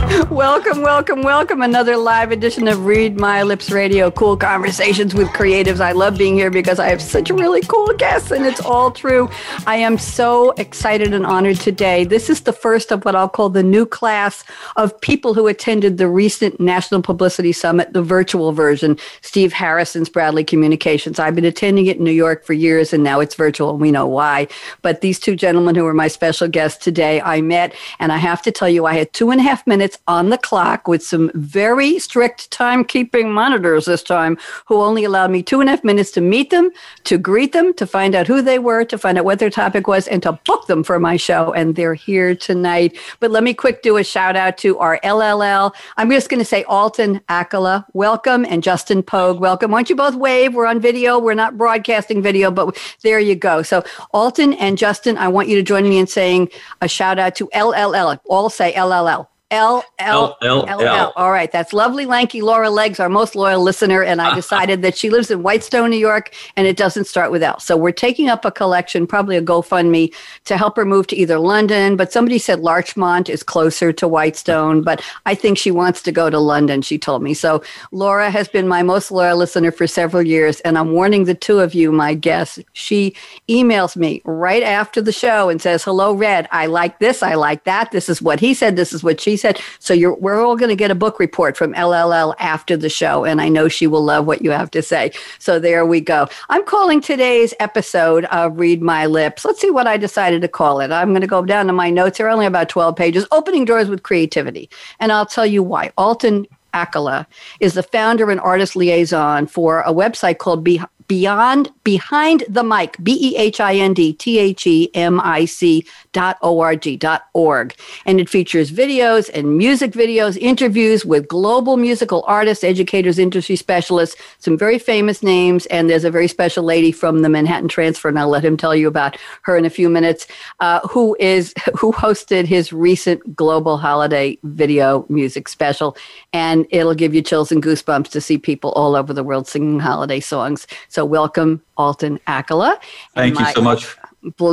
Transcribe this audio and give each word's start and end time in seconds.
welcome, 0.30 0.80
welcome, 0.80 1.20
welcome. 1.22 1.60
Another 1.60 1.96
live 1.96 2.32
edition 2.32 2.68
of 2.68 2.86
Read 2.86 3.20
My 3.20 3.42
Lips 3.42 3.70
Radio. 3.70 4.10
Cool 4.10 4.36
conversations 4.36 5.14
with 5.14 5.28
creatives. 5.28 5.80
I 5.80 5.92
love 5.92 6.16
being 6.16 6.34
here 6.34 6.50
because 6.50 6.78
I 6.78 6.88
have 6.88 7.02
such 7.02 7.28
a 7.28 7.34
really 7.34 7.60
cool 7.62 7.92
guests, 7.94 8.30
and 8.30 8.46
it's 8.46 8.60
all 8.60 8.90
true. 8.90 9.28
I 9.66 9.76
am 9.76 9.98
so 9.98 10.52
excited 10.52 11.12
and 11.12 11.26
honored 11.26 11.60
today. 11.60 12.04
This 12.04 12.30
is 12.30 12.42
the 12.42 12.52
first 12.52 12.92
of 12.92 13.04
what 13.04 13.14
I'll 13.14 13.28
call 13.28 13.50
the 13.50 13.62
new 13.62 13.84
class 13.84 14.42
of 14.76 14.98
people 15.02 15.34
who 15.34 15.46
attended 15.46 15.98
the 15.98 16.08
recent 16.08 16.58
National 16.58 17.02
Publicity 17.02 17.52
Summit, 17.52 17.92
the 17.92 18.02
virtual 18.02 18.52
version, 18.52 18.98
Steve 19.20 19.52
Harrison's 19.52 20.08
Bradley 20.08 20.44
Communications. 20.44 21.18
I've 21.18 21.34
been 21.34 21.44
attending 21.44 21.86
it 21.86 21.98
in 21.98 22.04
New 22.04 22.10
York 22.10 22.44
for 22.44 22.54
years, 22.54 22.94
and 22.94 23.04
now 23.04 23.20
it's 23.20 23.34
virtual, 23.34 23.70
and 23.70 23.80
we 23.80 23.90
know 23.90 24.06
why. 24.06 24.48
But 24.80 25.02
these 25.02 25.20
two 25.20 25.36
gentlemen 25.36 25.74
who 25.74 25.86
are 25.86 25.94
my 25.94 26.08
special 26.08 26.48
guests 26.48 26.82
today, 26.82 27.20
I 27.20 27.42
met, 27.42 27.74
and 27.98 28.12
I 28.12 28.16
have 28.16 28.40
to 28.42 28.50
tell 28.50 28.68
you, 28.68 28.86
I 28.86 28.94
had 28.94 29.12
two 29.12 29.30
and 29.30 29.40
a 29.40 29.44
half 29.44 29.66
minutes 29.66 29.89
on 30.06 30.30
the 30.30 30.38
clock 30.38 30.88
with 30.88 31.02
some 31.02 31.30
very 31.34 31.98
strict 31.98 32.50
timekeeping 32.50 33.32
monitors 33.32 33.84
this 33.84 34.02
time 34.02 34.38
who 34.66 34.80
only 34.80 35.04
allowed 35.04 35.30
me 35.30 35.42
two 35.42 35.60
and 35.60 35.68
a 35.68 35.72
half 35.72 35.84
minutes 35.84 36.10
to 36.12 36.20
meet 36.20 36.50
them, 36.50 36.70
to 37.04 37.18
greet 37.18 37.52
them, 37.52 37.72
to 37.74 37.86
find 37.86 38.14
out 38.14 38.26
who 38.26 38.42
they 38.42 38.58
were, 38.58 38.84
to 38.84 38.98
find 38.98 39.18
out 39.18 39.24
what 39.24 39.38
their 39.38 39.50
topic 39.50 39.86
was, 39.86 40.08
and 40.08 40.22
to 40.22 40.32
book 40.44 40.66
them 40.66 40.82
for 40.82 40.98
my 40.98 41.16
show. 41.16 41.52
And 41.52 41.76
they're 41.76 41.94
here 41.94 42.34
tonight. 42.34 42.96
But 43.20 43.30
let 43.30 43.42
me 43.42 43.54
quick 43.54 43.82
do 43.82 43.96
a 43.96 44.04
shout 44.04 44.36
out 44.36 44.58
to 44.58 44.78
our 44.78 45.00
LLL. 45.04 45.74
I'm 45.96 46.10
just 46.10 46.28
going 46.28 46.40
to 46.40 46.44
say 46.44 46.64
Alton 46.64 47.20
Akala, 47.28 47.84
welcome, 47.92 48.44
and 48.44 48.62
Justin 48.62 49.02
Pogue, 49.02 49.40
welcome. 49.40 49.70
Why 49.70 49.78
don't 49.78 49.90
you 49.90 49.96
both 49.96 50.14
wave? 50.14 50.54
We're 50.54 50.66
on 50.66 50.80
video. 50.80 51.18
We're 51.18 51.34
not 51.34 51.56
broadcasting 51.56 52.22
video, 52.22 52.50
but 52.50 52.78
there 53.02 53.20
you 53.20 53.34
go. 53.34 53.62
So 53.62 53.84
Alton 54.12 54.54
and 54.54 54.78
Justin, 54.78 55.16
I 55.16 55.28
want 55.28 55.48
you 55.48 55.56
to 55.56 55.62
join 55.62 55.88
me 55.88 55.98
in 55.98 56.06
saying 56.06 56.48
a 56.80 56.88
shout 56.88 57.18
out 57.18 57.34
to 57.36 57.48
LLL. 57.48 58.18
All 58.26 58.50
say 58.50 58.72
LLL. 58.72 59.26
L 59.50 59.84
L 59.98 60.36
L 60.42 60.80
L. 60.80 61.12
All 61.16 61.32
right, 61.32 61.50
that's 61.50 61.72
lovely, 61.72 62.06
lanky 62.06 62.40
Laura 62.40 62.70
Legs, 62.70 63.00
our 63.00 63.08
most 63.08 63.34
loyal 63.34 63.62
listener, 63.62 64.02
and 64.02 64.22
I 64.22 64.34
decided 64.36 64.82
that 64.82 64.96
she 64.96 65.10
lives 65.10 65.30
in 65.30 65.42
Whitestone, 65.42 65.90
New 65.90 65.96
York, 65.96 66.32
and 66.56 66.68
it 66.68 66.76
doesn't 66.76 67.06
start 67.06 67.32
with 67.32 67.42
L. 67.42 67.58
So 67.58 67.76
we're 67.76 67.90
taking 67.90 68.28
up 68.28 68.44
a 68.44 68.52
collection, 68.52 69.08
probably 69.08 69.36
a 69.36 69.42
GoFundMe, 69.42 70.14
to 70.44 70.56
help 70.56 70.76
her 70.76 70.84
move 70.84 71.08
to 71.08 71.16
either 71.16 71.38
London, 71.38 71.96
but 71.96 72.12
somebody 72.12 72.38
said 72.38 72.60
Larchmont 72.60 73.28
is 73.28 73.42
closer 73.42 73.92
to 73.92 74.06
Whitestone, 74.06 74.82
but 74.82 75.02
I 75.26 75.34
think 75.34 75.58
she 75.58 75.72
wants 75.72 76.00
to 76.02 76.12
go 76.12 76.30
to 76.30 76.38
London. 76.38 76.82
She 76.82 76.98
told 76.98 77.22
me 77.22 77.34
so. 77.34 77.62
Laura 77.90 78.30
has 78.30 78.46
been 78.48 78.68
my 78.68 78.84
most 78.84 79.10
loyal 79.10 79.36
listener 79.36 79.72
for 79.72 79.88
several 79.88 80.22
years, 80.22 80.60
and 80.60 80.78
I'm 80.78 80.92
warning 80.92 81.24
the 81.24 81.34
two 81.34 81.58
of 81.58 81.74
you, 81.74 81.90
my 81.90 82.14
guests. 82.14 82.60
She 82.72 83.16
emails 83.48 83.96
me 83.96 84.22
right 84.24 84.62
after 84.62 85.02
the 85.02 85.12
show 85.12 85.48
and 85.48 85.60
says, 85.60 85.82
"Hello, 85.82 86.12
Red. 86.12 86.48
I 86.52 86.66
like 86.66 87.00
this. 87.00 87.22
I 87.22 87.34
like 87.34 87.64
that. 87.64 87.90
This 87.90 88.08
is 88.08 88.22
what 88.22 88.38
he 88.38 88.54
said. 88.54 88.76
This 88.76 88.92
is 88.92 89.02
what 89.02 89.20
she." 89.20 89.39
Said, 89.40 89.60
so 89.78 89.94
you're, 89.94 90.14
we're 90.14 90.40
all 90.40 90.56
going 90.56 90.68
to 90.68 90.76
get 90.76 90.90
a 90.90 90.94
book 90.94 91.18
report 91.18 91.56
from 91.56 91.74
LLL 91.74 92.34
after 92.38 92.76
the 92.76 92.88
show, 92.88 93.24
and 93.24 93.40
I 93.40 93.48
know 93.48 93.68
she 93.68 93.86
will 93.86 94.04
love 94.04 94.26
what 94.26 94.42
you 94.42 94.50
have 94.50 94.70
to 94.72 94.82
say. 94.82 95.12
So 95.38 95.58
there 95.58 95.84
we 95.84 96.00
go. 96.00 96.28
I'm 96.48 96.64
calling 96.64 97.00
today's 97.00 97.54
episode 97.60 98.26
of 98.26 98.58
Read 98.58 98.82
My 98.82 99.06
Lips. 99.06 99.44
Let's 99.44 99.60
see 99.60 99.70
what 99.70 99.86
I 99.86 99.96
decided 99.96 100.42
to 100.42 100.48
call 100.48 100.80
it. 100.80 100.90
I'm 100.92 101.10
going 101.10 101.20
to 101.22 101.26
go 101.26 101.44
down 101.44 101.66
to 101.66 101.72
my 101.72 101.90
notes. 101.90 102.18
They're 102.18 102.28
only 102.28 102.46
about 102.46 102.68
12 102.68 102.94
pages. 102.96 103.26
Opening 103.32 103.64
doors 103.64 103.88
with 103.88 104.02
creativity, 104.02 104.70
and 105.00 105.12
I'll 105.12 105.26
tell 105.26 105.46
you 105.46 105.62
why. 105.62 105.92
Alton 105.96 106.46
Akala 106.74 107.26
is 107.58 107.74
the 107.74 107.82
founder 107.82 108.30
and 108.30 108.40
artist 108.40 108.76
liaison 108.76 109.46
for 109.46 109.80
a 109.80 109.92
website 109.92 110.38
called 110.38 110.62
Be- 110.62 110.80
Beyond 111.10 111.72
Behind 111.82 112.44
the 112.48 112.62
Mic, 112.62 112.96
B 113.02 113.18
E 113.20 113.36
H 113.36 113.58
I 113.58 113.74
N 113.74 113.94
D 113.94 114.12
T 114.12 114.38
H 114.38 114.64
E 114.64 114.88
M 114.94 115.20
I 115.24 115.44
C 115.44 115.84
dot 116.12 116.38
O 116.40 116.60
R 116.60 116.76
G 116.76 116.96
dot 116.96 117.22
org. 117.34 117.74
And 118.06 118.20
it 118.20 118.28
features 118.28 118.70
videos 118.70 119.28
and 119.34 119.58
music 119.58 119.90
videos, 119.90 120.36
interviews 120.36 121.04
with 121.04 121.26
global 121.26 121.76
musical 121.76 122.22
artists, 122.28 122.62
educators, 122.62 123.18
industry 123.18 123.56
specialists, 123.56 124.14
some 124.38 124.56
very 124.56 124.78
famous 124.78 125.20
names. 125.20 125.66
And 125.66 125.90
there's 125.90 126.04
a 126.04 126.12
very 126.12 126.28
special 126.28 126.62
lady 126.62 126.92
from 126.92 127.22
the 127.22 127.28
Manhattan 127.28 127.66
Transfer, 127.66 128.08
and 128.08 128.16
I'll 128.16 128.28
let 128.28 128.44
him 128.44 128.56
tell 128.56 128.76
you 128.76 128.86
about 128.86 129.16
her 129.42 129.56
in 129.56 129.64
a 129.64 129.70
few 129.70 129.88
minutes, 129.88 130.28
uh, 130.60 130.78
who 130.88 131.16
is 131.18 131.52
who 131.76 131.90
hosted 131.90 132.44
his 132.44 132.72
recent 132.72 133.34
global 133.34 133.78
holiday 133.78 134.38
video 134.44 135.06
music 135.08 135.48
special. 135.48 135.96
And 136.32 136.68
it'll 136.70 136.94
give 136.94 137.16
you 137.16 137.22
chills 137.22 137.50
and 137.50 137.60
goosebumps 137.60 138.10
to 138.10 138.20
see 138.20 138.38
people 138.38 138.70
all 138.72 138.94
over 138.94 139.12
the 139.12 139.24
world 139.24 139.48
singing 139.48 139.80
holiday 139.80 140.20
songs. 140.20 140.68
So 140.86 140.99
so 141.00 141.06
welcome, 141.06 141.62
Alton 141.78 142.20
Akala. 142.26 142.78
Thank 143.14 143.38
you 143.38 143.46
so 143.54 143.62
much. 143.62 143.96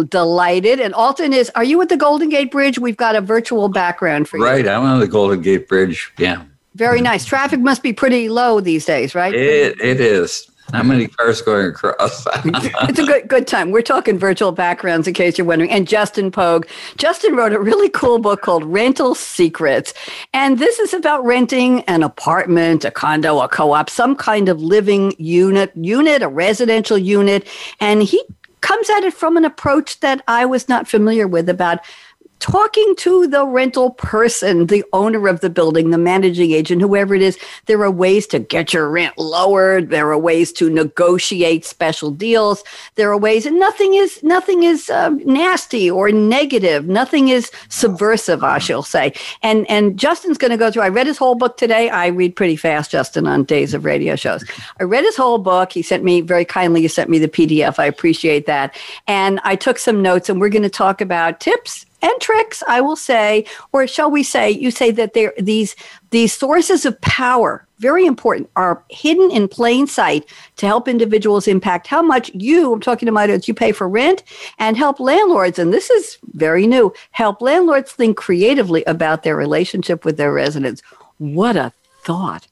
Delighted. 0.10 0.80
And 0.80 0.94
Alton 0.94 1.34
is, 1.34 1.52
are 1.56 1.64
you 1.66 1.82
at 1.82 1.90
the 1.90 1.98
Golden 1.98 2.30
Gate 2.30 2.52
Bridge? 2.52 2.80
We've 2.80 2.96
got 2.96 3.18
a 3.18 3.22
virtual 3.22 3.68
background 3.68 4.30
for 4.30 4.38
you. 4.38 4.46
Right. 4.46 4.66
I'm 4.66 4.84
on 4.84 5.02
the 5.02 5.10
Golden 5.10 5.42
Gate 5.42 5.68
Bridge. 5.68 6.14
Yeah. 6.18 6.44
Very 6.76 7.02
nice. 7.02 7.26
Traffic 7.26 7.60
must 7.60 7.84
be 7.84 7.92
pretty 7.92 8.30
low 8.30 8.62
these 8.62 8.86
days, 8.86 9.14
right? 9.14 9.34
It, 9.34 9.82
it 9.82 10.00
is. 10.00 10.50
How 10.74 10.84
many 10.84 11.08
cars 11.08 11.42
going 11.42 11.68
across? 11.68 12.26
it's 12.46 13.00
a 13.00 13.06
good 13.06 13.28
good 13.28 13.48
time. 13.48 13.72
We're 13.72 13.82
talking 13.82 14.20
virtual 14.20 14.52
backgrounds 14.52 15.08
in 15.08 15.14
case 15.14 15.38
you're 15.38 15.48
wondering. 15.48 15.72
And 15.72 15.88
Justin 15.88 16.32
Pogue. 16.32 16.68
Justin 16.98 17.36
wrote 17.36 17.54
a 17.54 17.60
really 17.60 17.90
cool 17.90 18.20
book 18.20 18.42
called 18.42 18.64
Rental 18.66 19.16
Secrets. 19.16 19.94
And 20.34 20.60
this 20.60 20.80
is 20.80 20.94
about 20.94 21.24
renting 21.24 21.82
an 21.82 22.04
apartment, 22.04 22.86
a 22.86 22.92
condo, 22.92 23.40
a 23.40 23.48
co-op, 23.48 23.90
some 23.90 24.16
kind 24.16 24.50
of 24.50 24.62
living 24.62 25.14
unit, 25.18 25.72
unit, 25.76 26.22
a 26.22 26.28
residential 26.28 26.98
unit. 26.98 27.48
And 27.80 28.04
he 28.04 28.24
comes 28.62 28.90
at 28.90 29.04
it 29.04 29.14
from 29.14 29.38
an 29.38 29.46
approach 29.46 30.00
that 30.02 30.22
I 30.28 30.46
was 30.46 30.68
not 30.68 30.88
familiar 30.88 31.28
with 31.28 31.48
about 31.48 31.80
talking 32.40 32.96
to 32.98 33.28
the 33.28 33.46
rental 33.46 33.92
person, 33.92 34.68
the 34.68 34.84
owner 34.94 35.28
of 35.28 35.42
the 35.42 35.50
building, 35.50 35.90
the 35.90 35.98
managing 35.98 36.52
agent, 36.52 36.82
whoever 36.82 37.16
it 37.16 37.22
is, 37.22 37.38
there 37.66 37.82
are 37.84 37.92
ways 37.92 38.28
to 38.28 38.40
get 38.40 38.74
your 38.74 38.90
rent 38.90 39.18
lowered. 39.18 39.90
There 39.90 40.12
are 40.12 40.18
ways 40.18 40.52
to 40.54 40.70
negotiate 40.70 41.66
special 41.66 42.12
deals. 42.12 42.64
There 42.96 43.12
are 43.12 43.18
ways, 43.18 43.46
and 43.46 43.60
nothing 43.60 43.96
is 43.96 44.22
nothing 44.24 44.64
is 44.64 44.90
um, 44.90 45.22
nasty 45.26 45.90
or 45.90 46.12
negative. 46.12 46.88
Nothing 46.88 47.30
is 47.30 47.52
subversive, 47.70 48.44
I 48.44 48.60
shall 48.60 48.84
say. 48.84 49.14
And 49.42 49.70
and 49.70 49.98
Justin's 49.98 50.38
going 50.38 50.52
to 50.52 50.58
go 50.58 50.72
through. 50.72 50.84
I 50.84 50.90
read 50.90 51.08
his 51.08 51.18
whole 51.18 51.36
book 51.36 51.58
today. 51.58 51.90
I 51.90 52.08
read 52.08 52.36
pretty 52.36 52.56
fast, 52.56 52.92
Justin, 52.92 53.28
on 53.28 53.44
days 53.44 53.74
of 53.74 53.86
radio 53.86 54.16
shows. 54.16 54.46
I 54.80 54.84
read 54.84 55.04
his 55.04 55.16
whole 55.16 55.40
book. 55.40 55.74
He 55.74 55.82
sent 55.82 56.04
me 56.04 56.22
very 56.22 56.46
kindly. 56.46 56.82
He 56.82 56.88
sent 56.88 57.10
me 57.10 57.20
the 57.20 57.28
PDF. 57.28 57.80
I 57.80 57.86
appreciate 57.86 58.46
that. 58.46 58.76
And 59.08 59.40
I 59.44 59.56
took 59.56 59.80
some 59.80 60.02
notes, 60.02 60.30
and 60.30 60.40
we're 60.40 60.50
going 60.50 60.64
to 60.64 60.70
talk 60.70 61.02
about 61.02 61.40
tips 61.40 61.87
and 62.02 62.14
tricks, 62.22 62.64
I 62.68 62.82
will 62.82 62.96
say, 62.96 63.46
or 63.72 63.88
shall 63.88 64.12
we 64.12 64.24
say, 64.24 64.52
you 64.52 64.72
say 64.72 64.92
that 64.92 65.14
there 65.14 65.34
these 65.38 65.76
these 66.12 66.34
sources 66.34 66.86
of 66.86 67.00
power, 67.02 67.68
very 67.80 68.06
important, 68.06 68.50
are 68.56 68.84
hidden 68.90 69.32
in 69.32 69.48
plain 69.48 69.88
sight 69.88 70.26
to 70.58 70.66
help 70.66 70.88
individuals 70.88 71.48
impact 71.48 71.88
how 71.88 72.02
much 72.02 72.32
you, 72.34 72.74
I'm 72.74 72.82
talking 72.82 73.08
to 73.08 73.12
my 73.12 73.24
audience, 73.24 73.48
you 73.48 73.54
pay 73.54 73.72
for 73.72 73.90
rent, 73.90 74.24
and 74.60 74.78
help 74.78 75.00
landlords, 75.00 75.60
and 75.60 75.74
this 75.74 75.90
is 75.90 76.18
very 76.34 76.68
new, 76.68 76.94
help 77.12 77.42
landlords 77.42 77.92
think 77.92 78.16
creatively 78.16 78.84
about 78.86 79.24
their 79.24 79.36
relationship 79.36 80.06
with 80.06 80.18
their 80.18 80.32
residents. 80.32 80.82
What 81.18 81.58
a 81.58 81.74
thought 82.04 82.48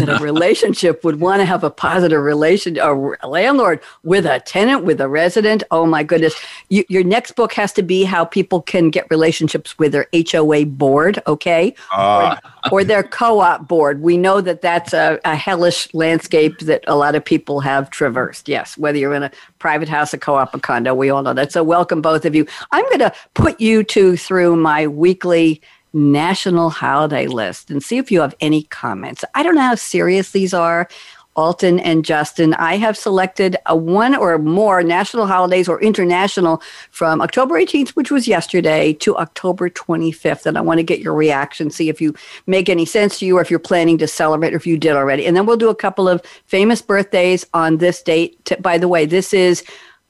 that 0.00 0.08
a 0.08 0.18
relationship 0.22 1.04
would 1.04 1.20
want 1.20 1.40
to 1.40 1.44
have 1.44 1.64
a 1.64 1.70
positive 1.70 2.20
relation, 2.22 2.78
a 2.78 3.28
landlord 3.28 3.80
with 4.02 4.26
a 4.26 4.40
tenant, 4.40 4.84
with 4.84 5.00
a 5.00 5.08
resident. 5.08 5.62
Oh 5.70 5.86
my 5.86 6.02
goodness. 6.02 6.34
You, 6.68 6.84
your 6.88 7.04
next 7.04 7.32
book 7.32 7.52
has 7.54 7.72
to 7.74 7.82
be 7.82 8.04
how 8.04 8.24
people 8.24 8.62
can 8.62 8.90
get 8.90 9.06
relationships 9.10 9.78
with 9.78 9.92
their 9.92 10.06
HOA 10.12 10.66
board, 10.66 11.22
okay? 11.26 11.74
Uh. 11.92 12.36
Or, 12.70 12.80
or, 12.80 12.84
their 12.84 13.02
co 13.02 13.40
op 13.40 13.68
board. 13.68 14.00
We 14.00 14.16
know 14.16 14.40
that 14.40 14.60
that's 14.60 14.92
a, 14.92 15.20
a 15.24 15.34
hellish 15.34 15.92
landscape 15.94 16.58
that 16.60 16.84
a 16.86 16.96
lot 16.96 17.14
of 17.14 17.24
people 17.24 17.60
have 17.60 17.90
traversed. 17.90 18.48
Yes, 18.48 18.76
whether 18.76 18.98
you're 18.98 19.14
in 19.14 19.22
a 19.22 19.30
private 19.58 19.88
house, 19.88 20.12
a 20.12 20.18
co 20.18 20.36
op, 20.36 20.54
a 20.54 20.60
condo, 20.60 20.94
we 20.94 21.10
all 21.10 21.22
know 21.22 21.34
that. 21.34 21.52
So, 21.52 21.62
welcome 21.62 22.02
both 22.02 22.24
of 22.24 22.34
you. 22.34 22.46
I'm 22.72 22.84
going 22.86 22.98
to 22.98 23.12
put 23.34 23.60
you 23.60 23.82
two 23.82 24.16
through 24.16 24.56
my 24.56 24.86
weekly 24.86 25.60
national 25.96 26.70
holiday 26.70 27.26
list 27.26 27.70
and 27.70 27.82
see 27.82 27.98
if 27.98 28.12
you 28.12 28.20
have 28.20 28.34
any 28.40 28.64
comments. 28.64 29.24
I 29.34 29.42
don't 29.42 29.54
know 29.54 29.62
how 29.62 29.74
serious 29.74 30.30
these 30.30 30.54
are. 30.54 30.88
Alton 31.36 31.78
and 31.80 32.04
Justin. 32.04 32.54
I 32.54 32.76
have 32.78 32.96
selected 32.96 33.56
a 33.66 33.76
one 33.76 34.16
or 34.16 34.38
more 34.38 34.82
national 34.82 35.26
holidays 35.26 35.68
or 35.68 35.80
international 35.82 36.62
from 36.90 37.20
October 37.20 37.60
18th, 37.60 37.90
which 37.90 38.10
was 38.10 38.26
yesterday, 38.26 38.94
to 38.94 39.16
October 39.18 39.68
25th. 39.68 40.46
And 40.46 40.56
I 40.56 40.62
want 40.62 40.78
to 40.78 40.82
get 40.82 41.00
your 41.00 41.14
reaction, 41.14 41.70
see 41.70 41.90
if 41.90 42.00
you 42.00 42.14
make 42.46 42.68
any 42.68 42.86
sense 42.86 43.18
to 43.18 43.26
you 43.26 43.36
or 43.36 43.42
if 43.42 43.50
you're 43.50 43.58
planning 43.58 43.98
to 43.98 44.08
celebrate 44.08 44.54
or 44.54 44.56
if 44.56 44.66
you 44.66 44.78
did 44.78 44.96
already. 44.96 45.26
And 45.26 45.36
then 45.36 45.44
we'll 45.44 45.58
do 45.58 45.68
a 45.68 45.74
couple 45.74 46.08
of 46.08 46.22
famous 46.46 46.80
birthdays 46.80 47.44
on 47.52 47.76
this 47.76 48.02
date. 48.02 48.50
By 48.60 48.78
the 48.78 48.88
way, 48.88 49.04
this 49.04 49.34
is 49.34 49.62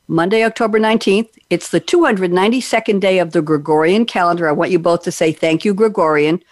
Monday, 0.09 0.45
October 0.45 0.79
19th. 0.79 1.29
It's 1.51 1.71
the 1.71 1.81
292nd 1.81 3.01
day 3.01 3.19
of 3.19 3.33
the 3.33 3.43
Gregorian 3.43 4.05
calendar. 4.05 4.49
I 4.49 4.53
want 4.53 4.71
you 4.71 4.79
both 4.79 5.03
to 5.05 5.13
say 5.13 5.33
thank 5.33 5.65
you, 5.65 5.75
Gregorian. 5.75 6.43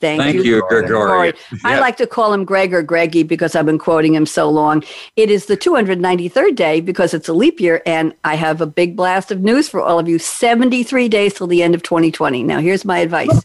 Thank, 0.00 0.20
Thank 0.20 0.34
you, 0.34 0.42
you 0.42 0.66
Gregorian. 0.68 1.36
I 1.62 1.78
like 1.78 1.96
to 1.98 2.08
call 2.08 2.32
him 2.32 2.44
Greg 2.44 2.74
or 2.74 2.82
Greggy 2.82 3.22
because 3.22 3.54
I've 3.54 3.66
been 3.66 3.78
quoting 3.78 4.14
him 4.16 4.26
so 4.26 4.50
long. 4.50 4.82
It 5.14 5.30
is 5.30 5.46
the 5.46 5.56
293rd 5.56 6.56
day 6.56 6.80
because 6.80 7.14
it's 7.14 7.28
a 7.28 7.32
leap 7.32 7.60
year, 7.60 7.82
and 7.86 8.12
I 8.24 8.34
have 8.34 8.60
a 8.60 8.66
big 8.66 8.96
blast 8.96 9.30
of 9.30 9.42
news 9.42 9.68
for 9.68 9.80
all 9.80 10.00
of 10.00 10.08
you 10.08 10.18
73 10.18 11.08
days 11.08 11.34
till 11.34 11.46
the 11.46 11.62
end 11.62 11.76
of 11.76 11.84
2020. 11.84 12.42
Now, 12.42 12.58
here's 12.58 12.84
my 12.84 12.98
advice. 12.98 13.44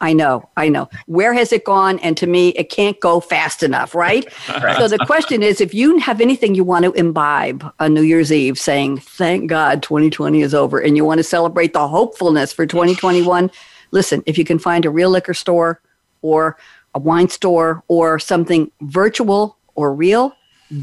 I 0.00 0.12
know, 0.12 0.48
I 0.56 0.68
know. 0.68 0.88
Where 1.06 1.32
has 1.34 1.52
it 1.52 1.64
gone? 1.64 1.98
And 2.00 2.16
to 2.18 2.26
me, 2.26 2.50
it 2.50 2.70
can't 2.70 2.98
go 3.00 3.20
fast 3.20 3.62
enough, 3.62 3.94
right? 3.94 4.26
right? 4.62 4.76
So 4.76 4.88
the 4.88 4.98
question 4.98 5.42
is 5.42 5.60
if 5.60 5.74
you 5.74 5.98
have 5.98 6.20
anything 6.20 6.54
you 6.54 6.64
want 6.64 6.84
to 6.84 6.92
imbibe 6.92 7.64
on 7.80 7.94
New 7.94 8.02
Year's 8.02 8.32
Eve, 8.32 8.58
saying, 8.58 8.98
thank 8.98 9.48
God 9.48 9.82
2020 9.82 10.40
is 10.42 10.54
over, 10.54 10.78
and 10.78 10.96
you 10.96 11.04
want 11.04 11.18
to 11.18 11.24
celebrate 11.24 11.72
the 11.72 11.88
hopefulness 11.88 12.52
for 12.52 12.66
2021, 12.66 13.50
listen, 13.90 14.22
if 14.26 14.38
you 14.38 14.44
can 14.44 14.58
find 14.58 14.84
a 14.84 14.90
real 14.90 15.10
liquor 15.10 15.34
store, 15.34 15.80
or 16.22 16.56
a 16.94 16.98
wine 16.98 17.28
store 17.28 17.82
or 17.88 18.18
something 18.18 18.70
virtual 18.82 19.56
or 19.74 19.94
real, 19.94 20.34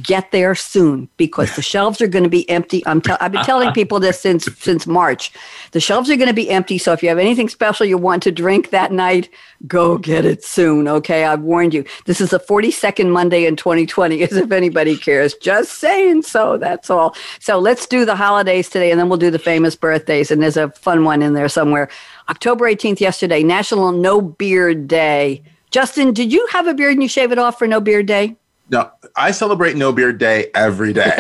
get 0.02 0.32
there 0.32 0.56
soon 0.56 1.08
because 1.18 1.56
the 1.56 1.62
shelves 1.62 2.02
are 2.02 2.08
going 2.08 2.24
to 2.24 2.30
be 2.30 2.50
empty. 2.50 2.86
I'm 2.88 3.02
te- 3.02 3.14
I've 3.20 3.32
been 3.32 3.44
telling 3.44 3.72
people 3.74 4.00
this 4.00 4.20
since 4.20 4.46
since 4.58 4.88
March. 4.88 5.32
The 5.72 5.80
shelves 5.80 6.10
are 6.10 6.16
going 6.16 6.28
to 6.28 6.34
be 6.34 6.50
empty. 6.50 6.78
So 6.78 6.92
if 6.94 7.04
you 7.04 7.10
have 7.10 7.20
anything 7.20 7.50
special 7.50 7.86
you 7.86 7.98
want 7.98 8.24
to 8.24 8.32
drink 8.32 8.72
that 8.72 8.92
night, 8.92 9.30
go 9.68 9.98
get 9.98 10.26
it 10.26 10.44
soon. 10.44 10.88
Okay, 10.88 11.26
I've 11.26 11.42
warned 11.42 11.74
you. 11.74 11.86
This 12.06 12.20
is 12.20 12.32
the 12.32 12.40
42nd 12.40 13.12
Monday 13.12 13.46
in 13.46 13.56
2020. 13.56 14.24
As 14.26 14.34
if 14.34 14.52
anybody 14.52 14.98
cares, 14.98 15.34
just 15.36 15.74
saying. 15.74 16.24
So 16.24 16.58
that's 16.58 16.90
all. 16.90 17.16
So 17.40 17.60
let's 17.60 17.86
do 17.86 18.06
the 18.06 18.16
holidays 18.16 18.70
today, 18.70 18.92
and 18.92 19.00
then 19.00 19.10
we'll 19.10 19.20
do 19.20 19.32
the 19.32 19.40
famous 19.40 19.76
birthdays. 19.76 20.32
And 20.32 20.42
there's 20.42 20.58
a 20.58 20.70
fun 20.72 21.04
one 21.04 21.22
in 21.22 21.34
there 21.34 21.50
somewhere. 21.50 21.90
October 22.30 22.66
18th, 22.66 23.00
yesterday, 23.00 23.44
National 23.44 23.92
No 23.92 24.20
Beard 24.20 24.88
Day. 24.88 25.44
Justin, 25.70 26.14
did 26.14 26.32
you 26.32 26.48
have 26.52 26.68
a 26.68 26.74
beard 26.74 26.94
and 26.94 27.04
you 27.04 27.10
shave 27.10 27.32
it 27.32 27.38
off 27.38 27.60
for 27.60 27.68
No 27.68 27.80
Beard 27.82 28.06
Day? 28.06 28.36
No, 28.70 28.92
I 29.16 29.32
celebrate 29.32 29.76
No 29.76 29.92
Beard 29.92 30.18
Day 30.18 30.50
every 30.56 30.92
day. 30.92 31.14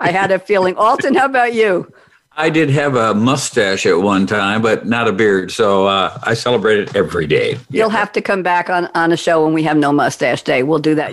I 0.00 0.10
had 0.12 0.30
a 0.30 0.38
feeling. 0.38 0.76
Alton, 0.76 1.14
how 1.14 1.26
about 1.26 1.54
you? 1.54 1.92
I 2.36 2.50
did 2.50 2.68
have 2.70 2.96
a 2.96 3.14
mustache 3.14 3.86
at 3.86 4.00
one 4.00 4.26
time, 4.26 4.60
but 4.60 4.86
not 4.86 5.06
a 5.06 5.12
beard. 5.12 5.52
So 5.52 5.86
uh, 5.86 6.18
I 6.24 6.34
celebrate 6.34 6.78
it 6.78 6.96
every 6.96 7.28
day. 7.28 7.58
You'll 7.70 7.90
have 7.90 8.10
to 8.12 8.20
come 8.20 8.42
back 8.42 8.68
on, 8.68 8.88
on 8.94 9.12
a 9.12 9.16
show 9.16 9.44
when 9.44 9.54
we 9.54 9.62
have 9.62 9.76
no 9.76 9.92
mustache 9.92 10.42
day. 10.42 10.64
We'll 10.64 10.80
do 10.80 10.96
that. 10.96 11.12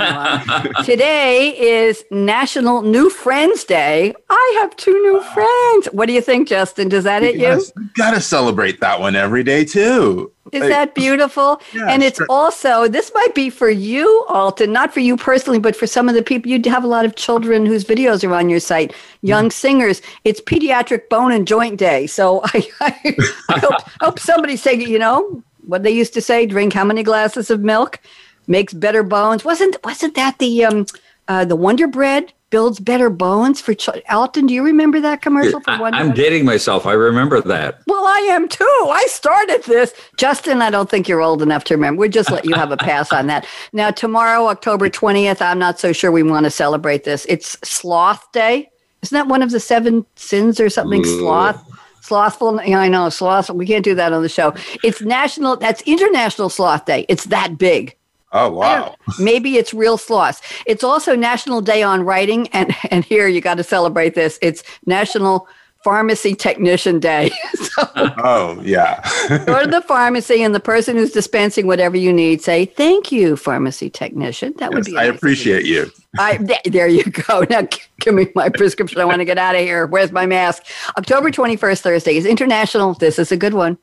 Today 0.85 1.49
is 1.59 2.03
National 2.09 2.81
New 2.81 3.11
Friends 3.11 3.63
Day. 3.63 4.15
I 4.31 4.57
have 4.61 4.75
two 4.77 4.93
new 4.93 5.21
friends. 5.21 5.89
What 5.91 6.07
do 6.07 6.13
you 6.13 6.21
think, 6.21 6.47
Justin? 6.47 6.89
Does 6.89 7.03
that 7.03 7.21
hit 7.21 7.35
you? 7.35 7.47
you? 7.47 7.89
Got 7.93 8.15
to 8.15 8.21
celebrate 8.21 8.79
that 8.79 8.99
one 8.99 9.15
every 9.15 9.43
day, 9.43 9.63
too. 9.63 10.31
Is 10.51 10.67
that 10.67 10.95
beautiful? 10.95 11.61
Yeah, 11.73 11.87
and 11.87 12.01
it's 12.03 12.17
sure. 12.17 12.25
also, 12.27 12.87
this 12.87 13.11
might 13.13 13.35
be 13.35 13.49
for 13.49 13.69
you, 13.69 14.25
Alton, 14.27 14.73
not 14.73 14.91
for 14.93 14.99
you 14.99 15.15
personally, 15.15 15.59
but 15.59 15.75
for 15.75 15.85
some 15.85 16.09
of 16.09 16.15
the 16.15 16.23
people. 16.23 16.51
You 16.51 16.59
have 16.69 16.83
a 16.83 16.87
lot 16.87 17.05
of 17.05 17.15
children 17.15 17.65
whose 17.65 17.85
videos 17.85 18.27
are 18.27 18.33
on 18.33 18.49
your 18.49 18.59
site, 18.59 18.93
young 19.21 19.49
mm. 19.49 19.53
singers. 19.53 20.01
It's 20.23 20.41
Pediatric 20.41 21.09
Bone 21.09 21.31
and 21.31 21.47
Joint 21.47 21.77
Day. 21.77 22.07
So 22.07 22.41
I, 22.45 22.67
I, 22.81 23.15
I 23.49 23.59
hope, 23.59 23.81
hope 24.01 24.19
somebody's 24.19 24.63
saying, 24.63 24.81
you 24.81 24.99
know, 24.99 25.43
what 25.67 25.83
they 25.83 25.91
used 25.91 26.13
to 26.15 26.21
say, 26.21 26.47
drink 26.47 26.73
how 26.73 26.83
many 26.83 27.03
glasses 27.03 27.51
of 27.51 27.61
milk 27.61 27.99
makes 28.47 28.73
better 28.73 29.03
bones. 29.03 29.45
Wasn't, 29.45 29.77
wasn't 29.83 30.15
that 30.15 30.39
the, 30.39 30.65
um, 30.65 30.85
uh, 31.27 31.45
the 31.45 31.55
Wonder 31.55 31.87
Bread? 31.87 32.33
Builds 32.51 32.79
better 32.79 33.09
bones 33.09 33.59
for 33.59 33.73
children. 33.73 34.03
Alton, 34.09 34.45
do 34.45 34.53
you 34.53 34.63
remember 34.63 35.01
that 35.01 35.23
commercial 35.23 35.59
for 35.61 35.77
one? 35.79 35.95
I'm 35.95 36.11
dating 36.11 36.45
myself. 36.45 36.85
I 36.85 36.93
remember 36.93 37.41
that. 37.41 37.81
Well, 37.87 38.05
I 38.05 38.19
am 38.31 38.47
too. 38.47 38.87
I 38.91 39.05
started 39.07 39.63
this. 39.63 39.93
Justin, 40.17 40.61
I 40.61 40.69
don't 40.69 40.89
think 40.89 41.07
you're 41.07 41.21
old 41.21 41.41
enough 41.41 41.63
to 41.65 41.73
remember. 41.73 41.99
We'll 42.01 42.11
just 42.11 42.29
let 42.29 42.45
you 42.45 42.53
have 42.53 42.71
a 42.71 42.77
pass 42.77 43.11
on 43.11 43.27
that. 43.27 43.47
Now, 43.73 43.89
tomorrow, 43.89 44.47
October 44.47 44.89
20th, 44.89 45.41
I'm 45.41 45.57
not 45.57 45.79
so 45.79 45.93
sure 45.93 46.11
we 46.11 46.23
want 46.23 46.43
to 46.43 46.49
celebrate 46.49 47.05
this. 47.05 47.25
It's 47.29 47.57
Sloth 47.63 48.29
Day. 48.33 48.69
Isn't 49.01 49.15
that 49.15 49.27
one 49.27 49.41
of 49.41 49.51
the 49.51 49.61
seven 49.61 50.05
sins 50.15 50.59
or 50.59 50.69
something? 50.69 51.05
Ooh. 51.05 51.19
Sloth 51.19 51.63
slothful. 52.01 52.61
Yeah, 52.63 52.79
I 52.79 52.89
know 52.89 53.07
sloth. 53.07 53.49
We 53.49 53.65
can't 53.65 53.85
do 53.85 53.95
that 53.95 54.11
on 54.11 54.21
the 54.21 54.29
show. 54.29 54.53
It's 54.83 55.01
national. 55.01 55.57
That's 55.57 55.81
International 55.83 56.49
Sloth 56.49 56.83
Day. 56.85 57.05
It's 57.07 57.25
that 57.25 57.57
big. 57.57 57.95
Oh 58.33 58.49
wow! 58.49 58.95
Maybe 59.19 59.57
it's 59.57 59.73
real 59.73 59.97
sloths. 59.97 60.41
It's 60.65 60.83
also 60.83 61.15
National 61.15 61.61
Day 61.61 61.83
on 61.83 62.03
Writing, 62.03 62.47
and 62.49 62.73
and 62.89 63.03
here 63.03 63.27
you 63.27 63.41
got 63.41 63.55
to 63.55 63.63
celebrate 63.63 64.15
this. 64.15 64.39
It's 64.41 64.63
National 64.85 65.47
Pharmacy 65.83 66.35
Technician 66.35 66.99
Day. 66.99 67.31
so, 67.53 67.89
oh 67.95 68.61
yeah. 68.63 69.01
go 69.45 69.63
to 69.63 69.69
the 69.69 69.81
pharmacy, 69.81 70.43
and 70.43 70.55
the 70.55 70.59
person 70.59 70.95
who's 70.95 71.11
dispensing 71.11 71.67
whatever 71.67 71.97
you 71.97 72.13
need 72.13 72.41
say, 72.41 72.65
"Thank 72.65 73.11
you, 73.11 73.35
pharmacy 73.35 73.89
technician." 73.89 74.53
That 74.57 74.71
yes, 74.71 74.75
would 74.75 74.85
be. 74.85 74.97
I 74.97 75.07
nice 75.07 75.17
appreciate 75.17 75.65
you. 75.65 75.91
I 76.17 76.37
there 76.65 76.87
you 76.87 77.03
go. 77.03 77.45
Now 77.49 77.67
give 77.99 78.13
me 78.13 78.27
my 78.33 78.47
prescription. 78.49 79.01
I 79.01 79.05
want 79.05 79.19
to 79.19 79.25
get 79.25 79.37
out 79.37 79.55
of 79.55 79.61
here. 79.61 79.87
Where's 79.87 80.11
my 80.11 80.25
mask? 80.25 80.63
October 80.97 81.31
twenty 81.31 81.57
first, 81.57 81.83
Thursday 81.83 82.15
is 82.15 82.25
International. 82.25 82.93
This 82.93 83.19
is 83.19 83.31
a 83.31 83.37
good 83.37 83.53
one. 83.53 83.77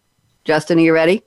Justin, 0.45 0.79
are 0.79 0.83
you 0.83 0.95
ready? 0.95 1.23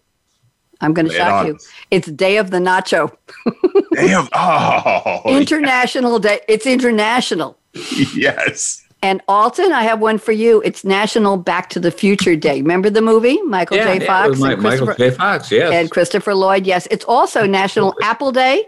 I'm 0.81 0.93
going 0.93 1.07
to 1.07 1.13
shock 1.13 1.47
you. 1.47 1.57
It's 1.91 2.07
Day 2.11 2.37
of 2.37 2.51
the 2.51 2.57
Nacho. 2.57 3.15
Day 3.93 4.13
of 4.13 4.29
oh 4.33 5.21
International 5.37 6.13
yeah. 6.13 6.37
Day. 6.37 6.39
It's 6.47 6.65
international. 6.65 7.57
yes. 8.15 8.85
And 9.03 9.21
Alton, 9.27 9.71
I 9.71 9.81
have 9.83 9.99
one 9.99 10.19
for 10.19 10.31
you. 10.31 10.61
It's 10.63 10.83
National 10.83 11.37
Back 11.37 11.69
to 11.69 11.79
the 11.79 11.89
Future 11.89 12.35
Day. 12.35 12.61
Remember 12.61 12.89
the 12.89 13.01
movie 13.01 13.41
Michael 13.43 13.77
yeah, 13.77 13.97
J. 13.97 14.05
Fox? 14.05 14.39
Yeah, 14.39 14.55
Michael 14.55 14.93
J. 14.93 15.09
Fox, 15.09 15.51
yes. 15.51 15.73
And 15.73 15.89
Christopher 15.89 16.35
Lloyd, 16.35 16.67
yes. 16.67 16.87
It's 16.91 17.05
also 17.05 17.47
National 17.47 17.95
Apple 18.03 18.31
Day 18.31 18.63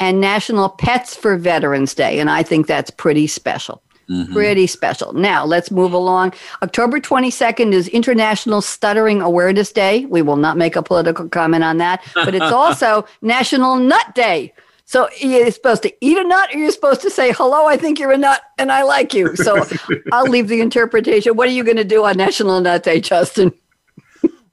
and 0.00 0.20
National 0.20 0.70
Pets 0.70 1.14
for 1.14 1.36
Veterans 1.36 1.94
Day, 1.94 2.18
and 2.18 2.30
I 2.30 2.42
think 2.42 2.66
that's 2.66 2.90
pretty 2.90 3.26
special. 3.26 3.82
Mm-hmm. 4.08 4.32
Pretty 4.32 4.66
special. 4.66 5.12
Now, 5.12 5.44
let's 5.44 5.70
move 5.70 5.92
along. 5.92 6.34
October 6.62 7.00
22nd 7.00 7.72
is 7.72 7.88
International 7.88 8.60
Stuttering 8.60 9.22
Awareness 9.22 9.72
Day. 9.72 10.04
We 10.06 10.22
will 10.22 10.36
not 10.36 10.56
make 10.56 10.76
a 10.76 10.82
political 10.82 11.28
comment 11.28 11.64
on 11.64 11.78
that, 11.78 12.04
but 12.14 12.34
it's 12.34 12.44
also 12.52 13.06
National 13.22 13.76
Nut 13.76 14.14
Day. 14.14 14.52
So 14.86 15.08
you're 15.18 15.50
supposed 15.50 15.82
to 15.84 15.92
eat 16.04 16.18
a 16.18 16.24
nut 16.24 16.54
or 16.54 16.58
you're 16.58 16.70
supposed 16.70 17.00
to 17.02 17.10
say, 17.10 17.32
hello, 17.32 17.66
I 17.66 17.76
think 17.76 17.98
you're 17.98 18.12
a 18.12 18.18
nut 18.18 18.42
and 18.58 18.70
I 18.70 18.82
like 18.82 19.14
you. 19.14 19.34
So 19.36 19.64
I'll 20.12 20.28
leave 20.28 20.48
the 20.48 20.60
interpretation. 20.60 21.36
What 21.36 21.48
are 21.48 21.52
you 21.52 21.64
going 21.64 21.78
to 21.78 21.84
do 21.84 22.04
on 22.04 22.16
National 22.16 22.60
Nut 22.60 22.82
Day, 22.82 23.00
Justin? 23.00 23.52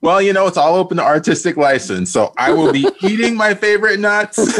Well, 0.00 0.20
you 0.20 0.32
know, 0.32 0.48
it's 0.48 0.56
all 0.56 0.74
open 0.74 0.96
to 0.96 1.02
artistic 1.02 1.56
license. 1.56 2.10
So 2.10 2.32
I 2.36 2.50
will 2.50 2.72
be 2.72 2.88
eating 3.02 3.36
my 3.36 3.54
favorite 3.54 4.00
nuts. 4.00 4.58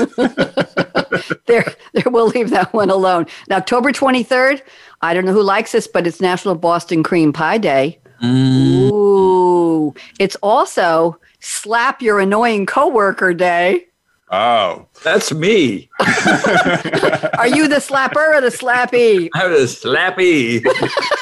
there, 1.46 1.74
there, 1.92 2.10
we'll 2.10 2.28
leave 2.28 2.50
that 2.50 2.72
one 2.72 2.90
alone. 2.90 3.26
Now, 3.48 3.56
October 3.56 3.92
23rd, 3.92 4.62
I 5.00 5.14
don't 5.14 5.24
know 5.24 5.32
who 5.32 5.42
likes 5.42 5.72
this, 5.72 5.86
but 5.86 6.06
it's 6.06 6.20
National 6.20 6.54
Boston 6.54 7.02
Cream 7.02 7.32
Pie 7.32 7.58
Day. 7.58 7.98
Mm. 8.22 8.90
Ooh. 8.92 9.94
It's 10.18 10.36
also 10.36 11.18
Slap 11.40 12.02
Your 12.02 12.20
Annoying 12.20 12.66
Coworker 12.66 13.34
Day. 13.34 13.86
Oh. 14.30 14.86
That's 15.02 15.32
me. 15.32 15.90
Are 16.00 17.48
you 17.48 17.66
the 17.66 17.80
slapper 17.80 18.36
or 18.36 18.40
the 18.40 18.48
slappy? 18.48 19.28
I'm 19.34 19.50
the 19.50 19.66
slappy. 19.66 20.64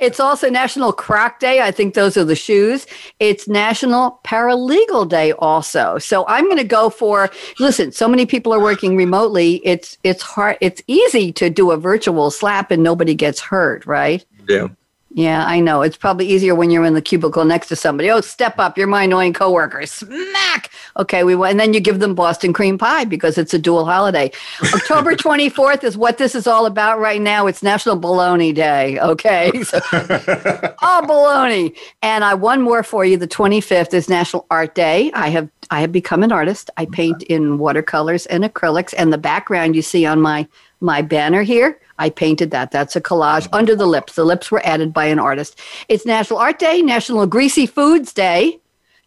it's 0.00 0.20
also 0.20 0.48
National 0.48 0.92
Croc 0.92 1.38
Day. 1.40 1.60
I 1.60 1.70
think 1.70 1.94
those 1.94 2.16
are 2.16 2.24
the 2.24 2.36
shoes. 2.36 2.86
It's 3.18 3.48
National 3.48 4.20
Paralegal 4.24 5.08
Day 5.08 5.32
also. 5.32 5.98
So 5.98 6.26
I'm 6.26 6.44
going 6.44 6.58
to 6.58 6.64
go 6.64 6.90
for 6.90 7.30
listen, 7.58 7.92
so 7.92 8.08
many 8.08 8.26
people 8.26 8.52
are 8.54 8.60
working 8.60 8.96
remotely. 8.96 9.60
It's 9.64 9.98
it's 10.04 10.22
hard 10.22 10.58
it's 10.60 10.82
easy 10.86 11.32
to 11.32 11.50
do 11.50 11.70
a 11.70 11.76
virtual 11.76 12.30
slap 12.30 12.70
and 12.70 12.82
nobody 12.82 13.14
gets 13.14 13.40
hurt, 13.40 13.86
right? 13.86 14.24
Yeah. 14.48 14.68
Yeah, 15.10 15.44
I 15.46 15.60
know. 15.60 15.80
It's 15.80 15.96
probably 15.96 16.26
easier 16.26 16.54
when 16.54 16.70
you're 16.70 16.84
in 16.84 16.92
the 16.92 17.00
cubicle 17.00 17.44
next 17.46 17.68
to 17.68 17.76
somebody. 17.76 18.10
Oh, 18.10 18.20
step 18.20 18.58
up. 18.58 18.76
You're 18.76 18.86
my 18.86 19.04
annoying 19.04 19.32
coworker. 19.32 19.86
Smack. 19.86 20.70
Okay, 20.98 21.24
we 21.24 21.32
and 21.48 21.58
then 21.58 21.72
you 21.72 21.80
give 21.80 21.98
them 22.00 22.14
Boston 22.14 22.52
cream 22.52 22.76
pie 22.76 23.06
because 23.06 23.38
it's 23.38 23.54
a 23.54 23.58
dual 23.58 23.86
holiday. 23.86 24.30
October 24.74 25.14
24th 25.16 25.82
is 25.82 25.96
what 25.96 26.18
this 26.18 26.34
is 26.34 26.46
all 26.46 26.66
about 26.66 26.98
right 27.00 27.22
now. 27.22 27.46
It's 27.46 27.62
National 27.62 27.96
Bologna 27.96 28.52
Day. 28.52 28.98
Okay. 29.00 29.50
So, 29.68 29.80
oh, 29.90 31.04
bologna. 31.06 31.74
And 32.00 32.24
I 32.24 32.32
one 32.32 32.62
more 32.62 32.82
for 32.82 33.04
you. 33.04 33.18
The 33.18 33.28
25th 33.28 33.92
is 33.92 34.08
National 34.08 34.46
Art 34.50 34.74
Day. 34.74 35.10
I 35.12 35.28
have 35.28 35.50
I 35.70 35.80
have 35.80 35.92
become 35.92 36.22
an 36.22 36.32
artist. 36.32 36.70
I 36.78 36.86
paint 36.86 37.22
in 37.24 37.58
watercolors 37.58 38.24
and 38.26 38.44
acrylics, 38.44 38.94
and 38.96 39.12
the 39.12 39.18
background 39.18 39.76
you 39.76 39.82
see 39.82 40.06
on 40.06 40.20
my 40.22 40.46
my 40.80 41.02
banner 41.02 41.42
here, 41.42 41.78
I 41.98 42.10
painted 42.10 42.50
that. 42.52 42.70
That's 42.70 42.96
a 42.96 43.00
collage 43.00 43.48
under 43.52 43.74
the 43.74 43.86
lips. 43.86 44.14
The 44.14 44.24
lips 44.24 44.50
were 44.50 44.64
added 44.64 44.92
by 44.92 45.06
an 45.06 45.18
artist. 45.18 45.58
It's 45.88 46.06
National 46.06 46.38
Art 46.38 46.58
Day, 46.58 46.82
National 46.82 47.26
Greasy 47.26 47.66
Foods 47.66 48.12
Day, 48.12 48.60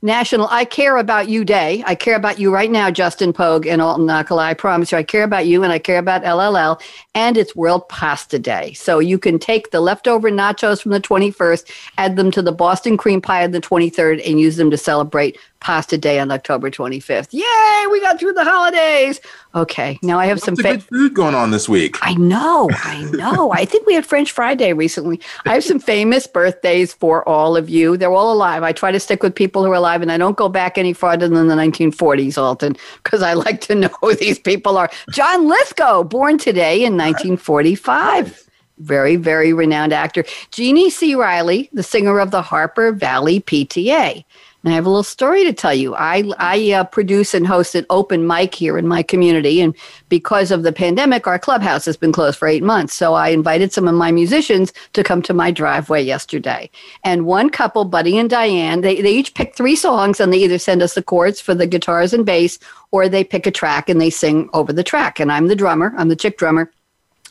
National 0.03 0.47
I 0.49 0.65
Care 0.65 0.97
About 0.97 1.29
You 1.29 1.45
Day. 1.45 1.83
I 1.85 1.93
care 1.93 2.15
about 2.15 2.39
you 2.39 2.51
right 2.51 2.71
now, 2.71 2.89
Justin 2.89 3.33
Pogue 3.33 3.67
and 3.67 3.83
Alton 3.83 4.07
Akala. 4.07 4.39
I 4.39 4.55
promise 4.55 4.91
you, 4.91 4.97
I 4.97 5.03
care 5.03 5.23
about 5.23 5.45
you 5.45 5.61
and 5.61 5.71
I 5.71 5.77
care 5.77 5.99
about 5.99 6.23
LLL. 6.23 6.81
And 7.13 7.37
it's 7.37 7.55
World 7.55 7.87
Pasta 7.87 8.39
Day. 8.39 8.73
So 8.73 8.97
you 8.97 9.19
can 9.19 9.37
take 9.37 9.69
the 9.69 9.79
leftover 9.79 10.31
nachos 10.31 10.81
from 10.81 10.91
the 10.91 11.01
21st, 11.01 11.69
add 11.99 12.15
them 12.15 12.31
to 12.31 12.41
the 12.41 12.51
Boston 12.51 12.97
cream 12.97 13.21
pie 13.21 13.43
on 13.43 13.51
the 13.51 13.61
23rd, 13.61 14.27
and 14.27 14.39
use 14.39 14.57
them 14.57 14.71
to 14.71 14.77
celebrate 14.77 15.37
Pasta 15.61 15.97
Day 15.97 16.19
on 16.19 16.31
October 16.31 16.69
25th. 16.69 17.29
Yay, 17.31 17.87
we 17.91 18.01
got 18.01 18.19
through 18.19 18.33
the 18.33 18.43
holidays. 18.43 19.21
Okay, 19.55 19.99
now 20.01 20.19
I 20.19 20.25
have 20.25 20.37
Lots 20.37 20.45
some 20.45 20.53
of 20.53 20.57
good 20.59 20.83
food 20.83 21.13
going 21.13 21.35
on 21.35 21.51
this 21.51 21.69
week. 21.69 21.97
I 22.01 22.15
know, 22.15 22.69
I 22.73 23.03
know. 23.13 23.51
I 23.53 23.65
think 23.65 23.85
we 23.85 23.93
had 23.93 24.05
French 24.05 24.31
Friday 24.31 24.73
recently. 24.73 25.19
I 25.45 25.53
have 25.53 25.63
some 25.63 25.79
famous 25.79 26.27
birthdays 26.27 26.93
for 26.93 27.27
all 27.29 27.55
of 27.55 27.69
you. 27.69 27.95
They're 27.95 28.11
all 28.11 28.33
alive. 28.33 28.63
I 28.63 28.71
try 28.73 28.91
to 28.91 28.99
stick 28.99 29.23
with 29.23 29.35
people 29.35 29.63
who 29.63 29.71
are 29.71 29.75
alive, 29.75 30.01
and 30.01 30.11
I 30.11 30.17
don't 30.17 30.35
go 30.35 30.49
back 30.49 30.77
any 30.77 30.93
farther 30.93 31.27
than 31.29 31.47
the 31.47 31.55
1940s, 31.55 32.37
Alton, 32.37 32.75
because 33.03 33.21
I 33.21 33.33
like 33.33 33.61
to 33.61 33.75
know 33.75 33.89
who 34.01 34.15
these 34.15 34.39
people 34.39 34.77
are. 34.77 34.89
John 35.11 35.47
Lithgow, 35.47 36.03
born 36.03 36.37
today 36.37 36.83
in 36.83 36.97
1945 36.97 38.50
very, 38.77 39.15
very 39.15 39.53
renowned 39.53 39.93
actor. 39.93 40.23
Jeannie 40.51 40.89
C. 40.89 41.15
Riley, 41.15 41.69
the 41.73 41.83
singer 41.83 42.19
of 42.19 42.31
the 42.31 42.41
Harper 42.41 42.91
Valley 42.91 43.39
PTA. 43.41 44.23
And 44.63 44.71
I 44.71 44.75
have 44.75 44.85
a 44.85 44.89
little 44.89 45.03
story 45.03 45.43
to 45.43 45.53
tell 45.53 45.73
you. 45.73 45.95
I, 45.95 46.31
I 46.37 46.71
uh, 46.71 46.83
produce 46.83 47.33
and 47.33 47.47
host 47.47 47.73
an 47.73 47.85
open 47.89 48.27
mic 48.27 48.53
here 48.53 48.77
in 48.77 48.87
my 48.87 49.01
community. 49.01 49.59
And 49.59 49.75
because 50.07 50.51
of 50.51 50.61
the 50.61 50.71
pandemic, 50.71 51.25
our 51.25 51.39
clubhouse 51.39 51.85
has 51.85 51.97
been 51.97 52.11
closed 52.11 52.37
for 52.37 52.47
eight 52.47 52.61
months. 52.61 52.93
So 52.93 53.15
I 53.15 53.29
invited 53.29 53.73
some 53.73 53.87
of 53.87 53.95
my 53.95 54.11
musicians 54.11 54.71
to 54.93 55.03
come 55.03 55.23
to 55.23 55.33
my 55.33 55.49
driveway 55.49 56.03
yesterday. 56.03 56.69
And 57.03 57.25
one 57.25 57.49
couple, 57.49 57.85
Buddy 57.85 58.19
and 58.19 58.29
Diane, 58.29 58.81
they, 58.81 59.01
they 59.01 59.11
each 59.11 59.33
pick 59.33 59.55
three 59.55 59.75
songs 59.75 60.19
and 60.19 60.31
they 60.31 60.37
either 60.37 60.59
send 60.59 60.83
us 60.83 60.93
the 60.93 61.01
chords 61.01 61.41
for 61.41 61.55
the 61.55 61.65
guitars 61.65 62.13
and 62.13 62.25
bass 62.25 62.59
or 62.91 63.09
they 63.09 63.23
pick 63.23 63.47
a 63.47 63.51
track 63.51 63.89
and 63.89 63.99
they 63.99 64.11
sing 64.11 64.47
over 64.53 64.71
the 64.71 64.83
track. 64.83 65.19
And 65.19 65.31
I'm 65.31 65.47
the 65.47 65.55
drummer, 65.55 65.91
I'm 65.97 66.09
the 66.09 66.15
chick 66.15 66.37
drummer 66.37 66.71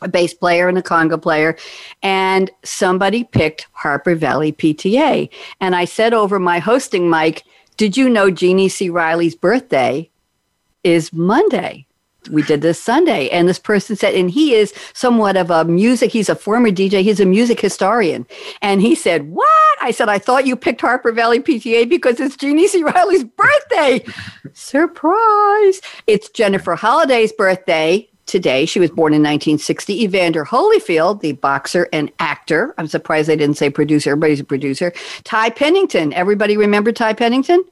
a 0.01 0.07
bass 0.07 0.33
player 0.33 0.67
and 0.67 0.77
a 0.77 0.81
conga 0.81 1.21
player, 1.21 1.55
and 2.01 2.51
somebody 2.63 3.23
picked 3.23 3.67
Harper 3.73 4.15
Valley 4.15 4.51
PTA. 4.51 5.29
And 5.59 5.75
I 5.75 5.85
said 5.85 6.13
over 6.13 6.39
my 6.39 6.59
hosting 6.59 7.09
mic, 7.09 7.43
Did 7.77 7.97
you 7.97 8.09
know 8.09 8.31
Jeannie 8.31 8.69
C. 8.69 8.89
Riley's 8.89 9.35
birthday 9.35 10.09
is 10.83 11.13
Monday? 11.13 11.85
We 12.29 12.43
did 12.43 12.61
this 12.61 12.79
Sunday. 12.79 13.29
And 13.29 13.49
this 13.49 13.57
person 13.57 13.95
said, 13.95 14.13
and 14.13 14.29
he 14.29 14.53
is 14.53 14.73
somewhat 14.93 15.35
of 15.37 15.49
a 15.49 15.65
music, 15.65 16.11
he's 16.11 16.29
a 16.29 16.35
former 16.35 16.69
DJ, 16.69 17.01
he's 17.01 17.19
a 17.19 17.25
music 17.25 17.59
historian. 17.59 18.27
And 18.61 18.79
he 18.79 18.93
said, 18.93 19.31
What? 19.31 19.47
I 19.81 19.89
said, 19.89 20.09
I 20.09 20.19
thought 20.19 20.45
you 20.45 20.55
picked 20.55 20.81
Harper 20.81 21.11
Valley 21.11 21.39
PTA 21.39 21.89
because 21.89 22.19
it's 22.19 22.37
Jeannie 22.37 22.67
C. 22.67 22.83
Riley's 22.83 23.23
birthday. 23.23 24.05
Surprise. 24.53 25.81
It's 26.05 26.29
Jennifer 26.29 26.75
Holliday's 26.75 27.31
birthday 27.31 28.10
today. 28.25 28.65
She 28.65 28.79
was 28.79 28.89
born 28.89 29.13
in 29.13 29.21
1960. 29.21 30.03
Evander 30.03 30.45
Holyfield, 30.45 31.21
the 31.21 31.33
boxer 31.33 31.87
and 31.91 32.11
actor. 32.19 32.73
I'm 32.77 32.87
surprised 32.87 33.27
they 33.29 33.35
didn't 33.35 33.57
say 33.57 33.69
producer. 33.69 34.11
Everybody's 34.11 34.39
a 34.39 34.43
producer. 34.45 34.93
Ty 35.23 35.51
Pennington. 35.51 36.13
Everybody 36.13 36.57
remember 36.57 36.91
Ty 36.91 37.13
Pennington? 37.13 37.63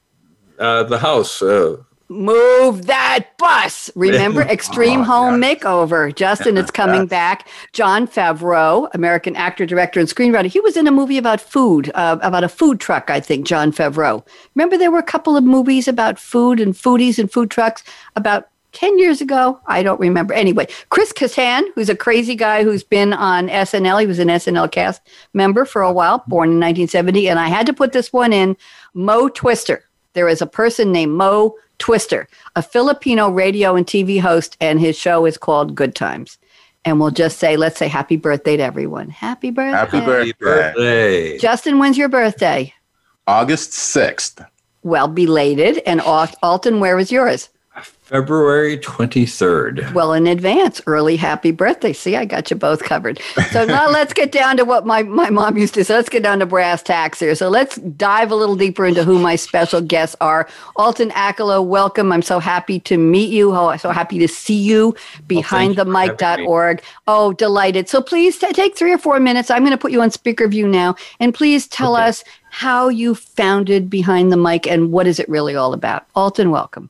Uh, 0.58 0.84
the 0.84 1.00
house. 1.00 1.42
Uh, 1.42 1.78
Move 2.12 2.88
that 2.88 3.28
bus. 3.38 3.92
Remember 3.96 4.42
Extreme 4.50 5.02
Oh, 5.02 5.04
Home. 5.04 5.40
Makeover. 5.40 6.14
Justin, 6.14 6.58
it's 6.58 6.72
coming 6.72 7.06
back. 7.20 7.48
Jon 7.72 8.08
Favreau, 8.08 8.90
American 8.96 9.36
actor, 9.36 9.64
director, 9.68 10.00
and 10.00 10.10
screenwriter. 10.10 10.48
He 10.48 10.60
was 10.60 10.76
in 10.76 10.88
a 10.88 10.92
movie 10.92 11.20
about 11.20 11.40
food, 11.40 11.92
uh, 11.94 12.18
about 12.24 12.44
a 12.44 12.50
food 12.50 12.80
truck, 12.80 13.12
I 13.12 13.20
think, 13.20 13.46
Jon 13.46 13.72
Favreau. 13.72 14.26
Remember 14.56 14.76
there 14.76 14.90
were 14.90 14.98
a 14.98 15.04
couple 15.04 15.38
of 15.38 15.44
movies 15.44 15.88
about 15.88 16.18
food 16.18 16.60
and 16.60 16.74
foodies 16.74 17.20
and 17.20 17.32
food 17.32 17.52
trucks 17.52 17.84
about 18.16 18.49
10 18.72 19.00
years 19.00 19.22
ago? 19.22 19.60
I 19.66 19.84
don't 19.84 20.00
remember. 20.00 20.34
Anyway, 20.34 20.68
Chris 20.90 21.12
Kattan, 21.12 21.64
who's 21.76 21.90
a 21.90 21.96
crazy 21.96 22.36
guy 22.36 22.64
who's 22.64 22.84
been 22.84 23.14
on 23.14 23.48
SNL. 23.48 24.02
He 24.02 24.08
was 24.08 24.20
an 24.20 24.28
SNL 24.28 24.72
cast 24.72 25.02
member 25.34 25.66
for 25.66 25.82
a 25.82 25.92
while, 25.92 26.24
born 26.28 26.50
in 26.50 26.60
1970. 26.60 27.30
And 27.30 27.40
I 27.40 27.48
had 27.48 27.66
to 27.66 27.74
put 27.74 27.92
this 27.92 28.14
one 28.14 28.34
in 28.34 28.56
Mo 28.94 29.30
Twister. 29.30 29.84
There 30.14 30.28
is 30.28 30.42
a 30.42 30.48
person 30.48 30.92
named 30.92 31.14
Mo 31.14 31.56
Twister, 31.78 32.28
a 32.56 32.62
Filipino 32.62 33.30
radio 33.30 33.76
and 33.76 33.86
TV 33.86 34.20
host, 34.20 34.58
and 34.60 34.80
his 34.80 34.98
show 34.98 35.26
is 35.26 35.38
called 35.38 35.76
Good 35.76 35.96
Times. 35.96 36.38
And 36.86 37.00
we'll 37.00 37.12
just 37.12 37.40
say, 37.40 37.58
let's 37.58 37.78
say 37.78 37.88
happy 37.88 38.18
birthday 38.18 38.58
to 38.58 38.64
everyone. 38.64 39.10
Happy 39.10 39.52
birthday. 39.52 39.78
Happy 39.78 39.98
happy 39.98 40.06
birthday. 40.06 40.34
birthday. 40.40 41.38
Justin, 41.38 41.80
when's 41.80 41.98
your 41.98 42.10
birthday? 42.10 42.74
August 43.28 43.72
6th. 43.72 44.46
Well, 44.84 45.08
belated. 45.08 45.82
And 45.86 46.02
Alton, 46.02 46.80
where 46.80 46.96
was 46.96 47.12
yours? 47.12 47.50
February 48.10 48.76
23rd. 48.80 49.94
Well, 49.94 50.14
in 50.14 50.26
advance, 50.26 50.82
early 50.88 51.16
happy 51.16 51.52
birthday. 51.52 51.94
See, 51.94 52.16
I 52.16 52.26
got 52.26 52.50
you 52.50 52.58
both 52.58 52.82
covered. 52.82 53.22
So 53.52 53.66
now 53.66 53.88
let's 53.92 54.14
get 54.14 54.32
down 54.32 54.58
to 54.58 54.66
what 54.66 54.84
my, 54.84 55.04
my 55.04 55.30
mom 55.30 55.60
used 55.60 55.76
to 55.76 55.84
say. 55.84 55.94
Let's 55.94 56.10
get 56.10 56.24
down 56.24 56.40
to 56.40 56.48
brass 56.48 56.82
tacks 56.82 57.20
here. 57.20 57.36
So 57.36 57.50
let's 57.50 57.76
dive 57.76 58.32
a 58.32 58.36
little 58.36 58.56
deeper 58.56 58.84
into 58.88 59.04
who 59.04 59.20
my 59.20 59.36
special 59.36 59.80
guests 59.80 60.16
are. 60.22 60.50
Alton 60.76 61.12
Akala, 61.12 61.64
welcome. 61.64 62.12
I'm 62.12 62.24
so 62.24 62.40
happy 62.40 62.80
to 62.80 62.98
meet 62.98 63.30
you. 63.30 63.56
Oh, 63.56 63.78
so 63.78 63.92
happy 63.92 64.18
to 64.18 64.28
see 64.28 64.58
you 64.60 64.96
behind 65.28 65.76
the 65.76 65.86
you 65.86 65.94
for 65.94 66.08
mic.org. 66.08 66.82
Oh, 67.08 67.32
delighted. 67.34 67.90
So 67.90 68.02
please 68.02 68.40
t- 68.40 68.52
take 68.54 68.76
three 68.76 68.92
or 68.92 68.98
four 68.98 69.20
minutes. 69.20 69.52
I'm 69.52 69.62
going 69.62 69.70
to 69.70 69.78
put 69.78 69.92
you 69.92 70.02
on 70.02 70.10
speaker 70.10 70.48
view 70.48 70.68
now. 70.68 70.96
And 71.20 71.32
please 71.32 71.68
tell 71.68 71.96
Okay. 71.96 72.06
us 72.06 72.24
how 72.50 72.90
you 72.90 73.14
founded 73.14 73.88
Behind 73.88 74.32
the 74.32 74.38
Mic 74.38 74.66
and 74.66 74.92
what 74.92 75.06
is 75.06 75.20
it 75.20 75.30
really 75.30 75.56
all 75.56 75.74
about. 75.74 76.08
Alton, 76.16 76.50
welcome. 76.50 76.90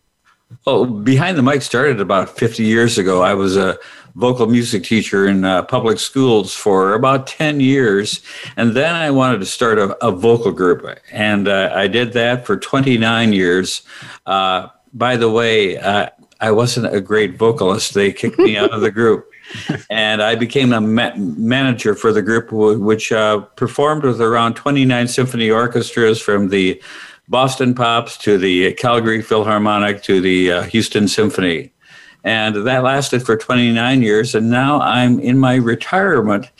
Oh, 0.65 0.86
Behind 0.86 1.38
the 1.38 1.44
Mic 1.44 1.62
started 1.62 2.00
about 2.00 2.29
50 2.38 2.63
years 2.63 2.98
ago. 2.98 3.22
I 3.22 3.34
was 3.34 3.56
a 3.56 3.77
vocal 4.15 4.48
music 4.48 4.84
teacher 4.84 5.27
in 5.27 5.46
uh, 5.46 5.63
public 5.63 6.00
schools 6.00 6.56
for 6.56 6.94
about 6.96 7.27
10 7.27 7.60
years. 7.60 8.22
And 8.58 8.75
then 8.75 8.96
I 8.96 9.12
wanted 9.12 9.39
to 9.39 9.46
start 9.46 9.77
a, 9.77 9.96
a 10.06 10.12
vocal 10.12 10.51
group. 10.51 10.86
And 11.12 11.48
uh, 11.48 11.72
I 11.74 11.88
did 11.88 12.13
that 12.13 12.46
for 12.48 12.58
29 12.58 13.32
years. 13.34 13.84
Uh, 14.25 14.68
by 14.94 15.18
the 15.18 15.29
way, 15.29 15.77
uh, 15.77 16.10
I 16.41 16.51
wasn't 16.51 16.94
a 16.94 17.01
great 17.01 17.38
vocalist. 17.38 17.94
They 17.94 18.12
kicked 18.12 18.39
me 18.39 18.58
out 18.58 18.72
of 18.72 18.82
the 18.82 18.91
group. 18.91 19.25
And 19.89 20.22
I 20.22 20.36
became 20.36 20.74
a 20.74 20.79
ma- 20.79 21.15
manager 21.15 21.96
for 21.96 22.13
the 22.13 22.22
group, 22.22 22.50
wh- 22.50 22.79
which 22.79 23.12
uh, 23.12 23.39
performed 23.56 24.03
with 24.03 24.22
around 24.22 24.53
29 24.53 25.08
symphony 25.08 25.50
orchestras 25.50 26.22
from 26.22 26.50
the 26.50 26.79
Boston 27.30 27.76
Pops 27.76 28.18
to 28.18 28.40
the 28.40 28.74
Calgary 28.74 29.22
Philharmonic 29.22 30.02
to 30.04 30.20
the 30.20 30.52
uh, 30.52 30.62
Houston 30.64 31.08
Symphony. 31.08 31.72
And 32.24 32.68
that 32.68 32.84
lasted 32.84 33.24
for 33.24 33.38
29 33.38 34.02
years. 34.02 34.34
And 34.34 34.50
now 34.50 34.82
I'm 34.82 35.20
in 35.20 35.38
my 35.38 35.56
retirement. 35.56 36.52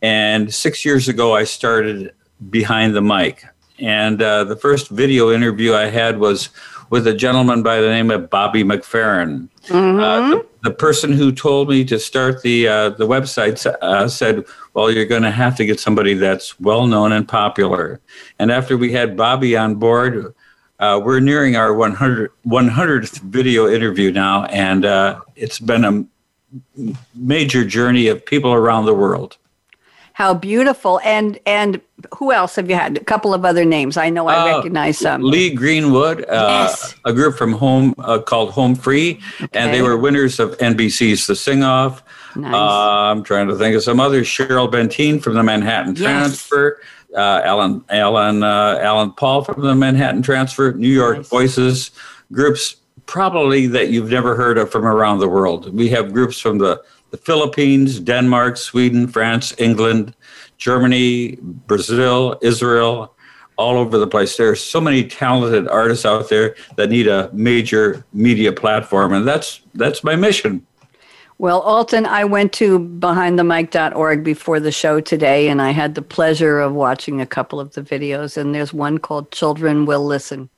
And 0.00 0.52
six 0.52 0.82
years 0.84 1.08
ago, 1.08 1.34
I 1.34 1.44
started 1.44 2.14
Behind 2.50 2.96
the 2.96 3.02
Mic. 3.02 3.44
And 3.78 4.22
uh, 4.22 4.44
the 4.44 4.56
first 4.56 4.88
video 4.88 5.30
interview 5.30 5.74
I 5.74 5.86
had 5.86 6.18
was 6.18 6.48
with 6.88 7.06
a 7.06 7.14
gentleman 7.14 7.62
by 7.62 7.80
the 7.80 7.88
name 7.88 8.10
of 8.10 8.30
Bobby 8.30 8.64
McFerrin. 8.64 9.50
Uh, 9.70 10.28
the, 10.28 10.46
the 10.64 10.70
person 10.70 11.12
who 11.12 11.32
told 11.32 11.68
me 11.68 11.84
to 11.84 11.98
start 11.98 12.42
the 12.42 12.68
uh, 12.68 12.90
the 12.90 13.06
website 13.06 13.64
uh, 13.66 14.08
said, 14.08 14.44
"Well, 14.74 14.90
you're 14.90 15.06
going 15.06 15.22
to 15.22 15.30
have 15.30 15.56
to 15.56 15.64
get 15.64 15.80
somebody 15.80 16.14
that's 16.14 16.58
well 16.60 16.86
known 16.86 17.12
and 17.12 17.26
popular." 17.26 18.00
And 18.38 18.50
after 18.50 18.76
we 18.76 18.92
had 18.92 19.16
Bobby 19.16 19.56
on 19.56 19.76
board, 19.76 20.34
uh, 20.78 21.00
we're 21.02 21.20
nearing 21.20 21.56
our 21.56 21.72
100, 21.72 22.30
100th 22.46 23.20
video 23.20 23.68
interview 23.68 24.10
now, 24.10 24.44
and 24.46 24.84
uh, 24.84 25.20
it's 25.36 25.58
been 25.58 25.84
a 25.84 26.04
major 27.14 27.64
journey 27.64 28.08
of 28.08 28.24
people 28.24 28.52
around 28.52 28.84
the 28.84 28.94
world. 28.94 29.38
How 30.14 30.32
beautiful. 30.32 31.00
And 31.04 31.38
and 31.44 31.80
who 32.18 32.30
else 32.32 32.54
have 32.54 32.70
you 32.70 32.76
had? 32.76 32.96
A 32.98 33.04
couple 33.04 33.34
of 33.34 33.44
other 33.44 33.64
names. 33.64 33.96
I 33.96 34.10
know 34.10 34.28
I 34.28 34.36
Uh, 34.52 34.56
recognize 34.56 34.96
some. 34.98 35.22
Lee 35.22 35.50
Greenwood, 35.50 36.22
uh, 36.28 36.68
Yes. 36.68 36.94
a 37.04 37.12
group 37.12 37.36
from 37.36 37.52
home 37.52 37.94
uh, 37.98 38.18
called 38.20 38.50
Home 38.52 38.76
Free, 38.76 39.18
and 39.52 39.74
they 39.74 39.82
were 39.82 39.96
winners 39.96 40.38
of 40.38 40.56
NBC's 40.58 41.26
The 41.26 41.34
Sing 41.34 41.64
Off. 41.64 42.02
Nice. 42.36 42.54
Uh, 42.54 43.10
I'm 43.10 43.24
trying 43.24 43.48
to 43.48 43.56
think 43.56 43.74
of 43.74 43.82
some 43.82 43.98
others. 43.98 44.26
Cheryl 44.28 44.70
Bentyne 44.70 45.20
from 45.20 45.34
the 45.34 45.42
Manhattan 45.42 45.94
Yes. 45.96 46.02
Transfer. 46.02 46.80
Uh, 47.16 47.40
Alan 47.44 47.82
Alan 47.90 48.42
uh, 48.44 48.78
Alan 48.80 49.10
Paul 49.12 49.42
from 49.42 49.62
the 49.62 49.74
Manhattan 49.74 50.22
Transfer. 50.22 50.72
New 50.74 50.88
York 50.88 51.16
Nice. 51.18 51.28
Voices 51.28 51.90
groups 52.32 52.76
probably 53.06 53.66
that 53.66 53.90
you've 53.90 54.10
never 54.10 54.36
heard 54.36 54.58
of 54.58 54.70
from 54.70 54.84
around 54.86 55.18
the 55.18 55.28
world. 55.28 55.74
We 55.76 55.88
have 55.90 56.12
groups 56.12 56.38
from 56.38 56.58
the 56.58 56.80
the 57.14 57.18
Philippines, 57.18 58.00
Denmark, 58.00 58.56
Sweden, 58.56 59.06
France, 59.06 59.54
England, 59.58 60.16
Germany, 60.58 61.38
Brazil, 61.40 62.36
Israel. 62.42 63.14
all 63.56 63.76
over 63.78 63.98
the 63.98 64.06
place. 64.08 64.36
There 64.36 64.50
are 64.50 64.56
so 64.56 64.80
many 64.80 65.04
talented 65.04 65.68
artists 65.68 66.04
out 66.04 66.28
there 66.28 66.56
that 66.74 66.90
need 66.90 67.06
a 67.06 67.30
major 67.32 68.04
media 68.12 68.52
platform, 68.52 69.12
and 69.12 69.24
that's 69.28 69.60
that's 69.74 70.02
my 70.02 70.16
mission. 70.16 70.66
Well, 71.38 71.60
Alton, 71.60 72.04
I 72.04 72.24
went 72.24 72.52
to 72.54 72.80
behindthemic.org 72.80 74.24
before 74.24 74.58
the 74.58 74.72
show 74.72 75.00
today, 75.00 75.46
and 75.48 75.62
I 75.62 75.70
had 75.70 75.94
the 75.94 76.02
pleasure 76.02 76.58
of 76.58 76.72
watching 76.72 77.20
a 77.20 77.26
couple 77.26 77.60
of 77.60 77.74
the 77.74 77.82
videos. 77.82 78.36
And 78.36 78.52
there's 78.52 78.74
one 78.74 78.98
called 78.98 79.30
Children 79.30 79.86
Will 79.86 80.04
Listen. 80.04 80.50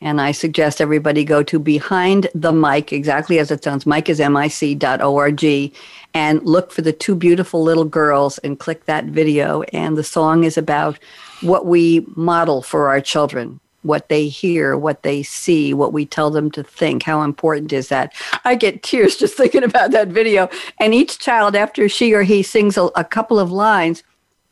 And 0.00 0.20
I 0.20 0.32
suggest 0.32 0.80
everybody 0.80 1.24
go 1.24 1.42
to 1.42 1.58
Behind 1.58 2.28
the 2.34 2.52
Mic, 2.52 2.92
exactly 2.92 3.38
as 3.38 3.50
it 3.50 3.62
sounds. 3.62 3.84
Mic 3.84 4.08
is 4.08 4.18
mic.org, 4.18 5.72
and 6.14 6.42
look 6.42 6.72
for 6.72 6.82
the 6.82 6.92
two 6.92 7.14
beautiful 7.14 7.62
little 7.62 7.84
girls 7.84 8.38
and 8.38 8.58
click 8.58 8.86
that 8.86 9.04
video. 9.04 9.62
And 9.74 9.98
the 9.98 10.04
song 10.04 10.44
is 10.44 10.56
about 10.56 10.98
what 11.42 11.66
we 11.66 12.06
model 12.16 12.62
for 12.62 12.88
our 12.88 13.00
children 13.00 13.60
what 13.82 14.08
they 14.08 14.28
hear, 14.28 14.76
what 14.76 15.02
they 15.02 15.22
see, 15.22 15.72
what 15.72 15.92
we 15.92 16.04
tell 16.04 16.30
them 16.30 16.50
to 16.50 16.62
think. 16.62 17.02
How 17.02 17.22
important 17.22 17.72
is 17.72 17.88
that? 17.88 18.12
I 18.44 18.54
get 18.54 18.82
tears 18.82 19.16
just 19.18 19.36
thinking 19.36 19.64
about 19.64 19.90
that 19.92 20.08
video. 20.08 20.48
And 20.78 20.94
each 20.94 21.18
child, 21.18 21.56
after 21.56 21.88
she 21.88 22.12
or 22.12 22.22
he 22.22 22.42
sings 22.42 22.76
a, 22.76 22.84
a 22.96 23.04
couple 23.04 23.38
of 23.38 23.50
lines, 23.50 24.02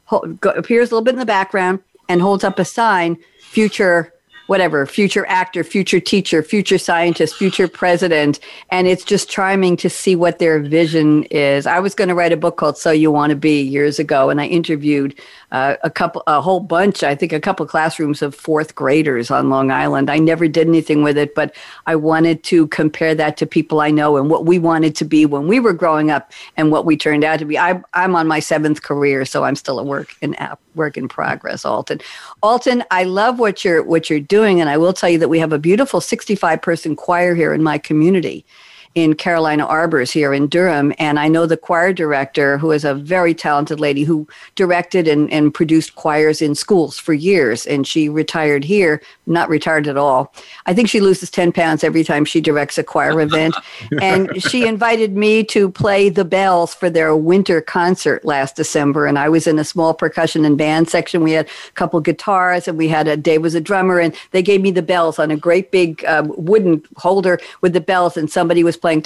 ho- 0.06 0.38
appears 0.44 0.90
a 0.90 0.94
little 0.94 1.04
bit 1.04 1.14
in 1.14 1.20
the 1.20 1.26
background 1.26 1.80
and 2.08 2.22
holds 2.22 2.44
up 2.44 2.58
a 2.58 2.64
sign, 2.64 3.18
future 3.40 4.14
whatever, 4.48 4.84
future 4.86 5.24
actor, 5.28 5.62
future 5.62 6.00
teacher, 6.00 6.42
future 6.42 6.78
scientist, 6.78 7.36
future 7.36 7.68
president. 7.68 8.40
And 8.70 8.88
it's 8.88 9.04
just 9.04 9.30
charming 9.30 9.76
to 9.76 9.88
see 9.88 10.16
what 10.16 10.38
their 10.38 10.58
vision 10.60 11.24
is. 11.24 11.66
I 11.66 11.78
was 11.78 11.94
going 11.94 12.08
to 12.08 12.14
write 12.14 12.32
a 12.32 12.36
book 12.36 12.56
called 12.56 12.76
So 12.76 12.90
You 12.90 13.12
Want 13.12 13.30
to 13.30 13.36
Be 13.36 13.62
years 13.62 13.98
ago, 13.98 14.30
and 14.30 14.40
I 14.40 14.46
interviewed 14.46 15.14
uh, 15.50 15.76
a 15.82 15.90
couple, 15.90 16.22
a 16.26 16.40
whole 16.40 16.60
bunch, 16.60 17.02
I 17.02 17.14
think 17.14 17.32
a 17.32 17.40
couple 17.40 17.64
classrooms 17.66 18.20
of 18.20 18.34
fourth 18.34 18.74
graders 18.74 19.30
on 19.30 19.48
Long 19.48 19.70
Island. 19.70 20.10
I 20.10 20.18
never 20.18 20.46
did 20.46 20.68
anything 20.68 21.02
with 21.02 21.16
it, 21.16 21.34
but 21.34 21.54
I 21.86 21.96
wanted 21.96 22.42
to 22.44 22.66
compare 22.68 23.14
that 23.14 23.36
to 23.38 23.46
people 23.46 23.80
I 23.80 23.90
know 23.90 24.16
and 24.16 24.28
what 24.28 24.44
we 24.44 24.58
wanted 24.58 24.94
to 24.96 25.04
be 25.04 25.24
when 25.24 25.46
we 25.46 25.58
were 25.58 25.72
growing 25.72 26.10
up 26.10 26.32
and 26.56 26.70
what 26.70 26.84
we 26.84 26.96
turned 26.96 27.24
out 27.24 27.38
to 27.38 27.44
be. 27.44 27.58
I, 27.58 27.80
I'm 27.94 28.14
on 28.14 28.26
my 28.26 28.40
seventh 28.40 28.82
career, 28.82 29.24
so 29.24 29.44
I'm 29.44 29.56
still 29.56 29.78
a 29.78 29.84
work 29.84 30.14
in 30.20 30.36
work 30.74 30.96
in 30.96 31.08
progress. 31.08 31.64
Alton, 31.64 32.00
Alton, 32.42 32.84
I 32.90 33.04
love 33.04 33.38
what 33.38 33.64
you're 33.64 33.82
what 33.82 34.10
you're 34.10 34.20
doing, 34.20 34.60
and 34.60 34.68
I 34.68 34.76
will 34.76 34.92
tell 34.92 35.08
you 35.08 35.18
that 35.18 35.28
we 35.28 35.38
have 35.38 35.52
a 35.52 35.58
beautiful 35.58 36.00
65 36.00 36.60
person 36.60 36.94
choir 36.94 37.34
here 37.34 37.54
in 37.54 37.62
my 37.62 37.78
community 37.78 38.44
in 38.94 39.14
Carolina 39.14 39.64
Arbors 39.64 40.10
here 40.10 40.32
in 40.32 40.48
Durham. 40.48 40.92
And 40.98 41.18
I 41.18 41.28
know 41.28 41.46
the 41.46 41.56
choir 41.56 41.92
director, 41.92 42.58
who 42.58 42.72
is 42.72 42.84
a 42.84 42.94
very 42.94 43.34
talented 43.34 43.78
lady 43.80 44.04
who 44.04 44.26
directed 44.54 45.06
and, 45.06 45.30
and 45.32 45.52
produced 45.52 45.94
choirs 45.94 46.42
in 46.42 46.54
schools 46.54 46.98
for 46.98 47.12
years. 47.12 47.66
And 47.66 47.86
she 47.86 48.08
retired 48.08 48.64
here, 48.64 49.00
not 49.26 49.48
retired 49.48 49.86
at 49.86 49.96
all. 49.96 50.32
I 50.66 50.74
think 50.74 50.88
she 50.88 51.00
loses 51.00 51.30
10 51.30 51.52
pounds 51.52 51.84
every 51.84 52.02
time 52.02 52.24
she 52.24 52.40
directs 52.40 52.78
a 52.78 52.82
choir 52.82 53.20
event. 53.28 53.54
and 54.00 54.42
she 54.42 54.66
invited 54.66 55.16
me 55.16 55.44
to 55.44 55.70
play 55.70 56.08
the 56.08 56.24
bells 56.24 56.74
for 56.74 56.90
their 56.90 57.14
winter 57.14 57.60
concert 57.60 58.24
last 58.24 58.56
December. 58.56 59.06
And 59.06 59.18
I 59.18 59.28
was 59.28 59.46
in 59.46 59.58
a 59.58 59.64
small 59.64 59.94
percussion 59.94 60.44
and 60.44 60.58
band 60.58 60.88
section. 60.88 61.22
We 61.22 61.32
had 61.32 61.46
a 61.46 61.72
couple 61.72 62.00
guitars 62.00 62.66
and 62.66 62.78
we 62.78 62.88
had 62.88 63.06
a 63.06 63.16
Dave 63.16 63.42
was 63.42 63.54
a 63.54 63.60
drummer 63.60 63.98
and 63.98 64.14
they 64.30 64.42
gave 64.42 64.60
me 64.60 64.70
the 64.70 64.82
bells 64.82 65.18
on 65.18 65.30
a 65.30 65.36
great 65.36 65.70
big 65.70 66.04
um, 66.06 66.32
wooden 66.36 66.82
holder 66.96 67.38
with 67.60 67.74
the 67.74 67.80
bells 67.80 68.16
and 68.16 68.30
somebody 68.30 68.64
was 68.64 68.76
playing 68.76 68.87
playing 68.88 69.02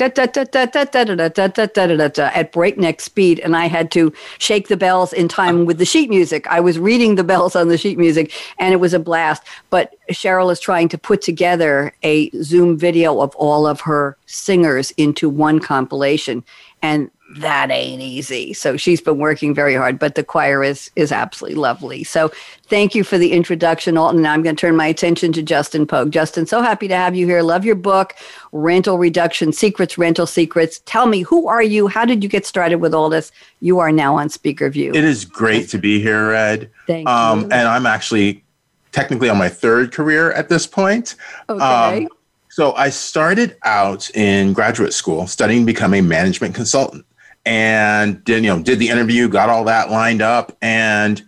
at 2.35 2.53
breakneck 2.53 3.01
speed, 3.01 3.41
and 3.41 3.57
I 3.57 3.67
had 3.67 3.91
to 3.93 4.13
shake 4.39 4.69
the 4.69 4.77
bells 4.77 5.13
in 5.13 5.29
time 5.29 5.65
with 5.65 5.79
the 5.79 5.85
sheet 5.85 6.09
music. 6.09 6.47
I 6.47 6.61
was 6.61 6.79
reading 6.79 7.17
the 7.17 7.25
bells 7.25 7.57
on 7.57 7.69
the 7.69 7.77
sheet 7.77 7.99
music, 7.99 8.33
and 8.59 8.73
it 8.73 8.77
was 8.77 8.95
a 8.95 8.99
blast. 8.99 9.43
But 9.71 9.95
Cheryl 10.11 10.53
is 10.53 10.61
trying 10.61 10.89
to 10.91 10.99
put 10.99 11.23
together 11.23 11.93
a 12.03 12.31
Zoom 12.43 12.79
video 12.79 13.21
of 13.21 13.35
all 13.37 13.67
of 13.67 13.81
her 13.81 14.17
singers 14.27 14.93
into 14.93 15.29
one 15.29 15.59
compilation. 15.59 16.45
And 16.83 17.11
that 17.39 17.71
ain't 17.71 18.03
easy. 18.03 18.53
So 18.53 18.77
she's 18.77 19.01
been 19.01 19.19
working 19.19 19.55
very 19.55 19.75
hard, 19.75 19.99
but 19.99 20.15
the 20.15 20.25
choir 20.25 20.63
is 20.63 20.91
is 20.97 21.13
absolutely 21.13 21.59
lovely. 21.59 22.05
So 22.05 22.31
thank 22.67 22.95
you 22.95 23.05
for 23.05 23.17
the 23.17 23.33
introduction, 23.33 23.97
Alton. 23.97 24.23
Now 24.23 24.33
I'm 24.33 24.43
going 24.43 24.57
to 24.57 24.61
turn 24.61 24.77
my 24.77 24.87
attention 24.87 25.33
to 25.33 25.43
Justin 25.43 25.87
Pogue. 25.87 26.11
Justin, 26.11 26.47
so 26.47 26.61
happy 26.61 26.89
to 26.89 26.97
have 26.97 27.15
you 27.15 27.27
here. 27.27 27.43
Love 27.43 27.65
your 27.65 27.75
book, 27.75 28.15
Rental 28.53 28.99
Reduction 28.99 29.53
Secrets, 29.53 29.97
Rental 29.97 30.27
Secrets. 30.27 30.81
Tell 30.85 31.07
me, 31.07 31.23
who 31.23 31.49
are 31.49 31.63
you? 31.63 31.87
How 31.87 32.05
did 32.05 32.23
you 32.23 32.29
get 32.29 32.45
started 32.45 32.77
with 32.77 32.95
all 32.95 33.09
this? 33.09 33.33
You 33.61 33.79
are 33.79 33.93
now 33.93 34.17
on 34.17 34.29
Speaker 34.29 34.69
View. 34.69 34.93
It 34.95 35.05
is 35.05 35.25
great 35.25 35.69
to 35.71 35.79
be 35.79 36.01
here, 36.01 36.33
Ed. 36.33 36.71
Thank 36.87 37.09
um, 37.09 37.41
you. 37.41 37.45
And 37.45 37.69
I'm 37.69 37.87
actually 37.87 38.45
technically 38.93 39.31
on 39.31 39.39
my 39.39 39.49
third 39.49 39.93
career 39.93 40.33
at 40.33 40.49
this 40.49 40.67
point. 40.67 41.15
Okay. 41.49 42.05
Um, 42.05 42.09
so 42.51 42.75
I 42.75 42.91
started 42.91 43.57
out 43.63 44.11
in 44.15 44.53
graduate 44.53 44.93
school 44.93 45.27
studying 45.27 45.63
to 45.63 45.67
become 45.67 45.95
a 45.95 46.03
management 46.03 46.55
consultant 46.55 47.07
and 47.45 48.23
did 48.25 48.45
you 48.45 48.51
know 48.51 48.63
did 48.63 48.79
the 48.79 48.89
interview 48.89 49.29
got 49.29 49.49
all 49.49 49.65
that 49.65 49.91
lined 49.91 50.23
up 50.23 50.57
and 50.63 51.23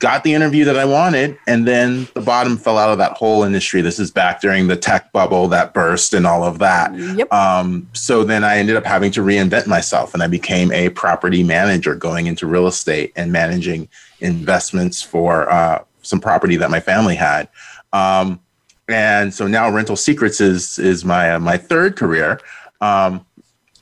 got 0.00 0.22
the 0.24 0.34
interview 0.34 0.64
that 0.64 0.76
i 0.76 0.84
wanted 0.84 1.36
and 1.46 1.66
then 1.66 2.08
the 2.14 2.20
bottom 2.20 2.56
fell 2.56 2.78
out 2.78 2.90
of 2.90 2.98
that 2.98 3.12
whole 3.12 3.42
industry. 3.42 3.80
This 3.80 3.98
is 3.98 4.10
back 4.10 4.40
during 4.40 4.68
the 4.68 4.76
tech 4.76 5.12
bubble 5.12 5.48
that 5.48 5.74
burst 5.74 6.14
and 6.14 6.26
all 6.26 6.44
of 6.44 6.58
that. 6.60 6.94
Yep. 6.94 7.32
um, 7.32 7.88
so 7.92 8.24
then 8.24 8.44
i 8.44 8.58
ended 8.58 8.76
up 8.76 8.84
having 8.84 9.10
to 9.12 9.20
reinvent 9.20 9.66
myself 9.66 10.14
and 10.14 10.22
i 10.22 10.26
became 10.26 10.72
a 10.72 10.88
property 10.90 11.42
manager 11.42 11.94
going 11.94 12.26
into 12.26 12.46
real 12.46 12.66
estate 12.66 13.12
and 13.16 13.32
managing 13.32 13.88
investments 14.20 15.02
for 15.02 15.50
uh, 15.50 15.82
some 16.02 16.20
property 16.20 16.56
that 16.56 16.70
my 16.70 16.80
family 16.80 17.14
had. 17.14 17.48
Um, 17.92 18.40
and 18.88 19.32
so 19.32 19.46
now 19.46 19.70
rental 19.70 19.96
secrets 19.96 20.40
is 20.40 20.78
is 20.78 21.04
my 21.04 21.34
uh, 21.34 21.38
my 21.38 21.58
third 21.58 21.96
career. 21.96 22.40
Um, 22.80 23.24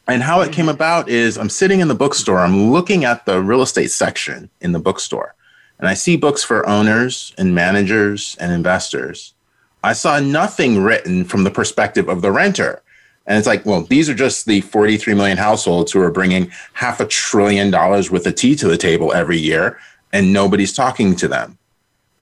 and 0.08 0.22
how 0.22 0.40
it 0.40 0.52
came 0.52 0.66
mm-hmm. 0.66 0.74
about 0.74 1.08
is 1.08 1.36
I'm 1.36 1.48
sitting 1.48 1.80
in 1.80 1.88
the 1.88 1.94
bookstore, 1.94 2.38
I'm 2.38 2.70
looking 2.70 3.04
at 3.04 3.26
the 3.26 3.42
real 3.42 3.62
estate 3.62 3.90
section 3.90 4.50
in 4.60 4.72
the 4.72 4.78
bookstore, 4.78 5.34
and 5.78 5.88
I 5.88 5.94
see 5.94 6.16
books 6.16 6.42
for 6.42 6.66
owners 6.68 7.34
and 7.38 7.54
managers 7.54 8.36
and 8.40 8.52
investors. 8.52 9.34
I 9.82 9.92
saw 9.92 10.18
nothing 10.18 10.82
written 10.82 11.24
from 11.24 11.44
the 11.44 11.50
perspective 11.50 12.08
of 12.08 12.22
the 12.22 12.32
renter. 12.32 12.82
And 13.26 13.38
it's 13.38 13.46
like, 13.46 13.66
well, 13.66 13.82
these 13.82 14.08
are 14.08 14.14
just 14.14 14.46
the 14.46 14.60
43 14.60 15.14
million 15.14 15.36
households 15.36 15.92
who 15.92 16.00
are 16.00 16.10
bringing 16.10 16.50
half 16.74 17.00
a 17.00 17.06
trillion 17.06 17.70
dollars 17.70 18.10
worth 18.10 18.26
of 18.26 18.36
tea 18.36 18.54
to 18.56 18.68
the 18.68 18.76
table 18.76 19.12
every 19.12 19.38
year, 19.38 19.78
and 20.12 20.32
nobody's 20.32 20.72
talking 20.72 21.16
to 21.16 21.28
them. 21.28 21.58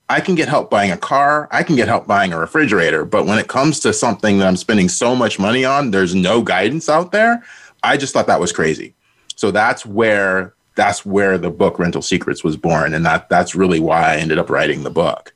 I 0.08 0.20
can 0.20 0.34
get 0.34 0.48
help 0.48 0.68
buying 0.70 0.90
a 0.90 0.96
car, 0.96 1.48
I 1.50 1.62
can 1.62 1.76
get 1.76 1.88
help 1.88 2.06
buying 2.06 2.32
a 2.32 2.38
refrigerator, 2.38 3.04
but 3.04 3.24
when 3.24 3.38
it 3.38 3.48
comes 3.48 3.80
to 3.80 3.92
something 3.92 4.38
that 4.38 4.46
I'm 4.46 4.56
spending 4.56 4.88
so 4.88 5.14
much 5.16 5.38
money 5.38 5.64
on, 5.64 5.90
there's 5.90 6.14
no 6.14 6.42
guidance 6.42 6.88
out 6.90 7.12
there. 7.12 7.42
I 7.84 7.96
just 7.96 8.12
thought 8.12 8.26
that 8.26 8.40
was 8.40 8.52
crazy. 8.52 8.94
So 9.36 9.50
that's 9.50 9.84
where 9.84 10.54
that's 10.76 11.06
where 11.06 11.38
the 11.38 11.50
book 11.50 11.78
Rental 11.78 12.02
Secrets 12.02 12.42
was 12.42 12.56
born, 12.56 12.94
and 12.94 13.04
that 13.06 13.28
that's 13.28 13.54
really 13.54 13.80
why 13.80 14.14
I 14.14 14.16
ended 14.16 14.38
up 14.38 14.50
writing 14.50 14.82
the 14.82 14.90
book. 14.90 15.34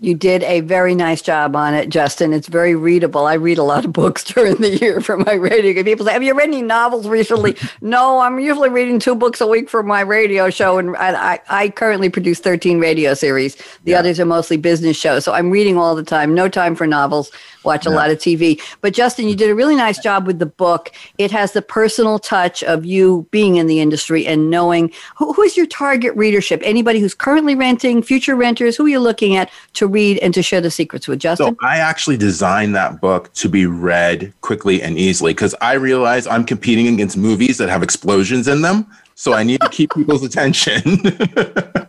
You 0.00 0.14
did 0.14 0.44
a 0.44 0.60
very 0.60 0.94
nice 0.94 1.20
job 1.22 1.56
on 1.56 1.74
it, 1.74 1.88
Justin. 1.88 2.32
It's 2.32 2.46
very 2.46 2.76
readable. 2.76 3.26
I 3.26 3.34
read 3.34 3.58
a 3.58 3.64
lot 3.64 3.84
of 3.84 3.92
books 3.92 4.22
during 4.32 4.54
the 4.56 4.70
year 4.78 5.00
for 5.00 5.16
my 5.16 5.32
radio. 5.32 5.82
People 5.82 6.06
say, 6.06 6.12
"Have 6.12 6.22
you 6.22 6.34
read 6.34 6.48
any 6.48 6.62
novels 6.62 7.08
recently?" 7.08 7.56
no, 7.80 8.20
I'm 8.20 8.38
usually 8.38 8.68
reading 8.68 9.00
two 9.00 9.16
books 9.16 9.40
a 9.40 9.46
week 9.46 9.68
for 9.68 9.82
my 9.82 10.02
radio 10.02 10.50
show, 10.50 10.78
and 10.78 10.96
I, 10.96 11.40
I 11.48 11.70
currently 11.70 12.10
produce 12.10 12.38
13 12.38 12.78
radio 12.78 13.12
series. 13.14 13.56
The 13.84 13.90
Yeah. 13.92 13.98
others 13.98 14.20
are 14.20 14.24
mostly 14.24 14.56
business 14.56 14.96
shows, 14.96 15.24
so 15.24 15.32
I'm 15.32 15.50
reading 15.50 15.76
all 15.76 15.96
the 15.96 16.04
time. 16.04 16.32
No 16.32 16.48
time 16.48 16.76
for 16.76 16.86
novels. 16.86 17.32
Watch 17.64 17.84
a 17.84 17.90
lot 17.90 18.08
of 18.08 18.18
TV. 18.18 18.62
But 18.80 18.94
Justin, 18.94 19.28
you 19.28 19.34
did 19.34 19.50
a 19.50 19.54
really 19.54 19.74
nice 19.76 19.98
job 19.98 20.26
with 20.26 20.38
the 20.38 20.46
book. 20.46 20.90
It 21.18 21.30
has 21.32 21.52
the 21.52 21.60
personal 21.60 22.18
touch 22.18 22.62
of 22.62 22.86
you 22.86 23.26
being 23.30 23.56
in 23.56 23.66
the 23.66 23.80
industry 23.80 24.26
and 24.26 24.48
knowing 24.48 24.90
who, 25.16 25.32
who 25.34 25.42
is 25.42 25.56
your 25.56 25.66
target 25.66 26.14
readership. 26.16 26.62
Anybody 26.64 27.00
who's 27.00 27.14
currently 27.14 27.54
renting, 27.56 28.00
future 28.00 28.36
renters. 28.36 28.76
Who 28.76 28.86
are 28.86 28.88
you 28.88 29.00
looking 29.00 29.36
at 29.36 29.50
to 29.74 29.87
read 29.88 30.18
and 30.18 30.32
to 30.34 30.42
share 30.42 30.60
the 30.60 30.70
secrets 30.70 31.08
with, 31.08 31.18
Justin? 31.18 31.56
So 31.60 31.66
I 31.66 31.78
actually 31.78 32.16
designed 32.16 32.74
that 32.74 33.00
book 33.00 33.32
to 33.34 33.48
be 33.48 33.66
read 33.66 34.32
quickly 34.40 34.82
and 34.82 34.98
easily 34.98 35.32
because 35.32 35.54
I 35.60 35.74
realize 35.74 36.26
I'm 36.26 36.44
competing 36.44 36.86
against 36.88 37.16
movies 37.16 37.58
that 37.58 37.68
have 37.68 37.82
explosions 37.82 38.48
in 38.48 38.62
them. 38.62 38.86
So 39.14 39.32
I 39.32 39.42
need 39.42 39.60
to 39.62 39.68
keep 39.68 39.92
people's 39.94 40.22
attention. 40.22 40.82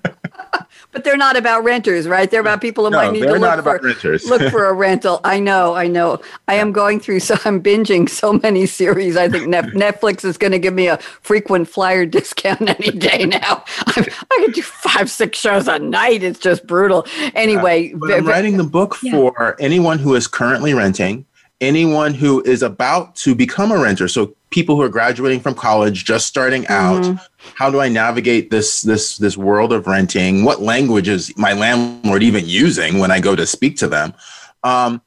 But 0.91 1.03
they're 1.03 1.17
not 1.17 1.37
about 1.37 1.63
renters, 1.63 2.07
right? 2.07 2.29
They're 2.31 2.41
about 2.41 2.61
people 2.61 2.83
who 2.85 2.89
No, 2.89 2.97
might 2.97 3.11
need 3.11 3.21
to 3.21 3.33
look 3.37 3.63
for 3.63 3.79
look 4.27 4.51
for 4.51 4.65
a 4.65 4.73
rental. 4.73 5.21
I 5.23 5.39
know, 5.39 5.75
I 5.75 5.87
know. 5.87 6.19
I 6.47 6.55
am 6.55 6.71
going 6.71 6.99
through 6.99 7.19
so 7.19 7.35
I'm 7.45 7.61
binging 7.61 8.09
so 8.09 8.33
many 8.33 8.65
series. 8.65 9.15
I 9.15 9.29
think 9.29 9.47
Net- 9.47 9.65
Netflix 9.73 10.25
is 10.25 10.37
going 10.37 10.51
to 10.51 10.59
give 10.59 10.73
me 10.73 10.87
a 10.87 10.97
frequent 10.97 11.67
flyer 11.69 12.05
discount 12.07 12.61
any 12.79 12.91
day 12.97 13.25
now. 13.25 13.63
I'm, 13.85 14.03
I 14.31 14.41
can 14.43 14.51
do 14.51 14.61
five, 14.63 15.11
six 15.11 15.37
shows 15.37 15.67
a 15.67 15.77
night. 15.77 16.23
It's 16.23 16.39
just 16.39 16.65
brutal. 16.65 17.05
Anyway, 17.35 17.93
But 17.93 18.11
I'm 18.11 18.25
ve- 18.25 18.31
writing 18.31 18.57
the 18.57 18.63
book 18.63 18.97
Yeah. 19.03 19.11
for 19.11 19.55
anyone 19.59 19.99
who 19.99 20.15
is 20.15 20.25
currently 20.27 20.73
renting 20.73 21.25
anyone 21.61 22.13
who 22.13 22.41
is 22.43 22.63
about 22.63 23.15
to 23.17 23.35
become 23.35 23.71
a 23.71 23.77
renter. 23.77 24.07
So 24.07 24.35
people 24.49 24.75
who 24.75 24.81
are 24.81 24.89
graduating 24.89 25.41
from 25.41 25.55
college, 25.55 26.05
just 26.05 26.27
starting 26.27 26.65
out, 26.67 27.03
mm-hmm. 27.03 27.23
how 27.55 27.69
do 27.69 27.79
I 27.79 27.89
navigate 27.89 28.49
this 28.49 28.81
this 28.81 29.17
this 29.17 29.37
world 29.37 29.73
of 29.73 29.87
renting? 29.87 30.43
What 30.43 30.61
language 30.61 31.07
is 31.07 31.35
my 31.37 31.53
landlord 31.53 32.23
even 32.23 32.47
using 32.47 32.99
when 32.99 33.11
I 33.11 33.19
go 33.19 33.35
to 33.35 33.45
speak 33.45 33.77
to 33.77 33.87
them? 33.87 34.13
Um, 34.63 35.01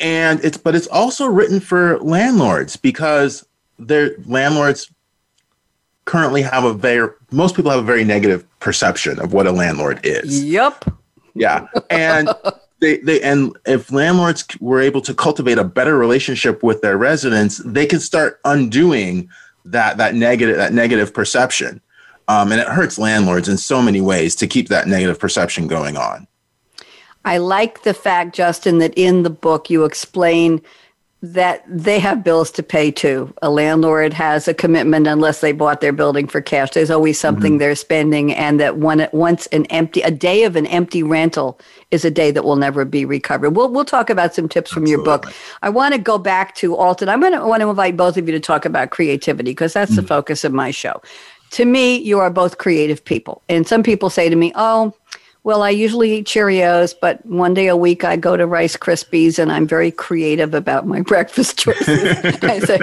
and 0.00 0.44
it's 0.44 0.56
but 0.56 0.74
it's 0.74 0.86
also 0.88 1.26
written 1.26 1.60
for 1.60 1.98
landlords 2.00 2.76
because 2.76 3.46
their 3.78 4.16
landlords 4.26 4.90
currently 6.04 6.42
have 6.42 6.64
a 6.64 6.72
very 6.72 7.10
most 7.30 7.54
people 7.54 7.70
have 7.70 7.80
a 7.80 7.86
very 7.86 8.04
negative 8.04 8.44
perception 8.60 9.18
of 9.20 9.32
what 9.32 9.46
a 9.46 9.52
landlord 9.52 10.00
is. 10.04 10.44
Yep. 10.44 10.84
Yeah. 11.34 11.66
And 11.90 12.28
they, 12.80 12.98
they 12.98 13.20
and 13.22 13.56
if 13.66 13.90
landlords 13.90 14.46
were 14.60 14.80
able 14.80 15.00
to 15.02 15.14
cultivate 15.14 15.58
a 15.58 15.64
better 15.64 15.98
relationship 15.98 16.62
with 16.62 16.80
their 16.80 16.96
residents, 16.96 17.58
they 17.64 17.86
can 17.86 18.00
start 18.00 18.40
undoing 18.44 19.28
that 19.64 19.96
that 19.96 20.14
negative 20.14 20.56
that 20.56 20.72
negative 20.72 21.12
perception. 21.12 21.80
Um, 22.28 22.52
and 22.52 22.60
it 22.60 22.68
hurts 22.68 22.98
landlords 22.98 23.48
in 23.48 23.56
so 23.56 23.80
many 23.80 24.02
ways 24.02 24.34
to 24.36 24.46
keep 24.46 24.68
that 24.68 24.86
negative 24.86 25.18
perception 25.18 25.66
going 25.66 25.96
on. 25.96 26.26
I 27.24 27.38
like 27.38 27.82
the 27.82 27.94
fact, 27.94 28.34
Justin, 28.34 28.78
that 28.78 28.92
in 28.96 29.22
the 29.22 29.30
book 29.30 29.70
you 29.70 29.84
explain 29.84 30.60
that 31.20 31.64
they 31.66 31.98
have 31.98 32.22
bills 32.22 32.50
to 32.52 32.62
pay 32.62 32.92
too. 32.92 33.34
A 33.42 33.50
landlord 33.50 34.12
has 34.12 34.46
a 34.46 34.54
commitment 34.54 35.08
unless 35.08 35.40
they 35.40 35.50
bought 35.50 35.80
their 35.80 35.92
building 35.92 36.28
for 36.28 36.40
cash. 36.40 36.70
There's 36.70 36.92
always 36.92 37.18
something 37.18 37.52
mm-hmm. 37.52 37.58
they're 37.58 37.74
spending, 37.74 38.32
and 38.32 38.60
that 38.60 38.76
one 38.76 39.08
once 39.12 39.46
an 39.48 39.66
empty 39.66 40.00
a 40.02 40.12
day 40.12 40.44
of 40.44 40.54
an 40.54 40.66
empty 40.66 41.02
rental 41.02 41.58
is 41.90 42.04
a 42.04 42.10
day 42.10 42.30
that 42.30 42.44
will 42.44 42.56
never 42.56 42.84
be 42.84 43.04
recovered. 43.04 43.50
We'll 43.50 43.68
we'll 43.72 43.84
talk 43.84 44.10
about 44.10 44.32
some 44.32 44.48
tips 44.48 44.70
from 44.70 44.84
Absolutely. 44.84 45.10
your 45.10 45.18
book. 45.18 45.34
I 45.62 45.70
want 45.70 45.94
to 45.94 46.00
go 46.00 46.18
back 46.18 46.54
to 46.56 46.76
Alton. 46.76 47.08
I'm 47.08 47.20
going 47.20 47.32
to 47.32 47.44
want 47.44 47.62
to 47.62 47.68
invite 47.68 47.96
both 47.96 48.16
of 48.16 48.28
you 48.28 48.32
to 48.32 48.40
talk 48.40 48.64
about 48.64 48.90
creativity 48.90 49.50
because 49.50 49.72
that's 49.72 49.92
mm-hmm. 49.92 50.02
the 50.02 50.06
focus 50.06 50.44
of 50.44 50.52
my 50.52 50.70
show. 50.70 51.02
To 51.52 51.64
me, 51.64 51.96
you 51.96 52.20
are 52.20 52.30
both 52.30 52.58
creative 52.58 53.04
people, 53.04 53.42
and 53.48 53.66
some 53.66 53.82
people 53.82 54.08
say 54.08 54.28
to 54.28 54.36
me, 54.36 54.52
"Oh." 54.54 54.94
Well, 55.44 55.62
I 55.62 55.70
usually 55.70 56.16
eat 56.16 56.26
Cheerios, 56.26 56.94
but 57.00 57.24
one 57.24 57.54
day 57.54 57.68
a 57.68 57.76
week 57.76 58.04
I 58.04 58.16
go 58.16 58.36
to 58.36 58.46
Rice 58.46 58.76
Krispies 58.76 59.38
and 59.38 59.52
I'm 59.52 59.66
very 59.66 59.90
creative 59.90 60.52
about 60.52 60.86
my 60.86 61.00
breakfast 61.08 61.58
choices. 61.58 62.42
I 62.42 62.58
say, 62.58 62.80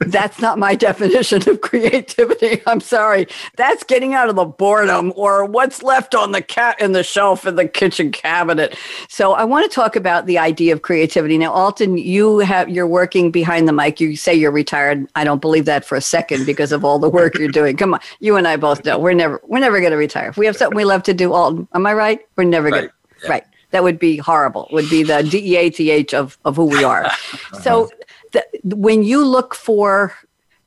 that's 0.00 0.38
not 0.40 0.58
my 0.58 0.74
definition 0.74 1.48
of 1.48 1.62
creativity. 1.62 2.60
I'm 2.66 2.80
sorry. 2.80 3.26
That's 3.56 3.82
getting 3.84 4.14
out 4.14 4.28
of 4.28 4.36
the 4.36 4.44
boredom 4.44 5.12
or 5.16 5.44
what's 5.46 5.82
left 5.82 6.14
on 6.14 6.32
the 6.32 6.42
cat 6.42 6.80
in 6.80 6.92
the 6.92 7.02
shelf 7.02 7.46
in 7.46 7.56
the 7.56 7.66
kitchen 7.66 8.12
cabinet. 8.12 8.76
So 9.08 9.32
I 9.32 9.44
want 9.44 9.68
to 9.68 9.74
talk 9.74 9.96
about 9.96 10.26
the 10.26 10.38
idea 10.38 10.72
of 10.74 10.82
creativity. 10.82 11.38
Now, 11.38 11.52
Alton, 11.52 11.96
you 11.96 12.38
have 12.40 12.68
you're 12.68 12.86
working 12.86 13.30
behind 13.30 13.66
the 13.66 13.72
mic. 13.72 13.98
You 13.98 14.14
say 14.14 14.34
you're 14.34 14.52
retired. 14.52 15.08
I 15.14 15.24
don't 15.24 15.40
believe 15.40 15.64
that 15.64 15.84
for 15.84 15.96
a 15.96 16.00
second 16.02 16.44
because 16.44 16.70
of 16.70 16.84
all 16.84 16.98
the 16.98 17.08
work 17.08 17.38
you're 17.38 17.48
doing. 17.48 17.76
Come 17.76 17.94
on. 17.94 18.00
You 18.20 18.36
and 18.36 18.46
I 18.46 18.56
both 18.56 18.84
know 18.84 18.98
we're 18.98 19.14
never 19.14 19.40
we're 19.44 19.60
never 19.60 19.80
gonna 19.80 19.96
retire. 19.96 20.28
If 20.28 20.36
we 20.36 20.46
have 20.46 20.56
something 20.56 20.76
we 20.76 20.84
love 20.84 21.02
to 21.04 21.14
do, 21.14 21.32
Alton, 21.32 21.66
am 21.74 21.86
I 21.86 21.93
right? 21.94 22.18
right? 22.18 22.28
We're 22.36 22.44
never 22.44 22.68
right. 22.68 22.80
going 22.80 22.90
yeah. 23.22 23.30
right. 23.30 23.44
That 23.70 23.82
would 23.82 23.98
be 23.98 24.18
horrible. 24.18 24.68
Would 24.70 24.88
be 24.88 25.02
the 25.02 25.22
D 25.22 25.54
E 25.54 25.56
A 25.56 25.70
T 25.70 25.90
H 25.90 26.14
of 26.14 26.38
of 26.44 26.56
who 26.56 26.66
we 26.66 26.84
are. 26.84 27.10
so 27.62 27.90
the, 28.32 28.44
when 28.64 29.02
you 29.02 29.24
look 29.24 29.54
for 29.54 30.14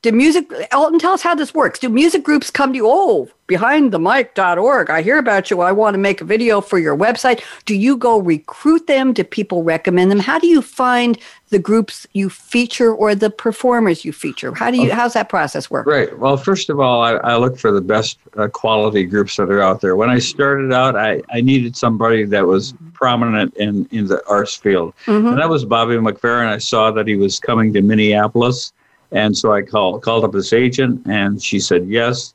the 0.02 0.12
music, 0.12 0.50
Elton, 0.70 0.98
tell 0.98 1.12
us 1.12 1.22
how 1.22 1.34
this 1.34 1.52
works. 1.52 1.80
Do 1.80 1.88
music 1.88 2.22
groups 2.22 2.50
come 2.50 2.72
to 2.72 2.76
you? 2.76 2.86
Oh, 2.86 3.28
behindthemic.org. 3.48 4.90
I 4.90 5.02
hear 5.02 5.18
about 5.18 5.50
you. 5.50 5.60
I 5.60 5.72
want 5.72 5.94
to 5.94 5.98
make 5.98 6.20
a 6.20 6.24
video 6.24 6.60
for 6.60 6.78
your 6.78 6.96
website. 6.96 7.42
Do 7.64 7.74
you 7.74 7.96
go 7.96 8.20
recruit 8.20 8.86
them? 8.86 9.12
Do 9.12 9.24
people 9.24 9.64
recommend 9.64 10.10
them? 10.10 10.20
How 10.20 10.38
do 10.38 10.46
you 10.46 10.62
find 10.62 11.18
the 11.48 11.58
groups 11.58 12.06
you 12.12 12.30
feature 12.30 12.94
or 12.94 13.14
the 13.14 13.30
performers 13.30 14.04
you 14.04 14.12
feature? 14.12 14.54
How 14.54 14.70
do 14.70 14.80
you? 14.80 14.92
How's 14.92 15.14
that 15.14 15.28
process 15.28 15.68
work? 15.68 15.86
Right. 15.86 16.16
Well, 16.16 16.36
first 16.36 16.70
of 16.70 16.78
all, 16.78 17.02
I, 17.02 17.14
I 17.14 17.36
look 17.36 17.58
for 17.58 17.72
the 17.72 17.80
best 17.80 18.18
uh, 18.36 18.46
quality 18.46 19.04
groups 19.04 19.34
that 19.36 19.50
are 19.50 19.62
out 19.62 19.80
there. 19.80 19.96
When 19.96 20.10
I 20.10 20.20
started 20.20 20.72
out, 20.72 20.94
I, 20.94 21.22
I 21.32 21.40
needed 21.40 21.76
somebody 21.76 22.24
that 22.24 22.46
was 22.46 22.74
prominent 22.92 23.56
in 23.56 23.88
in 23.90 24.06
the 24.06 24.22
arts 24.28 24.54
field, 24.54 24.94
mm-hmm. 25.06 25.26
and 25.26 25.38
that 25.38 25.48
was 25.48 25.64
Bobby 25.64 25.94
McFerrin. 25.94 26.46
I 26.46 26.58
saw 26.58 26.92
that 26.92 27.08
he 27.08 27.16
was 27.16 27.40
coming 27.40 27.72
to 27.72 27.82
Minneapolis, 27.82 28.72
and 29.12 29.36
so 29.36 29.52
I 29.52 29.62
called 29.62 30.02
called 30.02 30.24
up 30.24 30.34
his 30.34 30.52
agent, 30.52 31.06
and 31.06 31.42
she 31.42 31.60
said 31.60 31.86
yes. 31.88 32.34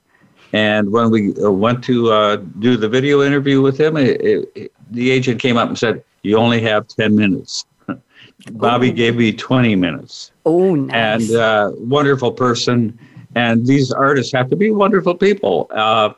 And 0.53 0.91
when 0.91 1.09
we 1.09 1.33
uh, 1.43 1.51
went 1.51 1.83
to 1.85 2.11
uh, 2.11 2.35
do 2.59 2.77
the 2.77 2.87
video 2.87 3.23
interview 3.23 3.61
with 3.61 3.79
him, 3.79 3.97
it, 3.97 4.21
it, 4.55 4.71
the 4.91 5.09
agent 5.09 5.41
came 5.41 5.57
up 5.57 5.67
and 5.67 5.77
said, 5.77 6.03
"You 6.21 6.37
only 6.37 6.61
have 6.61 6.87
ten 6.87 7.15
minutes." 7.15 7.65
Bobby 8.51 8.89
Ooh. 8.89 8.93
gave 8.93 9.15
me 9.15 9.31
20 9.31 9.75
minutes. 9.75 10.31
Oh, 10.45 10.75
nice. 10.75 11.29
And 11.29 11.37
uh, 11.39 11.71
wonderful 11.75 12.31
person. 12.31 12.97
And 13.35 13.65
these 13.65 13.91
artists 13.91 14.33
have 14.33 14.49
to 14.49 14.55
be 14.55 14.69
wonderful 14.69 15.15
people. 15.15 15.67
Uh, 15.71 16.13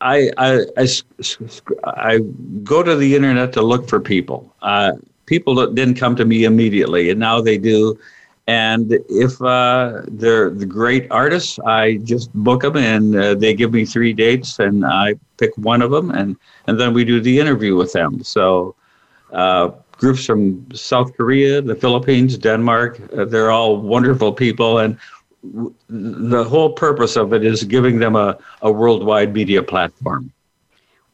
I, 0.00 0.30
I, 0.36 0.66
I, 0.76 0.86
I, 1.84 2.18
go 2.62 2.82
to 2.82 2.94
the 2.96 3.16
internet 3.16 3.52
to 3.54 3.62
look 3.62 3.88
for 3.88 3.98
people. 3.98 4.54
Uh, 4.62 4.92
people 5.26 5.66
didn't 5.72 5.94
come 5.94 6.14
to 6.16 6.24
me 6.24 6.44
immediately, 6.44 7.10
and 7.10 7.18
now 7.18 7.40
they 7.40 7.58
do. 7.58 7.98
And 8.48 8.98
if 9.08 9.40
uh, 9.40 10.02
they're 10.08 10.50
the 10.50 10.66
great 10.66 11.06
artists, 11.10 11.60
I 11.60 11.98
just 11.98 12.32
book 12.34 12.62
them, 12.62 12.76
and 12.76 13.14
uh, 13.14 13.34
they 13.34 13.54
give 13.54 13.72
me 13.72 13.84
three 13.84 14.12
dates, 14.12 14.58
and 14.58 14.84
I 14.84 15.14
pick 15.36 15.56
one 15.56 15.80
of 15.80 15.92
them, 15.92 16.10
and 16.10 16.36
and 16.66 16.80
then 16.80 16.92
we 16.92 17.04
do 17.04 17.20
the 17.20 17.38
interview 17.38 17.76
with 17.76 17.92
them. 17.92 18.24
So 18.24 18.74
uh, 19.32 19.70
groups 19.96 20.26
from 20.26 20.66
South 20.74 21.16
Korea, 21.16 21.62
the 21.62 21.76
Philippines, 21.76 22.36
Denmark. 22.36 23.00
Uh, 23.16 23.24
they're 23.24 23.52
all 23.52 23.76
wonderful 23.76 24.32
people, 24.32 24.78
and 24.78 24.98
w- 25.44 25.72
the 25.88 26.42
whole 26.42 26.72
purpose 26.72 27.14
of 27.16 27.32
it 27.32 27.44
is 27.44 27.62
giving 27.62 28.00
them 28.00 28.16
a, 28.16 28.36
a 28.62 28.72
worldwide 28.72 29.32
media 29.32 29.62
platform. 29.62 30.32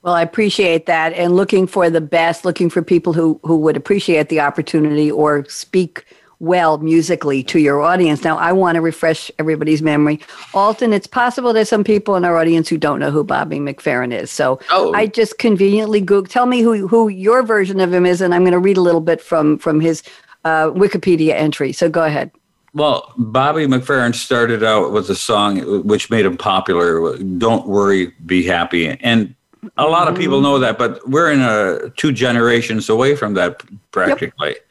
Well, 0.00 0.14
I 0.14 0.22
appreciate 0.22 0.86
that, 0.86 1.12
and 1.12 1.36
looking 1.36 1.66
for 1.66 1.90
the 1.90 2.00
best, 2.00 2.46
looking 2.46 2.70
for 2.70 2.80
people 2.80 3.12
who 3.12 3.38
who 3.44 3.58
would 3.58 3.76
appreciate 3.76 4.30
the 4.30 4.40
opportunity 4.40 5.10
or 5.10 5.44
speak 5.50 6.06
well 6.40 6.78
musically 6.78 7.42
to 7.42 7.58
your 7.58 7.80
audience. 7.80 8.22
Now, 8.22 8.38
I 8.38 8.52
want 8.52 8.76
to 8.76 8.80
refresh 8.80 9.30
everybody's 9.38 9.82
memory. 9.82 10.20
Alton, 10.54 10.92
it's 10.92 11.06
possible 11.06 11.52
there's 11.52 11.68
some 11.68 11.84
people 11.84 12.16
in 12.16 12.24
our 12.24 12.36
audience 12.36 12.68
who 12.68 12.78
don't 12.78 13.00
know 13.00 13.10
who 13.10 13.24
Bobby 13.24 13.58
McFerrin 13.58 14.12
is. 14.12 14.30
So 14.30 14.60
oh. 14.70 14.92
I 14.94 15.06
just 15.06 15.38
conveniently 15.38 16.00
Google. 16.00 16.28
Tell 16.28 16.46
me 16.46 16.60
who 16.60 16.86
who 16.86 17.08
your 17.08 17.42
version 17.42 17.80
of 17.80 17.92
him 17.92 18.06
is, 18.06 18.20
and 18.20 18.34
I'm 18.34 18.42
going 18.42 18.52
to 18.52 18.58
read 18.58 18.76
a 18.76 18.82
little 18.82 19.00
bit 19.00 19.20
from 19.20 19.58
from 19.58 19.80
his 19.80 20.02
uh, 20.44 20.70
Wikipedia 20.70 21.34
entry. 21.34 21.72
So 21.72 21.88
go 21.88 22.04
ahead. 22.04 22.30
Well, 22.74 23.12
Bobby 23.16 23.66
McFerrin 23.66 24.14
started 24.14 24.62
out 24.62 24.92
with 24.92 25.10
a 25.10 25.14
song 25.14 25.84
which 25.84 26.10
made 26.10 26.24
him 26.24 26.36
popular. 26.36 27.16
"Don't 27.18 27.66
Worry, 27.66 28.12
Be 28.26 28.44
Happy," 28.44 28.88
and 28.88 29.34
a 29.76 29.86
lot 29.86 30.06
of 30.06 30.16
people 30.16 30.40
know 30.40 30.60
that, 30.60 30.78
but 30.78 31.06
we're 31.08 31.32
in 31.32 31.40
a 31.40 31.90
two 31.96 32.12
generations 32.12 32.88
away 32.88 33.16
from 33.16 33.34
that 33.34 33.64
practically. 33.90 34.50
Yep 34.50 34.64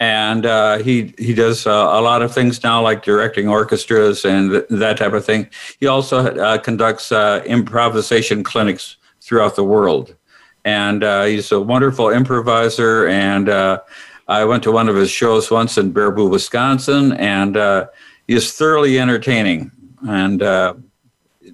and 0.00 0.44
uh, 0.44 0.78
he 0.78 1.14
he 1.18 1.34
does 1.34 1.66
uh, 1.66 1.70
a 1.70 2.00
lot 2.00 2.22
of 2.22 2.34
things 2.34 2.62
now, 2.62 2.82
like 2.82 3.04
directing 3.04 3.48
orchestras 3.48 4.24
and 4.24 4.50
th- 4.50 4.66
that 4.70 4.96
type 4.96 5.12
of 5.12 5.24
thing. 5.24 5.48
He 5.78 5.86
also 5.86 6.18
uh, 6.18 6.58
conducts 6.58 7.12
uh, 7.12 7.42
improvisation 7.46 8.42
clinics 8.42 8.96
throughout 9.20 9.56
the 9.56 9.64
world, 9.64 10.16
and 10.64 11.04
uh, 11.04 11.24
he's 11.24 11.52
a 11.52 11.60
wonderful 11.60 12.10
improviser. 12.10 13.06
And 13.06 13.48
uh, 13.48 13.80
I 14.26 14.44
went 14.44 14.62
to 14.64 14.72
one 14.72 14.88
of 14.88 14.96
his 14.96 15.10
shows 15.10 15.50
once 15.50 15.78
in 15.78 15.92
Baraboo, 15.92 16.28
Wisconsin, 16.28 17.12
and 17.12 17.54
he 18.26 18.34
is 18.34 18.52
thoroughly 18.52 18.98
entertaining. 18.98 19.70
And 20.06 20.42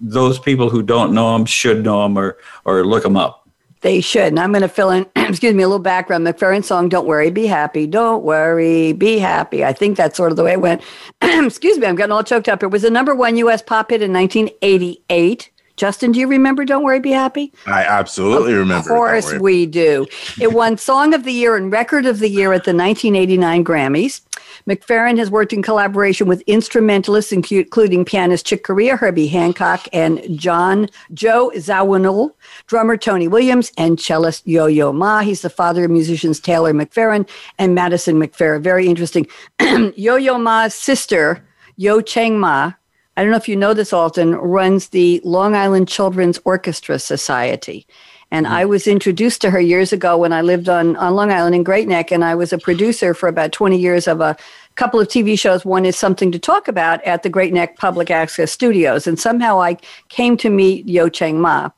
those 0.01 0.39
people 0.39 0.71
who 0.71 0.83
don't 0.83 1.13
know 1.13 1.37
him 1.37 1.45
should 1.45 1.85
know 1.85 2.07
him 2.07 2.17
or 2.17 2.39
or 2.65 2.87
look 2.87 3.05
him 3.05 3.17
up. 3.17 3.40
They 3.83 4.01
should. 4.03 4.25
And 4.25 4.39
I'm 4.39 4.53
going 4.53 4.63
to 4.63 4.69
fill 4.69 4.91
in, 4.91 5.07
excuse 5.17 5.55
me, 5.55 5.63
a 5.63 5.69
little 5.69 5.79
background. 5.83 6.27
McFerrin 6.27 6.63
song, 6.65 6.89
Don't 6.89 7.07
Worry, 7.07 7.31
Be 7.31 7.47
Happy. 7.47 7.87
Don't 7.87 8.23
worry, 8.23 8.93
be 8.93 9.19
happy. 9.19 9.65
I 9.65 9.73
think 9.73 9.97
that's 9.97 10.17
sort 10.17 10.31
of 10.33 10.37
the 10.37 10.45
way 10.45 10.53
it 10.53 10.61
went. 10.61 10.83
excuse 11.23 11.79
me, 11.79 11.87
I'm 11.87 11.97
getting 11.97 12.13
all 12.13 12.23
choked 12.23 12.49
up. 12.49 12.63
It 12.63 12.69
was 12.69 12.85
a 12.85 12.91
number 12.91 13.15
one 13.15 13.37
U.S. 13.39 13.63
pop 13.63 13.91
hit 13.91 14.03
in 14.03 14.13
1988. 14.13 15.51
Justin, 15.81 16.13
do 16.13 16.21
you 16.21 16.27
remember 16.27 16.67
Don't 16.67 16.85
Worry, 16.85 17.01
Be 17.01 17.11
Happy? 17.11 17.55
I 17.65 17.85
absolutely 17.85 18.53
of 18.53 18.59
remember. 18.59 18.91
Of 18.91 18.95
course 18.99 19.33
we 19.33 19.65
do. 19.65 20.07
It 20.39 20.53
won 20.53 20.77
Song 20.77 21.15
of 21.15 21.25
the 21.25 21.33
Year 21.33 21.57
and 21.57 21.73
Record 21.73 22.05
of 22.05 22.19
the 22.19 22.29
Year 22.29 22.53
at 22.53 22.65
the 22.65 22.75
1989 22.75 23.65
Grammys. 23.65 24.21
McFerrin 24.69 25.17
has 25.17 25.31
worked 25.31 25.55
in 25.55 25.63
collaboration 25.63 26.29
with 26.29 26.43
instrumentalists, 26.43 27.33
including 27.33 28.05
pianist 28.05 28.45
Chick 28.45 28.63
Corea, 28.63 28.95
Herbie 28.95 29.29
Hancock, 29.29 29.89
and 29.91 30.21
John 30.39 30.87
Joe 31.15 31.51
Zawinul, 31.55 32.33
drummer 32.67 32.99
Tony 32.99 33.27
Williams, 33.27 33.73
and 33.79 33.99
cellist 33.99 34.47
Yo-Yo 34.47 34.93
Ma. 34.93 35.21
He's 35.21 35.41
the 35.41 35.49
father 35.49 35.87
of 35.87 35.91
musicians 35.91 36.41
Taylor 36.41 36.75
McFerrin 36.75 37.27
and 37.59 37.75
Madison 37.75 38.17
McFerrin. 38.21 38.61
Very 38.61 38.87
interesting. 38.87 39.27
Yo-Yo 39.97 40.37
Ma's 40.37 40.75
sister, 40.75 41.43
Yeou-Cheng 41.77 42.39
Ma, 42.39 42.75
I 43.21 43.23
don't 43.23 43.33
know 43.33 43.37
if 43.37 43.51
you 43.51 43.57
know 43.57 43.75
this, 43.75 43.93
Alton, 43.93 44.35
runs 44.35 44.89
the 44.89 45.21
Long 45.25 45.55
Island 45.55 45.89
Children's 45.89 46.41
Orchestra 46.47 46.99
Society. 46.99 47.87
And 48.31 48.47
I 48.47 48.65
was 48.65 48.87
introduced 48.87 49.43
to 49.43 49.51
her 49.51 49.61
years 49.61 49.93
ago 49.93 50.17
when 50.17 50.33
I 50.33 50.41
lived 50.41 50.71
on, 50.71 50.97
on 50.97 51.15
Long 51.15 51.31
Island 51.31 51.55
in 51.55 51.63
Great 51.63 51.87
Neck, 51.87 52.11
and 52.11 52.25
I 52.25 52.35
was 52.35 52.51
a 52.51 52.57
producer 52.57 53.13
for 53.13 53.29
about 53.29 53.53
20 53.53 53.77
years 53.77 54.09
of 54.09 54.23
a 54.23 54.39
couple 54.77 54.99
of 54.99 55.09
TV 55.09 55.39
shows. 55.39 55.67
One 55.67 55.85
is 55.85 55.99
something 55.99 56.33
to 56.33 56.39
talk 56.39 56.67
about 56.67 57.05
at 57.05 57.23
the 57.23 57.29
Great 57.29 57.53
Neck 57.53 57.77
Public 57.77 58.11
Access 58.11 58.53
Studios. 58.53 59.07
And 59.07 59.21
somehow 59.21 59.61
I 59.61 59.77
came 60.09 60.39
to 60.39 60.49
meet 60.49 60.89
Yeou-Cheng 60.89 61.43
Ma. 61.43 61.69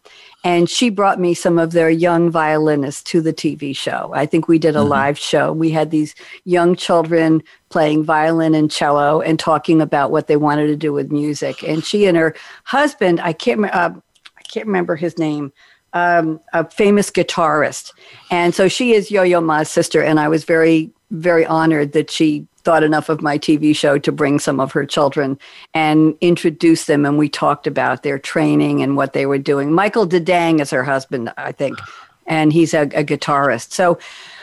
And 0.45 0.69
she 0.69 0.91
brought 0.91 1.21
me 1.21 1.35
some 1.35 1.59
of 1.59 1.73
their 1.73 1.91
young 1.91 2.31
violinists 2.31 3.03
to 3.05 3.21
the 3.21 3.33
TV 3.33 3.77
show. 3.77 4.11
I 4.15 4.27
think 4.27 4.49
we 4.49 4.59
did 4.59 4.75
a 4.75 4.81
mm-hmm. 4.81 4.89
live 4.89 5.19
show. 5.19 5.53
We 5.53 5.71
had 5.71 5.91
these 5.91 6.15
young 6.45 6.75
children 6.75 7.43
playing 7.69 8.05
violin 8.05 8.55
and 8.55 8.71
cello 8.71 9.21
and 9.21 9.39
talking 9.39 9.81
about 9.81 10.11
what 10.11 10.27
they 10.27 10.37
wanted 10.37 10.67
to 10.67 10.77
do 10.77 10.93
with 10.93 11.13
music. 11.13 11.63
And 11.63 11.85
she 11.85 12.07
and 12.07 12.17
her 12.17 12.35
husband, 12.65 13.21
I 13.21 13.33
can't, 13.33 13.65
uh, 13.65 13.93
I 14.37 14.43
can't 14.49 14.67
remember 14.67 14.97
his 14.97 15.17
name, 15.17 15.53
um, 15.93 16.41
a 16.53 16.69
famous 16.69 17.11
guitarist. 17.11 17.93
And 18.31 18.55
so 18.55 18.67
she 18.67 18.95
is 18.95 19.11
Yo 19.11 19.23
Yo 19.23 19.41
Ma's 19.41 19.71
sister. 19.71 20.03
And 20.03 20.19
I 20.19 20.29
was 20.29 20.45
very, 20.45 20.91
very 21.13 21.47
honored 21.47 21.93
that 21.93 22.11
she 22.11 22.47
thought 22.65 22.83
enough 22.83 23.09
of 23.09 23.23
my 23.23 23.39
TV 23.39 23.75
show 23.75 23.99
to 23.99 24.13
bring 24.13 24.39
some 24.39 24.61
of 24.61 24.73
her 24.73 24.87
children 24.87 25.39
and 25.75 26.17
introduce 26.21 26.87
them. 26.87 27.05
And 27.05 27.19
we 27.19 27.29
talked 27.29 27.67
about 27.67 28.03
their 28.03 28.19
training 28.19 28.83
and 28.83 28.97
what 28.97 29.13
they 29.13 29.27
were 29.27 29.39
doing. 29.39 29.73
Michael 29.73 30.07
Dadap 30.07 30.61
is 30.61 30.71
her 30.71 30.85
husband, 30.85 31.33
I 31.37 31.53
think, 31.53 31.79
and 32.27 32.53
he's 32.53 32.75
a, 32.75 32.83
a 32.83 33.05
guitarist. 33.05 33.73
So, 33.73 33.99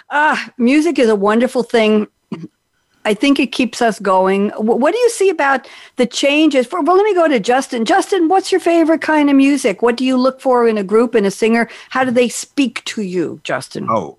uh, 0.10 0.38
music 0.58 0.98
is 0.98 1.10
a 1.10 1.16
wonderful 1.16 1.64
thing. 1.64 2.08
I 3.06 3.14
think 3.14 3.40
it 3.40 3.52
keeps 3.52 3.82
us 3.82 4.00
going. 4.00 4.50
What 4.50 4.94
do 4.94 5.00
you 5.00 5.10
see 5.10 5.30
about 5.30 5.68
the 5.96 6.06
changes? 6.06 6.68
For, 6.68 6.82
well, 6.82 6.98
let 6.98 7.06
me 7.06 7.14
go 7.14 7.28
to 7.28 7.40
Justin. 7.40 7.86
Justin, 7.86 8.28
what's 8.28 8.52
your 8.52 8.60
favorite 8.60 9.02
kind 9.02 9.30
of 9.30 9.36
music? 9.36 9.82
What 9.82 9.96
do 9.96 10.04
you 10.04 10.18
look 10.18 10.42
for 10.42 10.68
in 10.68 10.78
a 10.78 10.84
group 10.84 11.16
and 11.16 11.26
a 11.26 11.32
singer? 11.32 11.70
How 11.90 12.04
do 12.04 12.12
they 12.12 12.28
speak 12.28 12.84
to 12.86 13.02
you, 13.02 13.40
Justin? 13.44 13.88
Oh, 13.90 14.19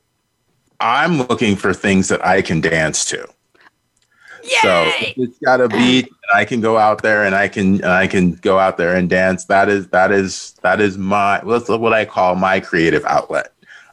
I'm 0.80 1.18
looking 1.18 1.56
for 1.56 1.72
things 1.74 2.08
that 2.08 2.24
I 2.24 2.42
can 2.42 2.60
dance 2.60 3.04
to. 3.06 3.28
Yay! 4.42 4.56
So 4.62 4.90
it's 5.16 5.38
got 5.40 5.60
a 5.60 5.68
beat, 5.68 6.06
and 6.06 6.34
I 6.34 6.44
can 6.44 6.60
go 6.60 6.78
out 6.78 7.02
there 7.02 7.24
and 7.24 7.34
I 7.34 7.48
can 7.48 7.84
I 7.84 8.06
can 8.06 8.32
go 8.32 8.58
out 8.58 8.78
there 8.78 8.96
and 8.96 9.08
dance. 9.08 9.44
That 9.44 9.68
is 9.68 9.88
that 9.88 10.10
is 10.10 10.52
that 10.62 10.80
is 10.80 10.96
my 10.96 11.40
what's 11.44 11.68
what 11.68 11.92
I 11.92 12.04
call 12.04 12.36
my 12.36 12.60
creative 12.60 13.04
outlet. 13.04 13.52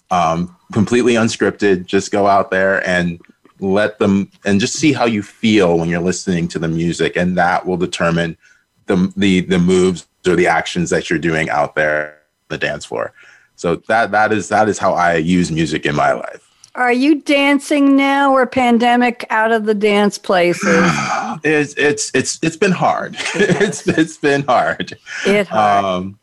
Um, 0.10 0.56
completely 0.72 1.14
unscripted. 1.14 1.86
Just 1.86 2.12
go 2.12 2.28
out 2.28 2.50
there 2.50 2.88
and 2.88 3.20
let 3.60 4.00
them 4.00 4.32
and 4.46 4.60
just 4.60 4.76
see 4.76 4.94
how 4.94 5.06
you 5.06 5.22
feel 5.22 5.78
when 5.78 5.90
you're 5.90 6.00
listening 6.00 6.48
to 6.50 6.60
the 6.60 6.68
music, 6.68 7.18
and 7.18 7.38
that 7.38 7.66
will 7.66 7.78
determine 7.78 8.38
the 8.86 9.12
the 9.18 9.42
the 9.42 9.60
moves 9.60 10.08
or 10.26 10.36
the 10.36 10.48
actions 10.48 10.90
that 10.90 11.10
you're 11.10 11.20
doing 11.20 11.50
out 11.50 11.76
there 11.76 12.20
the 12.48 12.58
dance 12.58 12.86
floor. 12.86 13.14
So 13.56 13.78
that 13.88 14.12
that 14.12 14.32
is 14.32 14.50
that 14.50 14.70
is 14.70 14.78
how 14.78 14.94
I 14.94 15.16
use 15.16 15.52
music 15.52 15.86
in 15.86 15.96
my 15.96 16.14
life. 16.14 16.47
Are 16.78 16.94
you 16.94 17.22
dancing 17.22 17.96
now 17.96 18.32
or 18.32 18.46
pandemic 18.46 19.26
out 19.32 19.52
of 19.52 19.66
the 19.66 19.74
dance 19.74 20.20
places? 20.20 20.64
it's 21.44 21.74
it's 21.74 22.12
it's 22.14 22.40
it's 22.44 22.56
been 22.56 22.72
hard. 22.72 23.16
it's 23.36 23.88
it's 23.88 24.18
been 24.18 24.44
hard. 24.44 24.96
It 25.26 25.48
hard. 25.48 25.86
Um, 25.86 26.20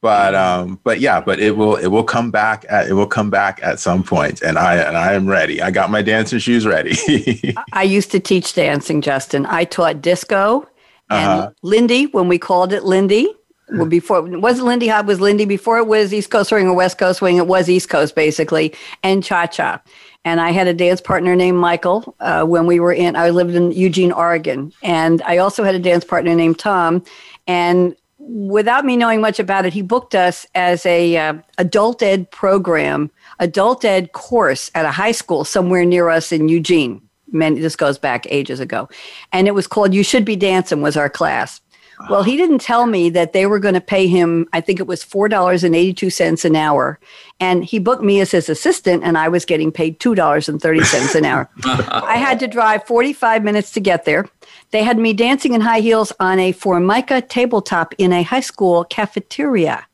but 0.00 0.34
um 0.34 0.78
but 0.84 1.00
yeah 1.00 1.20
but 1.20 1.40
it 1.40 1.56
will 1.56 1.76
it 1.76 1.88
will 1.88 2.04
come 2.04 2.30
back 2.30 2.64
at 2.68 2.88
it 2.88 2.92
will 2.92 3.06
come 3.06 3.30
back 3.30 3.58
at 3.64 3.80
some 3.80 4.04
point 4.04 4.40
and 4.42 4.56
i 4.56 4.76
and 4.76 4.96
i 4.96 5.12
am 5.12 5.26
ready 5.26 5.60
i 5.60 5.72
got 5.72 5.90
my 5.90 6.00
dancing 6.02 6.38
shoes 6.38 6.64
ready 6.64 7.52
i 7.72 7.82
used 7.82 8.12
to 8.12 8.20
teach 8.20 8.54
dancing 8.54 9.00
justin 9.00 9.44
i 9.46 9.64
taught 9.64 10.00
disco 10.00 10.64
and 11.10 11.40
uh-huh. 11.40 11.50
lindy 11.62 12.06
when 12.06 12.28
we 12.28 12.38
called 12.38 12.72
it 12.72 12.84
lindy 12.84 13.28
well, 13.70 13.86
before 13.86 14.22
wasn't 14.22 14.66
Lindy 14.66 14.88
Hop 14.88 15.06
was 15.06 15.20
Lindy 15.20 15.44
before 15.44 15.78
it 15.78 15.86
was 15.86 16.12
East 16.12 16.30
Coast 16.30 16.50
Swing 16.50 16.68
or 16.68 16.74
West 16.74 16.98
Coast 16.98 17.18
Swing. 17.18 17.36
It 17.36 17.46
was 17.46 17.68
East 17.68 17.88
Coast 17.88 18.14
basically, 18.14 18.74
and 19.02 19.22
Cha 19.22 19.46
Cha. 19.46 19.82
And 20.24 20.40
I 20.40 20.50
had 20.50 20.66
a 20.66 20.74
dance 20.74 21.00
partner 21.00 21.36
named 21.36 21.58
Michael 21.58 22.14
uh, 22.20 22.44
when 22.44 22.66
we 22.66 22.80
were 22.80 22.92
in. 22.92 23.16
I 23.16 23.30
lived 23.30 23.54
in 23.54 23.72
Eugene, 23.72 24.12
Oregon, 24.12 24.72
and 24.82 25.22
I 25.22 25.38
also 25.38 25.64
had 25.64 25.74
a 25.74 25.78
dance 25.78 26.04
partner 26.04 26.34
named 26.34 26.58
Tom. 26.58 27.04
And 27.46 27.96
without 28.18 28.84
me 28.84 28.96
knowing 28.96 29.20
much 29.20 29.38
about 29.38 29.64
it, 29.64 29.72
he 29.72 29.82
booked 29.82 30.14
us 30.14 30.46
as 30.54 30.84
a 30.84 31.16
uh, 31.16 31.34
adult 31.56 32.02
ed 32.02 32.30
program, 32.30 33.10
adult 33.38 33.84
ed 33.84 34.12
course 34.12 34.70
at 34.74 34.84
a 34.84 34.90
high 34.90 35.12
school 35.12 35.44
somewhere 35.44 35.84
near 35.84 36.08
us 36.08 36.32
in 36.32 36.48
Eugene. 36.48 37.02
Many, 37.30 37.60
this 37.60 37.76
goes 37.76 37.98
back 37.98 38.26
ages 38.30 38.58
ago, 38.58 38.88
and 39.32 39.46
it 39.46 39.54
was 39.54 39.66
called 39.66 39.92
"You 39.92 40.02
Should 40.02 40.24
Be 40.24 40.36
Dancing" 40.36 40.80
was 40.80 40.96
our 40.96 41.10
class 41.10 41.60
well, 42.08 42.22
he 42.22 42.36
didn't 42.36 42.60
tell 42.60 42.86
me 42.86 43.10
that 43.10 43.32
they 43.32 43.46
were 43.46 43.58
going 43.58 43.74
to 43.74 43.80
pay 43.80 44.06
him, 44.06 44.48
I 44.52 44.60
think 44.60 44.80
it 44.80 44.86
was 44.86 45.04
$4.82 45.04 46.44
an 46.44 46.56
hour. 46.56 46.98
And 47.40 47.64
he 47.64 47.78
booked 47.78 48.02
me 48.02 48.20
as 48.20 48.30
his 48.30 48.48
assistant, 48.48 49.04
and 49.04 49.18
I 49.18 49.28
was 49.28 49.44
getting 49.44 49.72
paid 49.72 49.98
$2.30 49.98 51.14
an 51.14 51.24
hour. 51.24 51.50
I 51.64 52.16
had 52.16 52.38
to 52.40 52.46
drive 52.46 52.84
45 52.84 53.44
minutes 53.44 53.72
to 53.72 53.80
get 53.80 54.04
there. 54.04 54.26
They 54.70 54.82
had 54.82 54.98
me 54.98 55.12
dancing 55.12 55.54
in 55.54 55.60
high 55.60 55.80
heels 55.80 56.12
on 56.20 56.38
a 56.38 56.52
Formica 56.52 57.20
tabletop 57.20 57.94
in 57.98 58.12
a 58.12 58.22
high 58.22 58.40
school 58.40 58.84
cafeteria. 58.84 59.86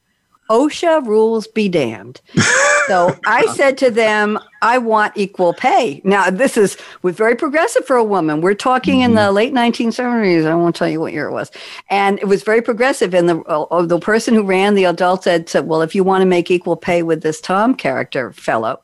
OSHA 0.50 1.06
rules 1.06 1.46
be 1.46 1.68
damned. 1.68 2.20
So 2.86 3.16
I 3.26 3.46
said 3.54 3.78
to 3.78 3.90
them, 3.90 4.38
I 4.62 4.78
want 4.78 5.16
equal 5.16 5.52
pay. 5.52 6.00
Now, 6.04 6.30
this 6.30 6.56
is 6.56 6.76
was 7.02 7.16
very 7.16 7.36
progressive 7.36 7.84
for 7.84 7.96
a 7.96 8.04
woman. 8.04 8.40
We're 8.40 8.54
talking 8.54 8.96
mm-hmm. 8.96 9.10
in 9.10 9.14
the 9.14 9.22
mm-hmm. 9.22 9.34
late 9.34 9.52
1970s. 9.52 10.46
I 10.46 10.54
won't 10.54 10.74
tell 10.74 10.88
you 10.88 11.00
what 11.00 11.12
year 11.12 11.28
it 11.28 11.32
was. 11.32 11.50
And 11.90 12.18
it 12.18 12.26
was 12.26 12.42
very 12.42 12.62
progressive. 12.62 13.14
And 13.14 13.28
the, 13.28 13.40
uh, 13.42 13.82
the 13.82 13.98
person 13.98 14.34
who 14.34 14.42
ran 14.42 14.74
the 14.74 14.84
adult 14.84 15.26
ed 15.26 15.48
said, 15.48 15.66
well, 15.66 15.82
if 15.82 15.94
you 15.94 16.04
want 16.04 16.22
to 16.22 16.26
make 16.26 16.50
equal 16.50 16.76
pay 16.76 17.02
with 17.02 17.22
this 17.22 17.40
Tom 17.40 17.74
character 17.74 18.32
fellow, 18.32 18.80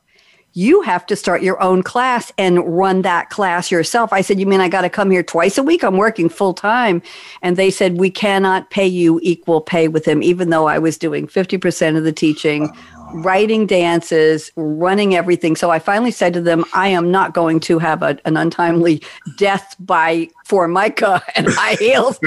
you 0.53 0.81
have 0.81 1.05
to 1.05 1.15
start 1.15 1.41
your 1.41 1.61
own 1.61 1.81
class 1.81 2.31
and 2.37 2.77
run 2.77 3.03
that 3.03 3.29
class 3.29 3.71
yourself. 3.71 4.11
I 4.11 4.21
said, 4.21 4.39
You 4.39 4.45
mean 4.45 4.59
I 4.59 4.67
got 4.67 4.81
to 4.81 4.89
come 4.89 5.09
here 5.09 5.23
twice 5.23 5.57
a 5.57 5.63
week? 5.63 5.83
I'm 5.83 5.97
working 5.97 6.27
full 6.29 6.53
time. 6.53 7.01
And 7.41 7.55
they 7.55 7.71
said, 7.71 7.97
We 7.97 8.09
cannot 8.09 8.69
pay 8.69 8.87
you 8.87 9.19
equal 9.23 9.61
pay 9.61 9.87
with 9.87 10.05
him, 10.05 10.21
even 10.21 10.49
though 10.49 10.67
I 10.67 10.77
was 10.77 10.97
doing 10.97 11.27
50% 11.27 11.97
of 11.97 12.03
the 12.03 12.11
teaching 12.11 12.69
writing 13.13 13.65
dances, 13.65 14.51
running 14.55 15.15
everything. 15.15 15.55
So 15.55 15.69
I 15.69 15.79
finally 15.79 16.11
said 16.11 16.33
to 16.33 16.41
them, 16.41 16.65
I 16.73 16.89
am 16.89 17.11
not 17.11 17.33
going 17.33 17.59
to 17.61 17.79
have 17.79 18.01
a, 18.01 18.17
an 18.25 18.37
untimely 18.37 19.01
death 19.37 19.75
by 19.79 20.29
formica 20.45 21.21
and 21.35 21.47
high 21.49 21.75
heels. 21.75 22.19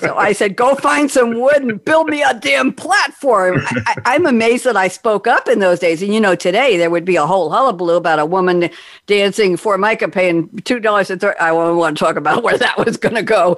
so 0.00 0.16
I 0.16 0.32
said, 0.32 0.56
go 0.56 0.74
find 0.74 1.10
some 1.10 1.40
wood 1.40 1.62
and 1.62 1.84
build 1.84 2.08
me 2.08 2.22
a 2.22 2.34
damn 2.34 2.72
platform. 2.72 3.60
I, 4.04 4.16
am 4.16 4.26
amazed 4.26 4.64
that 4.64 4.76
I 4.76 4.88
spoke 4.88 5.26
up 5.26 5.48
in 5.48 5.58
those 5.58 5.78
days. 5.78 6.02
And 6.02 6.12
you 6.12 6.20
know, 6.20 6.34
today 6.34 6.76
there 6.76 6.90
would 6.90 7.04
be 7.04 7.16
a 7.16 7.26
whole 7.26 7.50
hullabaloo 7.50 7.96
about 7.96 8.18
a 8.18 8.26
woman 8.26 8.70
dancing 9.06 9.56
formica 9.56 10.08
paying 10.08 10.48
$2 10.48 11.10
and 11.10 11.20
30. 11.20 11.38
I 11.38 11.52
won't 11.52 11.78
want 11.78 11.98
to 11.98 12.04
talk 12.04 12.16
about 12.16 12.42
where 12.42 12.58
that 12.58 12.78
was 12.84 12.96
going 12.96 13.14
to 13.14 13.22
go. 13.22 13.56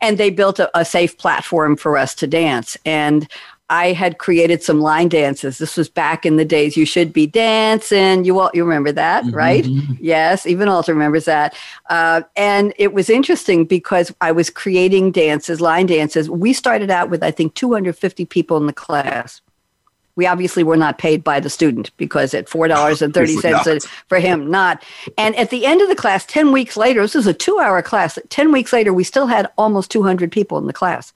and 0.00 0.18
they 0.18 0.30
built 0.30 0.58
a, 0.58 0.78
a 0.78 0.84
safe 0.84 1.18
platform 1.18 1.76
for 1.76 1.96
us 1.96 2.14
to 2.16 2.26
dance. 2.26 2.76
And 2.84 3.28
I 3.70 3.92
had 3.92 4.18
created 4.18 4.64
some 4.64 4.80
line 4.80 5.08
dances. 5.08 5.58
This 5.58 5.76
was 5.76 5.88
back 5.88 6.26
in 6.26 6.36
the 6.36 6.44
days. 6.44 6.76
You 6.76 6.84
should 6.84 7.12
be 7.12 7.26
dancing. 7.26 8.24
You 8.24 8.40
all 8.40 8.50
you 8.52 8.64
remember 8.64 8.90
that, 8.92 9.24
mm-hmm. 9.24 9.34
right? 9.34 9.64
Yes, 10.00 10.44
even 10.44 10.68
Alton 10.68 10.94
remembers 10.94 11.26
that. 11.26 11.54
Uh, 11.88 12.22
and 12.34 12.74
it 12.78 12.92
was 12.92 13.08
interesting 13.08 13.64
because 13.64 14.12
I 14.20 14.32
was 14.32 14.50
creating 14.50 15.12
dances, 15.12 15.60
line 15.60 15.86
dances. 15.86 16.28
We 16.28 16.52
started 16.52 16.90
out 16.90 17.10
with 17.10 17.22
I 17.22 17.30
think 17.30 17.54
250 17.54 18.24
people 18.24 18.56
in 18.56 18.66
the 18.66 18.72
class. 18.72 19.40
We 20.16 20.26
obviously 20.26 20.64
were 20.64 20.76
not 20.76 20.98
paid 20.98 21.22
by 21.22 21.38
the 21.38 21.48
student 21.48 21.96
because 21.96 22.34
at 22.34 22.48
four 22.48 22.66
dollars 22.66 23.00
and 23.00 23.14
thirty 23.14 23.36
cents 23.36 23.86
for 24.08 24.18
him, 24.18 24.50
not. 24.50 24.84
And 25.16 25.36
at 25.36 25.50
the 25.50 25.64
end 25.64 25.80
of 25.80 25.88
the 25.88 25.94
class, 25.94 26.26
ten 26.26 26.50
weeks 26.50 26.76
later, 26.76 27.02
this 27.02 27.14
is 27.14 27.28
a 27.28 27.32
two-hour 27.32 27.82
class. 27.82 28.18
Ten 28.28 28.50
weeks 28.50 28.72
later, 28.72 28.92
we 28.92 29.04
still 29.04 29.28
had 29.28 29.48
almost 29.56 29.90
200 29.92 30.32
people 30.32 30.58
in 30.58 30.66
the 30.66 30.72
class. 30.72 31.12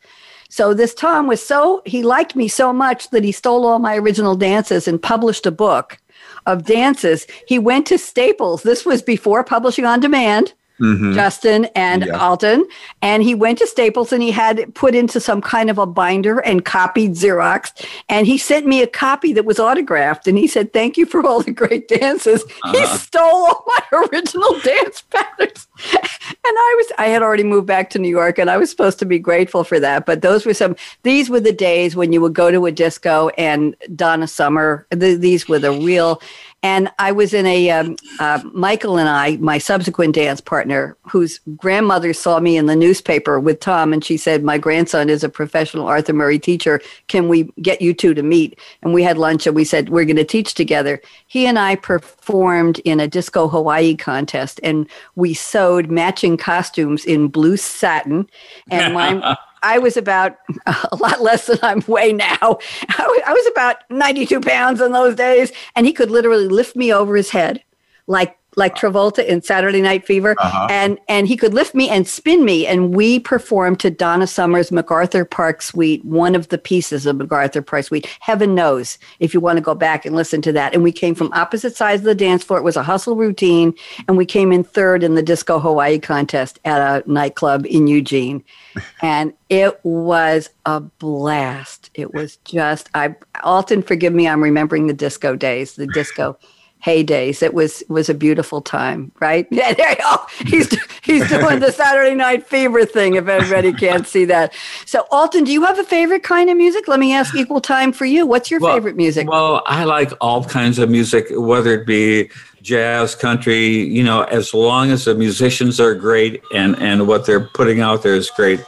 So 0.49 0.75
this 0.75 0.95
Tom 0.95 1.27
was 1.27 1.45
so, 1.45 1.83
he 1.85 2.03
liked 2.03 2.37
me 2.37 2.49
so 2.49 2.73
much 2.73 3.11
that 3.11 3.25
he 3.25 3.33
stole 3.33 3.67
all 3.67 3.79
my 3.79 3.97
original 3.97 4.37
dances 4.37 4.87
and 4.87 5.03
published 5.03 5.47
a 5.47 5.51
book 5.51 5.99
of 6.47 6.65
dances. 6.65 7.27
He 7.47 7.59
went 7.59 7.87
to 7.87 7.99
Staples. 7.99 8.63
This 8.63 8.85
was 8.85 9.03
before 9.03 9.45
publishing 9.45 9.85
on 9.85 10.01
demand 10.01 10.55
mm-hmm. 10.81 11.15
Justin 11.15 11.67
and 11.75 12.07
yeah. 12.07 12.19
Alton. 12.19 12.67
And 13.03 13.23
he 13.23 13.35
went 13.35 13.59
to 13.59 13.67
Staples 13.67 14.13
and 14.13 14.23
he 14.23 14.31
had 14.31 14.75
put 14.75 14.95
into 14.95 15.21
some 15.21 15.41
kind 15.41 15.71
of 15.71 15.79
a 15.79 15.87
binder 15.87 16.39
and 16.41 16.65
copied 16.65 17.13
Xerox. 17.13 17.87
And 18.09 18.27
he 18.27 18.39
sent 18.39 18.67
me 18.67 18.83
a 18.83 18.87
copy 18.87 19.33
that 19.33 19.45
was 19.45 19.59
autographed. 19.59 20.27
And 20.27 20.39
he 20.39 20.47
said, 20.47 20.73
Thank 20.73 20.97
you 20.97 21.07
for 21.07 21.25
all 21.27 21.43
the 21.43 21.53
great 21.53 21.89
dances. 21.89 22.43
Uh-huh. 22.43 22.73
He 22.73 22.87
stole 22.99 23.25
all 23.25 23.65
my 23.67 23.99
original 24.13 24.59
dance 24.61 25.03
patterns. 25.03 25.69
and 25.93 26.03
I 26.45 26.75
was, 26.79 26.93
I 26.99 27.07
had 27.07 27.23
already 27.23 27.45
moved 27.45 27.67
back 27.67 27.91
to 27.91 27.99
New 27.99 28.09
York 28.09 28.39
and 28.39 28.51
I 28.51 28.57
was 28.57 28.71
supposed 28.71 28.99
to 29.01 29.07
be 29.07 29.19
grateful 29.19 29.65
for 29.65 29.81
that. 29.81 30.07
But 30.07 30.23
those 30.23 30.47
were 30.47 30.55
some, 30.55 30.77
these 31.03 31.31
were 31.31 31.41
the 31.41 31.53
days 31.53 31.97
when 31.97 32.13
you 32.13 32.21
would 32.21 32.35
go 32.35 32.51
to 32.51 32.67
a 32.67 32.73
disco 32.73 33.29
and 33.39 33.77
Donna 33.95 34.27
Summer, 34.27 34.87
the, 34.91 35.17
these 35.17 35.49
were 35.49 35.59
the 35.59 35.73
real, 35.73 36.21
And 36.65 36.91
I 36.99 37.13
was 37.13 37.35
in 37.35 37.45
a, 37.45 37.69
um, 37.69 37.95
uh, 38.19 38.41
Michael 38.55 38.97
and 38.97 39.07
I, 39.07 39.37
my 39.37 39.59
subsequent 39.59 40.15
dance 40.15 40.41
partner, 40.41 40.97
whose 41.03 41.39
grandmother 41.59 42.15
saw 42.15 42.41
me 42.41 42.57
in 42.57 42.65
the 42.65 42.75
newspaper 42.75 43.39
with 43.39 43.61
Tom, 43.61 43.93
and 43.93 44.03
she 44.03 44.17
said, 44.17 44.43
My 44.43 44.57
grandson 44.57 45.11
is 45.11 45.23
a 45.23 45.29
professional 45.29 45.87
Arthur 45.87 46.15
Murray 46.15 46.39
teacher. 46.39 46.81
Can 47.07 47.29
we 47.29 47.53
get 47.61 47.83
you 47.83 47.93
two 47.93 48.15
to 48.15 48.23
meet? 48.23 48.59
And 48.81 48.95
we 48.95 49.03
had 49.03 49.19
lunch 49.19 49.47
and 49.47 49.55
we 49.55 49.65
said, 49.65 49.91
We're 49.91 50.07
going 50.07 50.17
to 50.17 50.25
teach 50.25 50.55
together. 50.55 51.03
He 51.27 51.45
and 51.45 51.59
I 51.59 51.77
performed 51.77 52.79
in 52.79 52.99
a 52.99 53.09
disco 53.09 53.47
Hawaii 53.47 53.95
contest, 53.95 54.59
and 54.63 54.89
we 55.17 55.35
sewed 55.35 55.91
matching 55.91 56.39
costumes 56.39 57.05
in 57.05 57.29
blue 57.29 57.59
satin. 57.59 58.27
And 58.71 58.95
my 58.95 59.37
I 59.65 59.79
was 59.79 59.97
about 59.97 60.37
a 60.67 60.97
lot 60.97 61.23
less 61.23 61.47
than 61.47 61.59
I'm 61.63 61.83
weigh 61.89 62.13
now. 62.13 62.39
I 62.89 63.33
was 63.33 63.47
about 63.51 63.79
92 63.91 64.41
pounds 64.41 64.81
in 64.81 64.93
those 64.93 65.17
days, 65.17 65.51
and 65.75 65.87
he 65.87 65.93
could 65.93 66.11
literally 66.11 66.49
lift 66.49 66.77
me 66.77 66.93
over 66.93 67.17
his 67.17 67.31
head 67.31 67.65
like 68.07 68.37
like 68.57 68.75
Travolta 68.75 69.25
in 69.25 69.43
Saturday 69.43 69.81
Night 69.81 70.07
Fever, 70.07 70.35
uh-huh. 70.39 70.69
and 70.71 70.99
and 71.09 71.27
he 71.27 71.37
could 71.37 71.55
lift 71.55 71.75
me 71.75 71.89
and 71.89 72.07
spin 72.07 72.45
me, 72.45 72.67
and 72.67 72.95
we 72.95 73.19
performed 73.19 73.81
to 73.81 73.91
Donna 73.91 74.27
Summer's 74.27 74.71
MacArthur 74.71 75.25
Park 75.25 75.63
Suite, 75.63 76.05
one 76.05 76.35
of 76.35 76.49
the 76.49 76.59
pieces 76.59 77.07
of 77.07 77.17
MacArthur 77.17 77.63
Park 77.63 77.85
Suite. 77.85 78.07
Heaven 78.21 78.55
knows 78.55 78.99
if 79.21 79.35
you 79.35 79.41
want 79.41 79.57
to 79.57 79.63
go 79.63 79.75
back 79.75 80.05
and 80.05 80.15
listen 80.15 80.43
to 80.43 80.53
that. 80.53 80.75
And 80.75 80.83
we 80.83 80.93
came 80.93 81.15
from 81.15 81.33
opposite 81.33 81.77
sides 81.77 82.03
of 82.03 82.07
the 82.07 82.15
dance 82.15 82.45
floor. 82.45 82.59
It 82.59 82.65
was 82.65 82.77
a 82.77 82.83
hustle 82.83 83.17
routine, 83.17 83.75
and 84.09 84.17
we 84.17 84.27
came 84.27 84.53
in 84.53 84.65
third 84.65 85.03
in 85.03 85.15
the 85.15 85.23
Disco 85.23 85.59
Hawaii 85.59 85.99
contest 85.99 86.61
at 86.65 86.81
a 86.81 87.11
nightclub 87.11 87.67
in 87.67 87.87
Eugene, 87.87 88.45
and 89.03 89.33
it 89.49 89.79
was 89.85 90.51
a 90.67 90.81
blast. 90.81 91.91
It 91.95 92.15
was 92.15 92.37
just 92.45 92.91
I 92.95 93.15
Alton, 93.43 93.83
forgive 93.83 94.13
me, 94.13 94.29
I'm 94.29 94.43
remembering 94.43 94.87
the 94.87 94.95
disco 94.95 95.37
days, 95.37 95.75
the 95.75 95.87
disco 95.87 96.39
heydays. 96.85 97.43
It 97.43 97.55
was 97.55 97.83
was 97.89 98.09
a 98.09 98.15
beautiful 98.15 98.61
time, 98.61 99.11
right? 99.21 99.47
Yeah, 99.55 99.73
there 99.73 99.91
you 99.91 99.97
go. 99.97 100.17
He's 100.47 100.69
he's 101.03 101.29
doing 101.29 101.61
the 101.61 101.71
Saturday 101.71 102.15
Night 102.15 102.47
Fever 102.47 102.85
thing. 102.85 103.15
If 103.15 103.29
anybody 103.29 103.73
can't 103.73 104.07
see 104.07 104.25
that, 104.25 104.53
so 104.85 105.07
Alton, 105.13 105.45
do 105.45 105.53
you 105.53 105.65
have 105.65 105.79
a 105.79 105.85
favorite 105.85 106.25
kind 106.25 106.51
of 106.51 106.57
music? 106.57 106.89
Let 106.89 106.99
me 106.99 107.15
ask 107.15 107.37
equal 107.37 107.61
time 107.61 107.93
for 107.93 108.05
you. 108.05 108.27
What's 108.27 108.51
your 108.51 108.59
well, 108.59 108.75
favorite 108.75 108.97
music? 108.97 109.31
Well, 109.31 109.63
I 109.67 109.85
like 109.85 110.13
all 110.21 110.45
kinds 110.45 110.81
of 110.81 110.91
music, 110.91 111.27
whether 111.31 111.73
it 111.73 111.87
be 111.87 112.31
jazz, 112.63 113.15
country. 113.15 113.69
You 113.69 114.03
know, 114.03 114.23
as 114.23 114.53
long 114.53 114.91
as 114.91 115.05
the 115.05 115.15
musicians 115.15 115.79
are 115.79 115.95
great 115.95 116.43
and 116.53 116.77
and 116.83 117.07
what 117.07 117.27
they're 117.27 117.47
putting 117.55 117.81
out 117.81 118.03
there 118.03 118.15
is 118.15 118.31
great. 118.31 118.61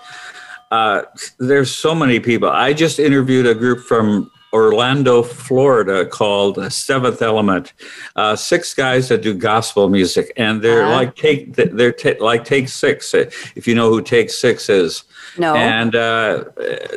Uh, 0.70 1.02
there's 1.38 1.74
so 1.74 1.94
many 1.94 2.20
people. 2.20 2.48
I 2.48 2.72
just 2.72 2.98
interviewed 2.98 3.46
a 3.46 3.54
group 3.54 3.80
from 3.80 4.30
Orlando, 4.52 5.22
Florida, 5.22 6.06
called 6.06 6.72
Seventh 6.72 7.20
Element. 7.20 7.72
Uh, 8.14 8.36
six 8.36 8.74
guys 8.74 9.08
that 9.08 9.22
do 9.22 9.34
gospel 9.34 9.88
music, 9.88 10.32
and 10.36 10.62
they're 10.62 10.84
uh-huh. 10.84 10.94
like 10.94 11.16
take 11.16 11.54
they're 11.54 11.92
t- 11.92 12.18
like 12.18 12.44
Take 12.44 12.68
Six. 12.68 13.14
If 13.14 13.66
you 13.66 13.74
know 13.74 13.90
who 13.90 14.02
Take 14.02 14.30
Six 14.30 14.68
is. 14.68 15.04
No. 15.38 15.54
And 15.54 15.94
uh, 15.94 16.44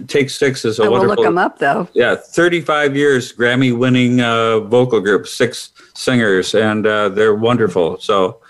Take 0.08 0.30
Six 0.30 0.64
is 0.64 0.80
a 0.80 0.84
I 0.84 0.88
will 0.88 1.00
wonderful. 1.00 1.16
look 1.16 1.26
them 1.26 1.38
up 1.38 1.60
though. 1.60 1.88
Yeah, 1.94 2.16
35 2.16 2.96
years 2.96 3.34
Grammy-winning 3.34 4.22
uh, 4.22 4.62
vocal 4.62 5.02
group, 5.02 5.28
six 5.28 5.72
singers, 5.94 6.56
and 6.56 6.86
uh, 6.86 7.10
they're 7.10 7.36
wonderful. 7.36 8.00
So 8.00 8.42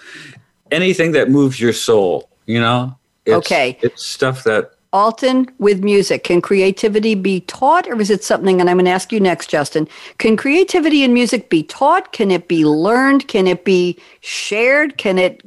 anything 0.72 1.14
that 1.14 1.30
moves 1.30 1.60
your 1.60 1.74
soul, 1.74 2.30
you 2.46 2.60
know. 2.60 2.96
It's, 3.26 3.36
okay. 3.36 3.78
It's 3.82 4.04
stuff 4.04 4.44
that 4.44 4.72
Alton 4.92 5.48
with 5.60 5.84
music. 5.84 6.24
Can 6.24 6.42
creativity 6.42 7.14
be 7.14 7.42
taught 7.42 7.88
or 7.88 8.02
is 8.02 8.10
it 8.10 8.24
something? 8.24 8.60
And 8.60 8.70
I'm 8.70 8.78
going 8.78 8.86
to 8.86 8.92
ask 8.92 9.12
you 9.12 9.20
next, 9.20 9.50
Justin. 9.50 9.88
Can 10.18 10.36
creativity 10.36 11.04
in 11.04 11.14
music 11.14 11.50
be 11.50 11.62
taught? 11.62 12.12
Can 12.12 12.32
it 12.32 12.48
be 12.48 12.66
learned? 12.66 13.28
Can 13.28 13.46
it 13.46 13.66
be 13.66 14.00
shared? 14.22 14.98
Can 14.98 15.20
it 15.20 15.42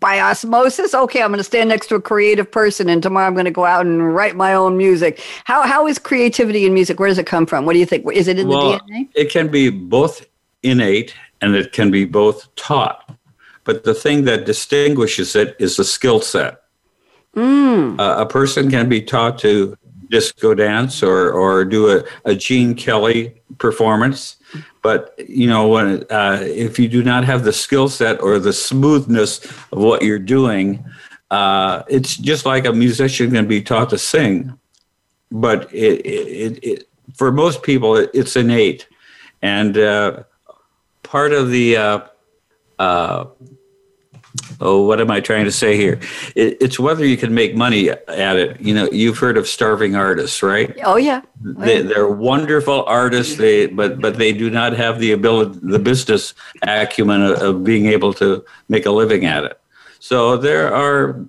by 0.00 0.18
osmosis? 0.18 0.94
Okay, 0.94 1.22
I'm 1.22 1.30
going 1.30 1.38
to 1.38 1.44
stand 1.44 1.68
next 1.68 1.86
to 1.88 1.94
a 1.94 2.00
creative 2.00 2.50
person 2.50 2.88
and 2.88 3.00
tomorrow 3.00 3.28
I'm 3.28 3.34
going 3.34 3.44
to 3.44 3.52
go 3.52 3.64
out 3.64 3.86
and 3.86 4.14
write 4.14 4.34
my 4.34 4.52
own 4.54 4.76
music. 4.76 5.22
How, 5.44 5.62
how 5.62 5.86
is 5.86 5.98
creativity 5.98 6.66
in 6.66 6.74
music? 6.74 6.98
Where 6.98 7.08
does 7.08 7.18
it 7.18 7.26
come 7.26 7.46
from? 7.46 7.66
What 7.66 7.74
do 7.74 7.78
you 7.78 7.86
think? 7.86 8.04
Is 8.12 8.26
it 8.26 8.38
in 8.38 8.48
well, 8.48 8.72
the 8.72 8.78
DNA? 8.78 9.08
It 9.14 9.30
can 9.30 9.48
be 9.48 9.70
both 9.70 10.26
innate 10.64 11.14
and 11.40 11.54
it 11.54 11.72
can 11.72 11.92
be 11.92 12.04
both 12.04 12.52
taught. 12.56 13.16
But 13.62 13.84
the 13.84 13.94
thing 13.94 14.24
that 14.24 14.44
distinguishes 14.44 15.36
it 15.36 15.54
is 15.60 15.76
the 15.76 15.84
skill 15.84 16.20
set. 16.20 16.62
Mm. 17.36 17.98
Uh, 17.98 18.16
a 18.18 18.26
person 18.26 18.70
can 18.70 18.88
be 18.88 19.00
taught 19.02 19.38
to 19.40 19.76
disco 20.10 20.54
dance 20.54 21.02
or, 21.02 21.30
or 21.30 21.64
do 21.64 21.98
a, 21.98 22.04
a 22.24 22.34
Gene 22.34 22.74
Kelly 22.74 23.40
performance. 23.58 24.36
But 24.82 25.14
you 25.28 25.46
know, 25.46 25.68
when 25.68 26.04
uh, 26.10 26.38
if 26.42 26.78
you 26.78 26.88
do 26.88 27.02
not 27.02 27.24
have 27.24 27.44
the 27.44 27.52
skill 27.52 27.88
set 27.88 28.20
or 28.22 28.38
the 28.38 28.52
smoothness 28.52 29.44
of 29.72 29.78
what 29.78 30.02
you're 30.02 30.18
doing, 30.18 30.84
uh, 31.30 31.82
it's 31.88 32.16
just 32.16 32.46
like 32.46 32.64
a 32.64 32.72
musician 32.72 33.32
can 33.32 33.46
be 33.46 33.62
taught 33.62 33.90
to 33.90 33.98
sing. 33.98 34.58
But 35.30 35.72
it, 35.74 36.06
it, 36.06 36.64
it 36.64 36.88
for 37.14 37.30
most 37.30 37.62
people, 37.62 37.96
it's 37.96 38.36
innate, 38.36 38.88
and 39.42 39.76
uh, 39.76 40.22
part 41.02 41.32
of 41.32 41.50
the 41.50 41.76
uh, 41.76 42.00
uh, 42.78 43.26
oh, 44.60 44.82
what 44.82 45.00
am 45.00 45.10
I 45.10 45.20
trying 45.20 45.44
to 45.44 45.52
say 45.52 45.76
here? 45.76 46.00
It, 46.34 46.56
it's 46.60 46.78
whether 46.78 47.04
you 47.04 47.16
can 47.16 47.34
make 47.34 47.54
money 47.54 47.90
at 47.90 48.36
it. 48.36 48.60
You 48.60 48.74
know, 48.74 48.88
you've 48.90 49.18
heard 49.18 49.36
of 49.36 49.46
starving 49.46 49.96
artists, 49.96 50.42
right? 50.42 50.76
Oh 50.84 50.96
yeah. 50.96 51.22
Oh, 51.46 51.52
they, 51.54 51.82
they're 51.82 52.08
wonderful 52.08 52.84
artists. 52.84 53.36
They 53.36 53.66
but 53.66 54.00
but 54.00 54.18
they 54.18 54.32
do 54.32 54.50
not 54.50 54.72
have 54.74 54.98
the 55.00 55.12
ability, 55.12 55.58
the 55.62 55.78
business 55.78 56.34
acumen 56.62 57.22
of, 57.22 57.42
of 57.42 57.64
being 57.64 57.86
able 57.86 58.12
to 58.14 58.44
make 58.68 58.86
a 58.86 58.90
living 58.90 59.24
at 59.24 59.44
it. 59.44 59.60
So 59.98 60.36
there 60.36 60.74
are. 60.74 61.24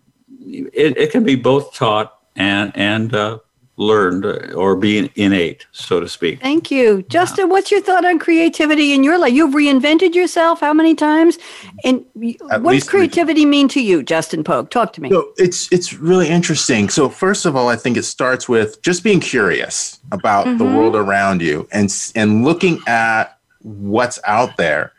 It, 0.52 0.98
it 0.98 1.12
can 1.12 1.24
be 1.24 1.36
both 1.36 1.76
taught 1.76 2.18
and 2.36 2.72
and 2.76 3.14
uh, 3.14 3.40
learned 3.80 4.26
or 4.54 4.76
being 4.76 5.10
innate, 5.16 5.66
so 5.72 6.00
to 6.00 6.08
speak. 6.08 6.42
Thank 6.42 6.70
you. 6.70 7.02
Justin, 7.04 7.50
what's 7.50 7.72
your 7.72 7.82
thought 7.82 8.06
on 8.06 8.20
creativity 8.20 8.94
in 8.94 9.04
your 9.04 9.18
life? 9.18 9.34
You've 9.34 9.54
reinvented 9.56 10.14
yourself 10.14 10.60
how 10.60 10.74
many 10.74 10.94
times? 10.94 11.40
And 11.86 12.06
At 12.52 12.62
what 12.62 12.74
does 12.74 12.88
creativity 12.88 13.46
mean 13.46 13.70
to 13.70 13.82
you, 13.82 14.04
Justin 14.04 14.44
Pogue? 14.44 14.70
Talk 14.70 14.92
to 14.94 15.02
me. 15.02 15.10
So 15.10 15.32
it's 15.38 15.72
it's 15.72 15.94
really 15.94 16.28
interesting. 16.28 16.90
So 16.90 17.08
first 17.10 17.46
of 17.46 17.56
all, 17.56 17.70
I 17.70 17.78
think 17.78 17.96
it 17.96 18.04
starts 18.04 18.50
with 18.50 18.82
just 18.82 19.04
being 19.04 19.22
curious 19.22 20.00
about 20.12 20.46
mm-hmm. 20.46 20.58
the 20.58 20.66
world 20.66 20.96
around 20.96 21.42
you 21.42 21.68
and 21.72 21.90
and 22.16 22.44
looking 22.44 22.82
at 22.86 23.40
what's 23.62 24.20
out 24.26 24.58
there 24.58 24.92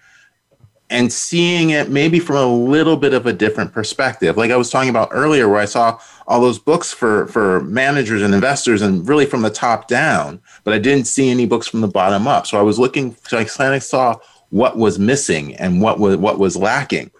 and 0.90 1.12
seeing 1.12 1.70
it 1.70 1.88
maybe 1.88 2.18
from 2.18 2.36
a 2.36 2.46
little 2.46 2.96
bit 2.96 3.14
of 3.14 3.24
a 3.24 3.32
different 3.32 3.72
perspective. 3.72 4.36
Like 4.36 4.50
I 4.50 4.56
was 4.56 4.70
talking 4.70 4.90
about 4.90 5.08
earlier, 5.12 5.48
where 5.48 5.60
I 5.60 5.64
saw 5.64 5.98
all 6.26 6.40
those 6.40 6.58
books 6.58 6.92
for 6.92 7.28
for 7.28 7.62
managers 7.62 8.22
and 8.22 8.34
investors, 8.34 8.82
and 8.82 9.08
really 9.08 9.24
from 9.24 9.42
the 9.42 9.50
top 9.50 9.88
down, 9.88 10.40
but 10.64 10.74
I 10.74 10.78
didn't 10.78 11.06
see 11.06 11.30
any 11.30 11.46
books 11.46 11.68
from 11.68 11.80
the 11.80 11.88
bottom 11.88 12.26
up. 12.26 12.46
So 12.46 12.58
I 12.58 12.62
was 12.62 12.78
looking, 12.78 13.16
so 13.26 13.38
I 13.38 13.44
kind 13.44 13.74
of 13.74 13.82
saw 13.82 14.16
what 14.50 14.76
was 14.76 14.98
missing 14.98 15.54
and 15.56 15.80
what 15.80 16.00
was 16.00 16.16
what 16.16 16.38
was 16.38 16.56
lacking. 16.56 17.12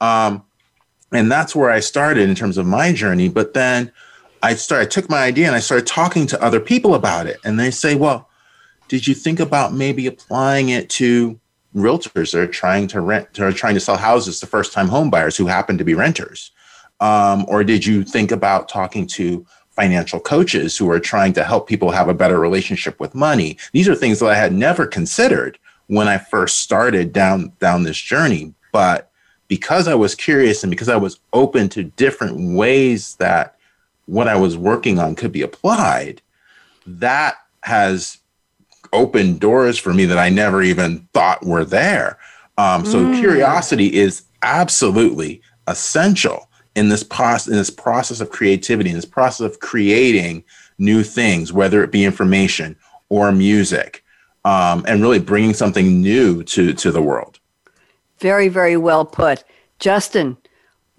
Um, 0.00 0.44
and 1.12 1.30
that's 1.30 1.54
where 1.54 1.70
I 1.70 1.80
started 1.80 2.28
in 2.28 2.36
terms 2.36 2.56
of 2.56 2.66
my 2.66 2.92
journey. 2.92 3.28
But 3.28 3.54
then 3.54 3.90
I 4.42 4.54
started, 4.54 4.86
I 4.86 4.88
took 4.88 5.10
my 5.10 5.24
idea 5.24 5.48
and 5.48 5.56
I 5.56 5.60
started 5.60 5.88
talking 5.88 6.26
to 6.28 6.42
other 6.42 6.60
people 6.60 6.94
about 6.94 7.26
it, 7.26 7.38
and 7.44 7.58
they 7.58 7.72
say, 7.72 7.96
"Well, 7.96 8.28
did 8.86 9.08
you 9.08 9.14
think 9.14 9.40
about 9.40 9.74
maybe 9.74 10.06
applying 10.06 10.68
it 10.68 10.88
to?" 10.90 11.40
Realtors 11.74 12.32
that 12.32 12.40
are 12.40 12.46
trying 12.46 12.88
to 12.88 13.00
rent 13.00 13.38
or 13.38 13.52
trying 13.52 13.74
to 13.74 13.80
sell 13.80 13.96
houses 13.96 14.40
to 14.40 14.46
first 14.46 14.72
time 14.72 14.88
home 14.88 15.10
buyers 15.10 15.36
who 15.36 15.46
happen 15.46 15.78
to 15.78 15.84
be 15.84 15.94
renters? 15.94 16.50
Um, 17.00 17.46
or 17.48 17.64
did 17.64 17.86
you 17.86 18.04
think 18.04 18.30
about 18.30 18.68
talking 18.68 19.06
to 19.08 19.46
financial 19.70 20.20
coaches 20.20 20.76
who 20.76 20.90
are 20.90 21.00
trying 21.00 21.32
to 21.32 21.44
help 21.44 21.68
people 21.68 21.90
have 21.90 22.08
a 22.08 22.14
better 22.14 22.38
relationship 22.38 23.00
with 23.00 23.14
money? 23.14 23.56
These 23.72 23.88
are 23.88 23.94
things 23.94 24.18
that 24.20 24.28
I 24.28 24.34
had 24.34 24.52
never 24.52 24.86
considered 24.86 25.58
when 25.86 26.08
I 26.08 26.18
first 26.18 26.58
started 26.58 27.12
down 27.12 27.52
down 27.58 27.82
this 27.82 27.98
journey. 27.98 28.54
But 28.72 29.10
because 29.48 29.88
I 29.88 29.94
was 29.94 30.14
curious 30.14 30.62
and 30.62 30.70
because 30.70 30.88
I 30.88 30.96
was 30.96 31.18
open 31.32 31.68
to 31.70 31.82
different 31.82 32.54
ways 32.56 33.16
that 33.16 33.56
what 34.06 34.28
I 34.28 34.36
was 34.36 34.56
working 34.56 34.98
on 34.98 35.16
could 35.16 35.32
be 35.32 35.42
applied, 35.42 36.22
that 36.86 37.36
has 37.62 38.18
opened 38.92 39.40
doors 39.40 39.78
for 39.78 39.92
me 39.92 40.04
that 40.06 40.18
I 40.18 40.28
never 40.28 40.62
even 40.62 41.08
thought 41.12 41.44
were 41.44 41.64
there. 41.64 42.18
Um, 42.58 42.84
so 42.84 43.04
mm. 43.04 43.18
curiosity 43.18 43.94
is 43.94 44.24
absolutely 44.42 45.42
essential 45.66 46.48
in 46.76 46.88
this 46.88 47.02
process 47.02 47.48
in 47.48 47.54
this 47.54 47.70
process 47.70 48.20
of 48.20 48.30
creativity, 48.30 48.90
in 48.90 48.96
this 48.96 49.04
process 49.04 49.46
of 49.46 49.60
creating 49.60 50.44
new 50.78 51.02
things, 51.02 51.52
whether 51.52 51.82
it 51.82 51.90
be 51.90 52.04
information 52.04 52.76
or 53.08 53.32
music, 53.32 54.04
um, 54.44 54.84
and 54.86 55.02
really 55.02 55.18
bringing 55.18 55.54
something 55.54 56.00
new 56.00 56.42
to 56.44 56.72
to 56.74 56.90
the 56.90 57.02
world. 57.02 57.38
Very, 58.18 58.48
very 58.48 58.76
well 58.76 59.04
put, 59.04 59.44
Justin. 59.78 60.36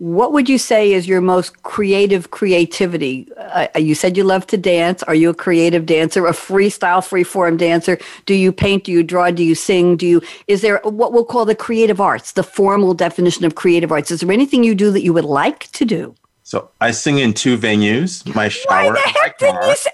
What 0.02 0.34
would 0.34 0.50
you 0.50 0.58
say 0.58 0.94
is 0.94 1.08
your 1.08 1.22
most 1.22 1.62
creative 1.62 2.32
creativity? 2.32 3.32
Uh, 3.38 3.68
you 3.78 3.94
said 3.94 4.18
you 4.18 4.24
love 4.24 4.48
to 4.48 4.58
dance. 4.58 5.04
Are 5.04 5.14
you 5.14 5.30
a 5.30 5.34
creative 5.36 5.86
dancer, 5.86 6.26
a 6.26 6.32
freestyle, 6.32 7.08
freeform 7.08 7.60
dancer? 7.60 8.00
Do 8.26 8.34
you 8.34 8.52
paint? 8.52 8.86
Do 8.86 8.92
you 8.92 9.04
draw? 9.04 9.30
Do 9.30 9.44
you 9.44 9.54
sing? 9.54 9.98
Do 9.98 10.08
you? 10.08 10.20
Is 10.48 10.64
there 10.64 10.82
what 10.84 11.14
we'll 11.14 11.24
call 11.24 11.46
the 11.46 11.54
creative 11.54 12.02
arts, 12.02 12.32
the 12.32 12.42
formal 12.42 12.96
definition 12.96 13.46
of 13.46 13.54
creative 13.54 13.92
arts? 13.92 14.10
Is 14.10 14.22
there 14.22 14.32
anything 14.32 14.64
you 14.64 14.74
do 14.74 14.90
that 14.90 15.04
you 15.04 15.14
would 15.14 15.24
like 15.24 15.72
to 15.74 15.86
do? 15.86 16.16
So 16.42 16.72
I 16.82 16.90
sing 16.90 17.20
in 17.20 17.36
two 17.36 17.56
venues: 17.56 18.26
my 18.34 18.50
shower. 18.50 18.94
Why 18.96 19.04
the 19.04 19.20
heck 19.22 19.38
didn't 19.38 19.68
you 19.68 19.76
say? 19.76 19.92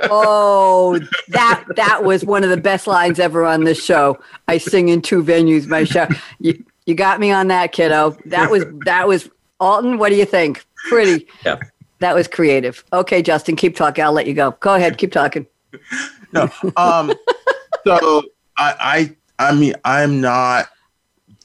oh, 0.10 0.98
that 1.28 1.62
that 1.76 2.04
was 2.04 2.24
one 2.24 2.42
of 2.42 2.48
the 2.48 2.56
best 2.56 2.86
lines 2.86 3.18
ever 3.20 3.44
on 3.44 3.64
this 3.64 3.84
show. 3.84 4.18
I 4.48 4.56
sing 4.56 4.88
in 4.88 5.02
two 5.02 5.22
venues. 5.22 5.66
My 5.66 5.84
shower. 5.84 6.08
You, 6.38 6.64
you 6.90 6.96
got 6.96 7.20
me 7.20 7.30
on 7.30 7.46
that, 7.48 7.72
kiddo. 7.72 8.18
That 8.26 8.50
was 8.50 8.64
that 8.84 9.08
was 9.08 9.30
Alton. 9.60 9.96
What 9.96 10.10
do 10.10 10.16
you 10.16 10.26
think? 10.26 10.66
Pretty. 10.88 11.26
Yeah. 11.44 11.58
That 12.00 12.14
was 12.14 12.28
creative. 12.28 12.84
Okay, 12.92 13.22
Justin, 13.22 13.56
keep 13.56 13.76
talking. 13.76 14.02
I'll 14.02 14.12
let 14.12 14.26
you 14.26 14.34
go. 14.34 14.52
Go 14.60 14.74
ahead, 14.74 14.98
keep 14.98 15.12
talking. 15.12 15.46
No. 16.32 16.48
Um. 16.76 17.12
so 17.84 18.22
I 18.56 19.16
I 19.40 19.48
I 19.50 19.52
mean 19.52 19.74
I'm 19.84 20.20
not 20.20 20.68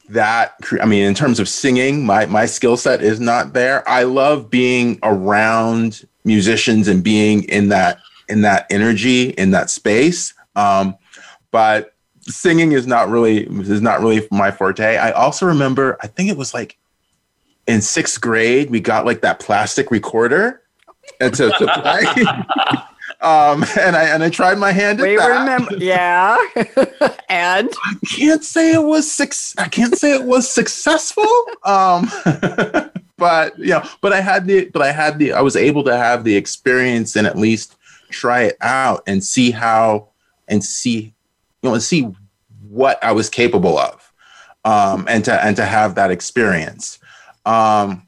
that 0.10 0.54
I 0.80 0.86
mean 0.86 1.04
in 1.06 1.16
terms 1.16 1.40
of 1.40 1.50
singing, 1.50 2.06
my 2.06 2.28
my 2.28 2.46
skill 2.46 2.78
set 2.78 3.02
is 3.02 3.20
not 3.20 3.54
there. 3.54 3.88
I 3.90 4.04
love 4.04 4.52
being 4.52 5.00
around 5.02 6.08
musicians 6.24 6.88
and 6.88 7.04
being 7.04 7.46
in 7.46 7.70
that 7.70 7.98
in 8.30 8.42
that 8.42 8.68
energy 8.70 9.30
in 9.30 9.50
that 9.52 9.72
space. 9.72 10.36
Um, 10.56 10.96
but 11.50 11.95
singing 12.28 12.72
is 12.72 12.88
not 12.88 13.10
really 13.10 13.46
is 13.46 13.82
not 13.82 14.02
really 14.02 14.28
my 14.32 14.52
forte. 14.52 14.98
I 14.98 15.12
also 15.12 15.46
remember, 15.46 15.98
I 16.02 16.08
think 16.08 16.30
it 16.30 16.38
was 16.38 16.54
like 16.54 16.78
in 17.68 17.82
sixth 17.82 18.22
grade, 18.22 18.70
we 18.70 18.80
got 18.80 19.06
like 19.06 19.22
that 19.22 19.40
plastic 19.40 19.92
recorder 19.92 20.62
and 21.20 21.34
to, 21.36 21.50
to 21.50 21.68
play. 21.68 22.04
um, 23.22 23.64
and 23.80 23.96
I 23.96 24.06
and 24.06 24.24
I 24.24 24.30
tried 24.30 24.58
my 24.58 24.72
hand 24.72 25.00
at 25.00 25.08
we 25.08 25.18
that. 25.18 25.28
remember, 25.28 25.76
yeah. 25.78 26.38
and 27.30 27.70
I 27.70 27.96
can't 28.08 28.44
say 28.44 28.74
it 28.74 28.84
was 28.84 29.12
six. 29.12 29.56
I 29.58 29.68
can't 29.68 29.98
say 29.98 30.14
it 30.14 30.24
was 30.24 30.50
successful. 30.50 31.28
Um, 31.64 32.12
but 33.18 33.58
you 33.58 33.70
know, 33.70 33.84
but 34.02 34.14
I 34.14 34.22
had 34.22 34.46
the, 34.48 34.70
but 34.70 34.82
I 34.82 34.92
had 34.92 35.20
the, 35.20 35.34
I 35.34 35.42
was 35.42 35.56
able 35.56 35.84
to 35.86 35.96
have 35.96 36.24
the 36.24 36.36
experience 36.36 37.16
and 37.16 37.26
at 37.26 37.38
least 37.38 37.76
try 38.10 38.44
it 38.44 38.58
out 38.62 39.04
and 39.08 39.24
see 39.24 39.52
how 39.52 40.10
and 40.48 40.64
see 40.64 41.15
know, 41.66 41.74
and 41.74 41.84
see 41.84 42.10
what 42.70 43.04
I 43.04 43.12
was 43.12 43.30
capable 43.30 43.78
of, 43.78 44.14
um, 44.64 45.06
and 45.10 45.24
to 45.26 45.44
and 45.44 45.56
to 45.56 45.66
have 45.66 45.96
that 45.96 46.12
experience. 46.12 47.00
Um, 47.46 48.08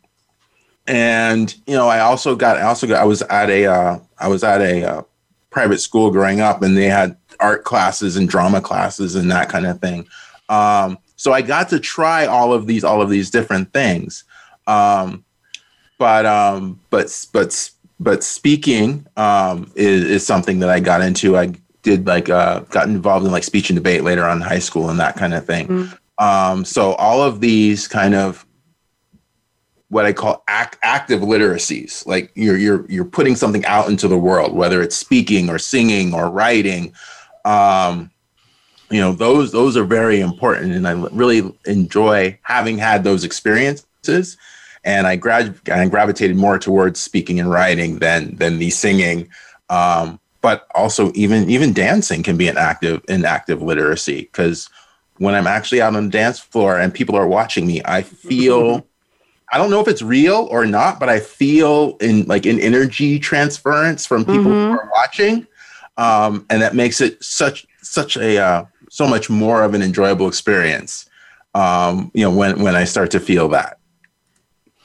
and 0.88 1.54
you 1.68 1.76
know, 1.76 1.88
I 1.88 2.00
also 2.00 2.36
got 2.36 2.58
I 2.58 2.64
also 2.64 2.88
got 2.88 3.02
I 3.02 3.06
was 3.06 3.22
at 3.24 3.50
a 3.50 3.66
uh, 3.66 4.00
I 4.20 4.28
was 4.28 4.44
at 4.44 4.62
a 4.62 4.84
uh, 4.84 5.02
private 5.50 5.80
school 5.80 6.12
growing 6.12 6.40
up, 6.40 6.62
and 6.62 6.78
they 6.78 6.86
had 6.86 7.18
art 7.40 7.64
classes 7.64 8.16
and 8.16 8.28
drama 8.28 8.62
classes 8.62 9.16
and 9.16 9.30
that 9.32 9.50
kind 9.50 9.66
of 9.66 9.80
thing. 9.80 10.08
Um, 10.50 10.98
so 11.18 11.34
I 11.34 11.42
got 11.42 11.70
to 11.70 11.80
try 11.80 12.26
all 12.26 12.54
of 12.54 12.68
these 12.68 12.84
all 12.84 13.02
of 13.02 13.10
these 13.10 13.30
different 13.30 13.74
things. 13.74 14.24
Um, 14.66 15.26
but 15.98 16.26
um, 16.26 16.80
but 16.90 17.26
but 17.34 17.72
but 18.00 18.24
speaking 18.24 19.08
um, 19.18 19.72
is, 19.76 20.04
is 20.06 20.26
something 20.26 20.60
that 20.60 20.70
I 20.70 20.80
got 20.80 21.02
into. 21.02 21.38
I 21.38 21.54
did 21.82 22.06
like 22.06 22.30
uh, 22.30 22.62
got 22.70 22.88
involved 22.88 23.26
in 23.26 23.32
like 23.32 23.44
speech 23.44 23.70
and 23.70 23.78
debate 23.78 24.04
later 24.04 24.26
on 24.26 24.38
in 24.38 24.44
high 24.44 24.60
school 24.60 24.90
and 24.90 25.00
that 25.00 25.16
kind 25.16 25.34
of 25.34 25.46
thing. 25.46 25.68
Mm. 25.68 25.98
Um, 26.20 26.66
so 26.66 26.94
all 26.94 27.22
of 27.22 27.42
these 27.42 27.88
kind 27.88 28.16
of 28.16 28.46
what 29.90 30.06
I 30.06 30.14
call 30.14 30.44
act, 30.48 30.78
active 30.82 31.22
literacies, 31.22 32.06
like 32.06 32.32
you're 32.36 32.58
you're 32.58 32.86
you're 32.90 33.06
putting 33.06 33.36
something 33.36 33.66
out 33.66 33.90
into 33.90 34.08
the 34.08 34.18
world, 34.18 34.54
whether 34.54 34.82
it's 34.82 34.96
speaking 34.96 35.50
or 35.50 35.60
singing 35.60 36.14
or 36.14 36.30
writing. 36.30 36.94
Um, 37.46 38.12
you 38.90 39.00
know, 39.00 39.14
those 39.14 39.52
those 39.52 39.78
are 39.78 39.84
very 39.84 40.20
important, 40.20 40.74
and 40.74 40.88
I 40.88 40.92
really 40.92 41.54
enjoy 41.66 42.38
having 42.42 42.78
had 42.78 43.04
those 43.04 43.24
experiences. 43.24 44.38
And 44.84 45.08
I 45.08 45.16
grad 45.16 45.60
I 45.72 45.88
gravitated 45.88 46.38
more 46.38 46.60
towards 46.60 47.00
speaking 47.00 47.40
and 47.40 47.50
writing 47.50 48.00
than 48.00 48.36
than 48.36 48.60
the 48.60 48.70
singing. 48.70 49.30
Um, 49.70 50.20
but 50.48 50.66
also 50.74 51.12
even 51.14 51.50
even 51.50 51.74
dancing 51.74 52.24
can 52.24 52.38
be 52.38 52.48
an 52.48 52.58
active 52.58 53.04
an 53.10 53.26
active 53.26 53.62
literacy 53.62 54.22
because 54.22 54.70
when 55.18 55.36
I'm 55.36 55.46
actually 55.46 55.82
out 55.82 55.94
on 55.94 56.06
the 56.06 56.10
dance 56.10 56.40
floor 56.40 56.80
and 56.80 56.94
people 56.94 57.18
are 57.18 57.28
watching 57.28 57.68
me, 57.68 57.82
I 57.84 58.02
feel 58.02 58.88
I 59.52 59.58
don't 59.58 59.70
know 59.70 59.82
if 59.82 59.90
it's 59.90 60.02
real 60.02 60.48
or 60.50 60.66
not, 60.66 61.02
but 61.02 61.10
I 61.10 61.20
feel 61.20 61.98
in 62.00 62.24
like 62.28 62.46
an 62.46 62.62
energy 62.62 63.20
transference 63.20 64.06
from 64.06 64.24
people 64.24 64.44
mm-hmm. 64.46 64.72
who 64.72 64.80
are 64.80 64.90
watching, 64.96 65.48
um, 65.98 66.46
and 66.50 66.62
that 66.62 66.74
makes 66.74 67.02
it 67.02 67.22
such 67.22 67.68
such 67.82 68.16
a 68.16 68.38
uh, 68.38 68.64
so 68.90 69.06
much 69.06 69.30
more 69.30 69.64
of 69.64 69.74
an 69.74 69.82
enjoyable 69.82 70.30
experience. 70.30 71.10
Um, 71.56 72.10
you 72.14 72.24
know, 72.24 72.32
when 72.32 72.64
when 72.64 72.78
I 72.78 72.86
start 72.86 73.12
to 73.12 73.20
feel 73.20 73.50
that. 73.50 73.80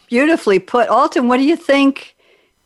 Beautifully 0.09 0.59
put, 0.59 0.89
Alton. 0.89 1.29
What 1.29 1.37
do 1.37 1.45
you 1.45 1.57
think? 1.57 2.12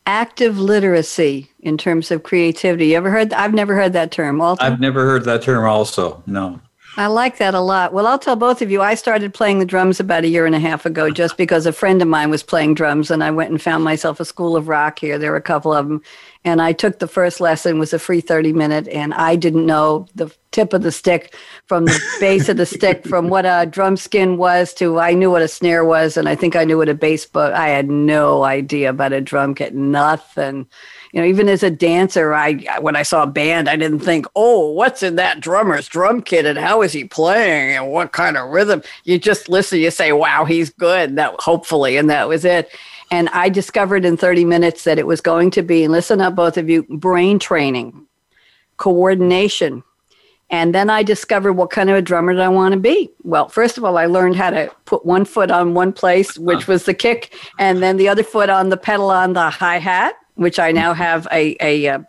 Active 0.07 0.57
literacy 0.57 1.51
in 1.59 1.77
terms 1.77 2.11
of 2.11 2.23
creativity. 2.23 2.87
You 2.87 2.95
ever 2.95 3.11
heard? 3.11 3.33
I've 3.33 3.53
never 3.53 3.75
heard 3.75 3.91
that 3.91 4.09
term. 4.09 4.41
I've 4.41 4.79
never 4.79 5.05
heard 5.05 5.25
that 5.25 5.41
term. 5.41 5.65
Also, 5.65 6.23
no. 6.25 6.61
I 6.99 7.05
like 7.05 7.37
that 7.37 7.53
a 7.53 7.59
lot. 7.59 7.93
Well, 7.93 8.07
I'll 8.07 8.17
tell 8.17 8.35
both 8.35 8.63
of 8.63 8.71
you, 8.71 8.81
I 8.81 8.95
started 8.95 9.31
playing 9.31 9.59
the 9.59 9.65
drums 9.65 9.99
about 9.99 10.23
a 10.23 10.27
year 10.27 10.47
and 10.47 10.55
a 10.55 10.59
half 10.59 10.83
ago 10.83 11.09
just 11.11 11.37
because 11.37 11.67
a 11.67 11.71
friend 11.71 12.01
of 12.01 12.07
mine 12.07 12.31
was 12.31 12.41
playing 12.41 12.73
drums 12.73 13.11
and 13.11 13.23
I 13.23 13.29
went 13.29 13.51
and 13.51 13.61
found 13.61 13.83
myself 13.83 14.19
a 14.19 14.25
school 14.25 14.55
of 14.55 14.67
rock 14.67 14.97
here. 14.97 15.19
There 15.19 15.29
were 15.29 15.37
a 15.37 15.41
couple 15.41 15.71
of 15.73 15.87
them. 15.87 16.01
And 16.43 16.59
I 16.59 16.73
took 16.73 16.97
the 16.97 17.07
first 17.07 17.39
lesson 17.39 17.77
was 17.77 17.93
a 17.93 17.99
free 17.99 18.19
30 18.19 18.51
minute 18.53 18.87
and 18.87 19.13
I 19.13 19.35
didn't 19.35 19.67
know 19.67 20.07
the 20.15 20.35
tip 20.51 20.73
of 20.73 20.81
the 20.81 20.91
stick 20.91 21.35
from 21.67 21.85
the 21.85 22.01
base 22.19 22.49
of 22.49 22.57
the 22.57 22.65
stick 22.65 23.05
from 23.05 23.29
what 23.29 23.45
a 23.45 23.67
drum 23.69 23.95
skin 23.95 24.37
was 24.37 24.73
to 24.75 24.97
I 24.97 25.13
knew 25.13 25.29
what 25.29 25.43
a 25.43 25.47
snare 25.47 25.85
was 25.85 26.17
and 26.17 26.27
I 26.27 26.33
think 26.33 26.55
I 26.55 26.63
knew 26.63 26.79
what 26.79 26.89
a 26.89 26.95
bass 26.95 27.27
but 27.27 27.53
I 27.53 27.67
had 27.67 27.91
no 27.91 28.43
idea 28.43 28.89
about 28.89 29.13
a 29.13 29.21
drum 29.21 29.53
kit, 29.53 29.75
nothing 29.75 30.65
you 31.13 31.21
know, 31.21 31.27
even 31.27 31.49
as 31.49 31.63
a 31.63 31.69
dancer, 31.69 32.33
I 32.33 32.55
when 32.79 32.95
I 32.95 33.03
saw 33.03 33.23
a 33.23 33.27
band, 33.27 33.69
I 33.69 33.75
didn't 33.75 33.99
think, 33.99 34.25
oh, 34.35 34.71
what's 34.71 35.03
in 35.03 35.15
that 35.15 35.39
drummer's 35.39 35.87
drum 35.87 36.21
kit 36.21 36.45
and 36.45 36.57
how 36.57 36.81
is 36.81 36.93
he 36.93 37.05
playing 37.05 37.75
and 37.75 37.91
what 37.91 38.11
kind 38.11 38.37
of 38.37 38.49
rhythm? 38.49 38.81
You 39.03 39.17
just 39.17 39.49
listen, 39.49 39.79
you 39.79 39.91
say, 39.91 40.11
wow, 40.11 40.45
he's 40.45 40.69
good. 40.69 41.15
That 41.15 41.35
hopefully, 41.39 41.97
and 41.97 42.09
that 42.09 42.27
was 42.27 42.45
it. 42.45 42.69
And 43.09 43.29
I 43.29 43.49
discovered 43.49 44.03
in 44.03 44.17
30 44.17 44.43
minutes 44.43 44.83
that 44.83 44.99
it 44.99 45.07
was 45.07 45.21
going 45.21 45.51
to 45.51 45.61
be, 45.61 45.87
listen 45.87 46.19
up, 46.19 46.35
both 46.35 46.57
of 46.57 46.69
you, 46.69 46.83
brain 46.83 47.39
training, 47.39 48.05
coordination. 48.75 49.83
And 50.49 50.75
then 50.75 50.89
I 50.89 51.03
discovered 51.03 51.53
what 51.53 51.69
kind 51.69 51.89
of 51.89 51.95
a 51.95 52.01
drummer 52.01 52.33
did 52.33 52.41
I 52.41 52.49
want 52.49 52.73
to 52.73 52.79
be. 52.79 53.09
Well, 53.23 53.49
first 53.49 53.77
of 53.77 53.83
all, 53.83 53.97
I 53.97 54.05
learned 54.05 54.35
how 54.35 54.49
to 54.49 54.71
put 54.85 55.05
one 55.05 55.25
foot 55.25 55.51
on 55.51 55.73
one 55.73 55.93
place, 55.93 56.37
which 56.37 56.63
uh-huh. 56.63 56.73
was 56.73 56.85
the 56.85 56.93
kick, 56.93 57.33
and 57.59 57.81
then 57.81 57.97
the 57.97 58.07
other 58.07 58.23
foot 58.23 58.49
on 58.49 58.69
the 58.69 58.77
pedal 58.77 59.09
on 59.09 59.33
the 59.33 59.49
hi 59.49 59.77
hat 59.77 60.15
which 60.37 60.59
I 60.59 60.71
now 60.71 60.93
have 60.93 61.27
a, 61.31 61.55
a, 61.61 61.85
a 61.85 61.95
uh, 61.95 61.99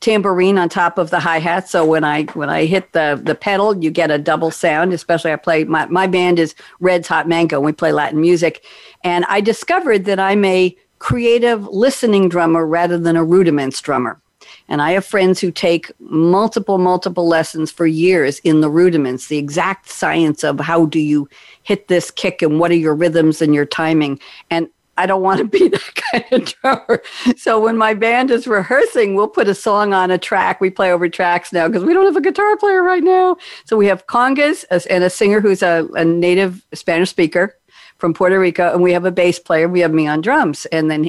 tambourine 0.00 0.58
on 0.58 0.68
top 0.68 0.96
of 0.96 1.10
the 1.10 1.20
hi 1.20 1.38
hat. 1.38 1.68
So 1.68 1.84
when 1.84 2.04
I 2.04 2.24
when 2.24 2.48
I 2.48 2.64
hit 2.64 2.92
the 2.92 3.20
the 3.22 3.34
pedal, 3.34 3.76
you 3.82 3.90
get 3.90 4.10
a 4.10 4.18
double 4.18 4.50
sound. 4.50 4.92
Especially 4.92 5.32
I 5.32 5.36
play 5.36 5.64
my 5.64 5.86
my 5.86 6.06
band 6.06 6.38
is 6.38 6.54
Red's 6.80 7.08
Hot 7.08 7.28
Mango. 7.28 7.56
And 7.56 7.66
we 7.66 7.72
play 7.72 7.92
Latin 7.92 8.20
music, 8.20 8.64
and 9.04 9.24
I 9.26 9.40
discovered 9.40 10.04
that 10.06 10.18
I'm 10.18 10.44
a 10.44 10.76
creative 10.98 11.66
listening 11.68 12.28
drummer 12.28 12.66
rather 12.66 12.98
than 12.98 13.16
a 13.16 13.24
rudiments 13.24 13.80
drummer. 13.80 14.20
And 14.68 14.80
I 14.80 14.92
have 14.92 15.04
friends 15.04 15.40
who 15.40 15.50
take 15.50 15.90
multiple, 15.98 16.78
multiple 16.78 17.26
lessons 17.26 17.72
for 17.72 17.86
years 17.86 18.38
in 18.40 18.60
the 18.60 18.70
rudiments, 18.70 19.26
the 19.26 19.38
exact 19.38 19.88
science 19.88 20.44
of 20.44 20.60
how 20.60 20.86
do 20.86 21.00
you 21.00 21.28
hit 21.62 21.88
this 21.88 22.10
kick 22.10 22.42
and 22.42 22.60
what 22.60 22.70
are 22.70 22.76
your 22.76 22.94
rhythms 22.94 23.42
and 23.42 23.54
your 23.54 23.64
timing. 23.64 24.20
And 24.50 24.68
I 25.00 25.06
don't 25.06 25.22
want 25.22 25.38
to 25.38 25.44
be 25.44 25.68
that 25.76 25.94
kind 26.12 26.24
of 26.30 26.44
drummer. 26.44 27.02
So 27.36 27.58
when 27.58 27.78
my 27.78 27.94
band 27.94 28.30
is 28.30 28.46
rehearsing, 28.46 29.14
we'll 29.14 29.28
put 29.28 29.48
a 29.48 29.54
song 29.54 29.94
on 29.94 30.10
a 30.10 30.18
track. 30.18 30.60
We 30.60 30.68
play 30.68 30.92
over 30.92 31.08
tracks 31.08 31.54
now 31.54 31.68
because 31.68 31.84
we 31.84 31.94
don't 31.94 32.04
have 32.04 32.16
a 32.16 32.20
guitar 32.20 32.54
player 32.58 32.82
right 32.82 33.02
now. 33.02 33.38
So 33.64 33.78
we 33.78 33.86
have 33.86 34.06
congas 34.06 34.64
uh, 34.70 34.80
and 34.90 35.02
a 35.02 35.08
singer 35.08 35.40
who's 35.40 35.62
a, 35.62 35.88
a 35.94 36.04
native 36.04 36.66
Spanish 36.74 37.08
speaker 37.08 37.56
from 38.00 38.14
Puerto 38.14 38.40
Rico, 38.40 38.72
and 38.72 38.82
we 38.82 38.92
have 38.92 39.04
a 39.04 39.12
bass 39.12 39.38
player. 39.38 39.68
We 39.68 39.80
have 39.80 39.92
me 39.92 40.06
on 40.06 40.22
drums, 40.22 40.66
and 40.66 40.90
then 40.90 41.04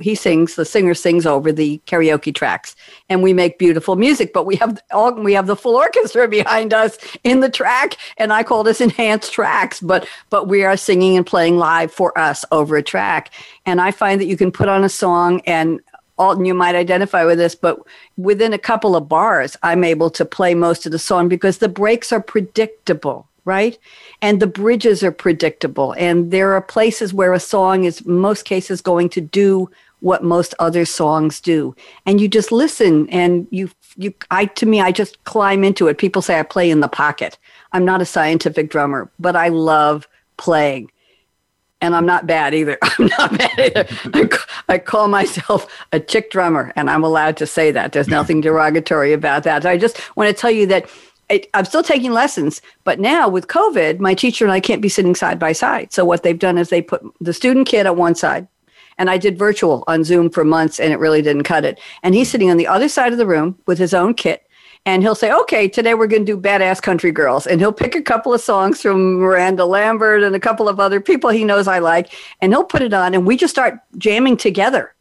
he 0.00 0.14
sings. 0.14 0.54
The 0.54 0.64
singer 0.64 0.94
sings 0.94 1.26
over 1.26 1.50
the 1.50 1.80
karaoke 1.86 2.34
tracks, 2.34 2.76
and 3.08 3.22
we 3.22 3.32
make 3.32 3.58
beautiful 3.58 3.96
music. 3.96 4.32
But 4.32 4.44
we 4.44 4.56
have 4.56 4.80
all 4.92 5.14
we 5.14 5.32
have 5.32 5.46
the 5.46 5.56
full 5.56 5.76
orchestra 5.76 6.28
behind 6.40 6.74
us 6.74 6.98
in 7.24 7.40
the 7.40 7.50
track, 7.50 7.96
and 8.18 8.32
I 8.32 8.42
call 8.42 8.62
this 8.62 8.80
enhanced 8.80 9.32
tracks. 9.32 9.80
But 9.80 10.06
but 10.30 10.46
we 10.46 10.64
are 10.64 10.76
singing 10.76 11.16
and 11.16 11.26
playing 11.26 11.56
live 11.56 11.90
for 11.90 12.16
us 12.18 12.44
over 12.52 12.76
a 12.76 12.82
track, 12.82 13.32
and 13.66 13.80
I 13.80 13.90
find 13.90 14.20
that 14.20 14.26
you 14.26 14.36
can 14.36 14.52
put 14.52 14.68
on 14.68 14.84
a 14.84 14.88
song 14.88 15.40
and 15.46 15.80
Alton, 16.16 16.44
you 16.44 16.54
might 16.54 16.76
identify 16.76 17.24
with 17.24 17.38
this, 17.38 17.56
but 17.56 17.80
within 18.16 18.52
a 18.52 18.58
couple 18.58 18.94
of 18.94 19.08
bars, 19.08 19.56
I'm 19.64 19.82
able 19.82 20.10
to 20.10 20.24
play 20.24 20.54
most 20.54 20.86
of 20.86 20.92
the 20.92 20.98
song 20.98 21.28
because 21.28 21.58
the 21.58 21.68
breaks 21.68 22.12
are 22.12 22.22
predictable 22.22 23.28
right? 23.44 23.78
And 24.22 24.40
the 24.40 24.46
bridges 24.46 25.02
are 25.02 25.12
predictable. 25.12 25.92
And 25.98 26.30
there 26.30 26.52
are 26.54 26.62
places 26.62 27.12
where 27.12 27.32
a 27.32 27.40
song 27.40 27.84
is, 27.84 28.04
most 28.06 28.44
cases, 28.44 28.80
going 28.80 29.08
to 29.10 29.20
do 29.20 29.70
what 30.00 30.22
most 30.22 30.54
other 30.58 30.84
songs 30.84 31.40
do. 31.40 31.74
And 32.04 32.20
you 32.20 32.28
just 32.28 32.52
listen 32.52 33.08
and 33.08 33.46
you, 33.50 33.70
you, 33.96 34.12
I, 34.30 34.46
to 34.46 34.66
me, 34.66 34.80
I 34.80 34.92
just 34.92 35.22
climb 35.24 35.64
into 35.64 35.88
it. 35.88 35.98
People 35.98 36.20
say 36.20 36.38
I 36.38 36.42
play 36.42 36.70
in 36.70 36.80
the 36.80 36.88
pocket. 36.88 37.38
I'm 37.72 37.84
not 37.84 38.02
a 38.02 38.06
scientific 38.06 38.70
drummer, 38.70 39.10
but 39.18 39.34
I 39.34 39.48
love 39.48 40.06
playing. 40.36 40.90
And 41.80 41.94
I'm 41.94 42.06
not 42.06 42.26
bad 42.26 42.54
either. 42.54 42.78
I'm 42.82 43.06
not 43.18 43.38
bad 43.38 43.58
either. 43.58 43.86
I, 44.14 44.28
I 44.74 44.78
call 44.78 45.08
myself 45.08 45.66
a 45.92 46.00
chick 46.00 46.30
drummer, 46.30 46.72
and 46.76 46.88
I'm 46.88 47.04
allowed 47.04 47.36
to 47.38 47.46
say 47.46 47.70
that. 47.72 47.92
There's 47.92 48.08
nothing 48.08 48.40
derogatory 48.40 49.12
about 49.12 49.42
that. 49.44 49.66
I 49.66 49.76
just 49.76 50.16
want 50.16 50.28
to 50.28 50.40
tell 50.40 50.50
you 50.50 50.66
that 50.66 50.88
I, 51.34 51.58
am 51.58 51.64
still 51.64 51.82
taking 51.82 52.12
lessons, 52.12 52.62
but 52.84 53.00
now 53.00 53.28
with 53.28 53.48
COVID, 53.48 53.98
my 53.98 54.14
teacher 54.14 54.44
and 54.44 54.52
I 54.52 54.60
can't 54.60 54.82
be 54.82 54.88
sitting 54.88 55.14
side 55.14 55.38
by 55.38 55.52
side. 55.52 55.92
So 55.92 56.04
what 56.04 56.22
they've 56.22 56.38
done 56.38 56.58
is 56.58 56.68
they 56.68 56.82
put 56.82 57.02
the 57.20 57.32
student 57.32 57.66
kid 57.66 57.86
on 57.86 57.96
one 57.96 58.14
side, 58.14 58.46
and 58.98 59.10
I 59.10 59.18
did 59.18 59.38
virtual 59.38 59.84
on 59.86 60.04
Zoom 60.04 60.30
for 60.30 60.44
months, 60.44 60.78
and 60.78 60.92
it 60.92 60.98
really 60.98 61.22
didn't 61.22 61.44
cut 61.44 61.64
it. 61.64 61.80
And 62.02 62.14
he's 62.14 62.30
sitting 62.30 62.50
on 62.50 62.56
the 62.56 62.66
other 62.66 62.88
side 62.88 63.12
of 63.12 63.18
the 63.18 63.26
room 63.26 63.58
with 63.66 63.78
his 63.78 63.94
own 63.94 64.14
kit, 64.14 64.46
and 64.86 65.02
he'll 65.02 65.14
say, 65.14 65.32
"Okay, 65.32 65.68
today 65.68 65.94
we're 65.94 66.06
going 66.06 66.24
to 66.24 66.32
do 66.32 66.40
Badass 66.40 66.80
Country 66.80 67.10
Girls," 67.10 67.46
and 67.46 67.60
he'll 67.60 67.72
pick 67.72 67.94
a 67.94 68.02
couple 68.02 68.32
of 68.32 68.40
songs 68.40 68.80
from 68.80 69.14
Miranda 69.14 69.64
Lambert 69.64 70.22
and 70.22 70.36
a 70.36 70.40
couple 70.40 70.68
of 70.68 70.78
other 70.78 71.00
people 71.00 71.30
he 71.30 71.44
knows 71.44 71.66
I 71.66 71.80
like, 71.80 72.12
and 72.40 72.52
he'll 72.52 72.64
put 72.64 72.82
it 72.82 72.92
on, 72.92 73.14
and 73.14 73.26
we 73.26 73.36
just 73.36 73.54
start 73.54 73.78
jamming 73.98 74.36
together. 74.36 74.94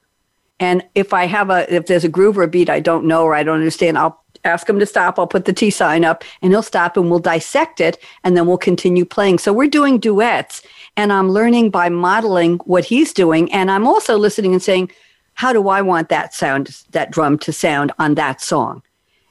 And 0.60 0.84
if 0.96 1.14
I 1.14 1.26
have 1.26 1.50
a, 1.50 1.72
if 1.74 1.88
there's 1.88 2.06
a 2.06 2.10
groove 2.10 2.38
or 2.38 2.44
a 2.44 2.48
beat 2.48 2.70
I 2.70 2.80
don't 2.80 3.06
know 3.06 3.24
or 3.24 3.36
I 3.36 3.44
don't 3.44 3.58
understand, 3.58 3.98
I'll 3.98 4.23
ask 4.44 4.68
him 4.70 4.80
to 4.80 4.86
stop. 4.86 5.18
I'll 5.18 5.28
put 5.28 5.46
the 5.46 5.54
T 5.54 5.70
sign 5.70 6.04
up 6.04 6.24
and 6.42 6.52
he'll 6.52 6.64
stop 6.64 6.98
and 6.98 7.10
we'll 7.10 7.20
dissect 7.20 7.80
it 7.80 7.98
and 8.24 8.36
then 8.36 8.48
we'll 8.48 8.58
continue 8.58 9.06
playing. 9.06 9.40
So 9.40 9.54
we're 9.54 9.68
doing 9.68 10.00
duets 10.00 10.62
and 10.98 11.12
I'm 11.12 11.30
learning 11.30 11.70
by 11.70 11.90
modeling 11.90 12.58
what 12.66 12.86
he's 12.86 13.14
doing. 13.14 13.52
And 13.52 13.72
I'm 13.72 13.88
also 13.88 14.18
listening 14.18 14.54
and 14.54 14.62
saying, 14.62 14.92
how 15.36 15.54
do 15.54 15.68
I 15.70 15.82
want 15.82 16.10
that 16.10 16.34
sound, 16.34 16.84
that 16.92 17.12
drum 17.12 17.40
to 17.40 17.54
sound 17.54 17.92
on 18.00 18.16
that 18.16 18.42
song? 18.42 18.84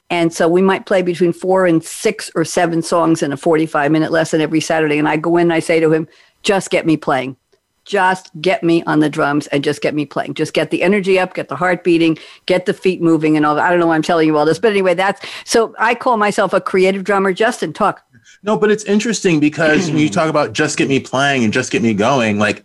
And 0.09 0.33
so 0.33 0.47
we 0.47 0.61
might 0.61 0.85
play 0.85 1.01
between 1.01 1.33
four 1.33 1.65
and 1.65 1.83
six 1.83 2.29
or 2.35 2.45
seven 2.45 2.81
songs 2.81 3.23
in 3.23 3.31
a 3.31 3.37
45 3.37 3.91
minute 3.91 4.11
lesson 4.11 4.41
every 4.41 4.59
Saturday. 4.59 4.99
And 4.99 5.07
I 5.07 5.17
go 5.17 5.37
in 5.37 5.43
and 5.43 5.53
I 5.53 5.59
say 5.59 5.79
to 5.79 5.91
him, 5.91 6.07
just 6.43 6.69
get 6.69 6.85
me 6.85 6.97
playing 6.97 7.37
just 7.85 8.29
get 8.41 8.63
me 8.63 8.83
on 8.83 8.99
the 8.99 9.09
drums 9.09 9.47
and 9.47 9.63
just 9.63 9.81
get 9.81 9.93
me 9.93 10.05
playing. 10.05 10.33
Just 10.33 10.53
get 10.53 10.71
the 10.71 10.83
energy 10.83 11.19
up, 11.19 11.33
get 11.33 11.49
the 11.49 11.55
heart 11.55 11.83
beating, 11.83 12.17
get 12.45 12.65
the 12.65 12.73
feet 12.73 13.01
moving 13.01 13.35
and 13.35 13.45
all 13.45 13.55
that. 13.55 13.65
I 13.65 13.69
don't 13.69 13.79
know 13.79 13.87
why 13.87 13.95
I'm 13.95 14.01
telling 14.01 14.27
you 14.27 14.37
all 14.37 14.45
this, 14.45 14.59
but 14.59 14.71
anyway, 14.71 14.93
that's 14.93 15.25
so 15.45 15.75
I 15.77 15.95
call 15.95 16.17
myself 16.17 16.53
a 16.53 16.61
creative 16.61 17.03
drummer. 17.03 17.33
Justin, 17.33 17.73
talk. 17.73 18.03
No, 18.41 18.57
but 18.57 18.71
it's 18.71 18.83
interesting 18.83 19.39
because 19.39 19.89
when 19.89 19.99
you 19.99 20.09
talk 20.09 20.29
about 20.29 20.53
just 20.53 20.77
get 20.77 20.89
me 20.89 20.99
playing 20.99 21.43
and 21.43 21.53
just 21.53 21.71
get 21.71 21.81
me 21.81 21.93
going, 21.93 22.39
like 22.39 22.63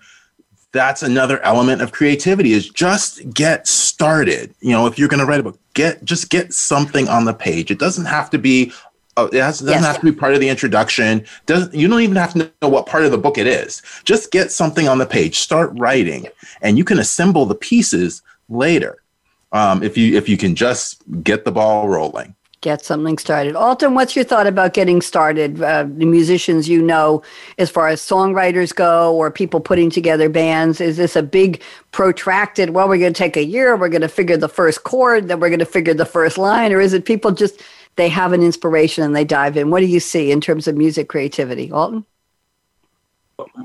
that's 0.73 1.03
another 1.03 1.41
element 1.41 1.81
of 1.81 1.93
creativity 1.93 2.53
is 2.53 2.69
just 2.69 3.33
get 3.33 3.67
started. 3.67 4.55
You 4.61 4.73
know, 4.73 4.87
if 4.87 4.99
you're 4.99 5.09
going 5.09 5.21
to 5.21 5.27
write 5.27 5.41
a 5.41 5.43
book, 5.43 5.59
get 5.75 6.05
just 6.05 6.31
get 6.31 6.53
something 6.53 7.09
on 7.09 7.25
the 7.25 7.35
page. 7.35 7.71
It 7.71 7.79
doesn't 7.79 8.07
have 8.07 8.31
to 8.31 8.39
be 8.39 8.73
Oh, 9.19 9.27
it 9.27 9.35
has, 9.35 9.59
doesn't 9.59 9.75
yes. 9.75 9.85
have 9.85 9.99
to 9.99 10.05
be 10.05 10.13
part 10.13 10.35
of 10.35 10.41
the 10.41 10.49
introduction. 10.49 11.27
Doesn't 11.47 11.75
you 11.75 11.89
don't 11.89 12.03
even 12.03 12.15
have 12.15 12.35
to 12.35 12.53
know 12.63 12.69
what 12.69 12.87
part 12.87 13.05
of 13.05 13.11
the 13.11 13.19
book 13.19 13.37
it 13.37 13.49
is. 13.49 13.83
Just 14.05 14.31
get 14.31 14.53
something 14.53 14.87
on 14.87 14.99
the 14.99 15.07
page, 15.07 15.41
start 15.41 15.73
writing, 15.75 16.29
and 16.63 16.79
you 16.79 16.85
can 16.85 17.01
assemble 17.01 17.45
the 17.45 17.57
pieces 17.57 18.23
later. 18.49 19.03
Um, 19.51 19.83
if 19.83 19.97
you 19.97 20.17
if 20.17 20.29
you 20.29 20.37
can 20.37 20.55
just 20.55 21.03
get 21.25 21.45
the 21.45 21.51
ball 21.51 21.89
rolling. 21.89 22.37
Get 22.61 22.85
something 22.85 23.19
started. 23.19 23.57
Alton, 23.57 23.95
what's 23.95 24.15
your 24.15 24.25
thought 24.25 24.47
about 24.47 24.73
getting 24.73 25.01
started? 25.01 25.61
Uh, 25.63 25.87
the 25.89 26.07
musicians 26.07 26.69
you 26.69 26.81
know, 26.81 27.23
as 27.57 27.71
far 27.71 27.89
as 27.89 28.01
songwriters 28.01 28.75
go, 28.75 29.15
or 29.15 29.31
people 29.33 29.61
putting 29.61 29.91
together 29.91 30.29
bands, 30.29 30.81
is 30.81 30.97
this 30.97 31.17
a 31.17 31.23
big 31.23 31.63
protracted? 31.93 32.71
Well, 32.71 32.89
we're 32.89 32.99
going 32.99 33.15
to 33.15 33.19
take 33.19 33.37
a 33.37 33.45
year. 33.45 33.77
We're 33.77 33.89
going 33.89 34.03
to 34.03 34.09
figure 34.09 34.37
the 34.37 34.49
first 34.49 34.85
chord, 34.85 35.27
then 35.27 35.41
we're 35.41 35.51
going 35.51 35.59
to 35.61 35.65
figure 35.67 35.95
the 35.95 36.05
first 36.05 36.37
line, 36.39 36.73
or 36.73 36.81
is 36.81 36.93
it 36.93 37.05
people 37.05 37.33
just 37.33 37.63
they 37.99 38.09
have 38.09 38.33
an 38.33 38.43
inspiration 38.43 39.05
and 39.05 39.15
they 39.15 39.25
dive 39.25 39.57
in. 39.57 39.71
What 39.71 39.81
do 39.81 39.87
you 39.87 40.01
see 40.01 40.31
in 40.31 40.41
terms 40.41 40.67
of 40.69 40.77
music 40.77 41.09
creativity, 41.09 41.71
Alton? 41.71 42.07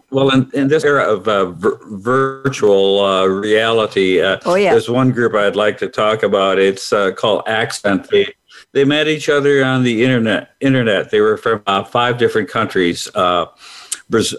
Well, 0.09 0.29
in, 0.31 0.49
in 0.53 0.67
this 0.67 0.83
era 0.83 1.03
of 1.03 1.27
uh, 1.27 1.51
vir- 1.51 1.79
virtual 1.83 2.99
uh, 2.99 3.25
reality, 3.25 4.21
uh, 4.21 4.39
oh, 4.45 4.55
yeah. 4.55 4.71
there's 4.71 4.89
one 4.89 5.11
group 5.11 5.35
I'd 5.35 5.55
like 5.55 5.77
to 5.79 5.87
talk 5.87 6.23
about. 6.23 6.59
It's 6.59 6.91
uh, 6.91 7.11
called 7.11 7.43
Accent. 7.47 8.09
They, 8.09 8.33
they 8.71 8.83
met 8.83 9.07
each 9.07 9.29
other 9.29 9.63
on 9.63 9.83
the 9.83 10.03
internet. 10.03 10.51
Internet. 10.59 11.11
They 11.11 11.21
were 11.21 11.37
from 11.37 11.63
uh, 11.65 11.83
five 11.83 12.17
different 12.17 12.49
countries: 12.49 13.07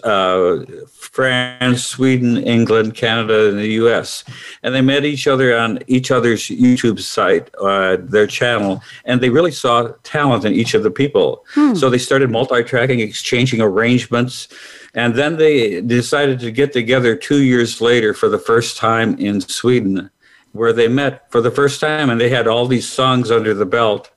uh, 0.03 0.65
France, 0.89 1.85
Sweden, 1.85 2.37
England, 2.37 2.95
Canada, 2.95 3.49
and 3.49 3.59
the 3.59 3.73
U.S. 3.83 4.23
And 4.63 4.73
they 4.73 4.81
met 4.81 5.05
each 5.05 5.27
other 5.27 5.57
on 5.57 5.79
each 5.87 6.11
other's 6.11 6.47
YouTube 6.47 6.99
site, 6.99 7.53
uh, 7.55 7.97
their 7.99 8.27
channel, 8.27 8.81
and 9.05 9.21
they 9.21 9.29
really 9.29 9.51
saw 9.51 9.93
talent 10.03 10.45
in 10.45 10.53
each 10.53 10.73
of 10.73 10.83
the 10.83 10.91
people. 10.91 11.45
Hmm. 11.53 11.75
So 11.75 11.89
they 11.89 11.97
started 11.97 12.31
multi-tracking, 12.31 12.99
exchanging 12.99 13.61
arrangements, 13.61 14.47
and 14.93 15.15
then 15.15 15.37
they 15.37 15.81
decided 15.81 16.39
to 16.39 16.51
get 16.51 16.73
together 16.73 17.15
two 17.15 17.43
years 17.43 17.81
later 17.81 18.13
for 18.13 18.29
the 18.29 18.39
first 18.39 18.77
time 18.77 19.17
in 19.19 19.41
Sweden, 19.41 20.09
where 20.53 20.73
they 20.73 20.87
met 20.87 21.29
for 21.31 21.41
the 21.41 21.51
first 21.51 21.79
time, 21.81 22.09
and 22.09 22.19
they 22.19 22.29
had 22.29 22.47
all 22.47 22.65
these 22.65 22.87
songs 22.87 23.29
under 23.29 23.53
the 23.53 23.65
belt 23.65 24.09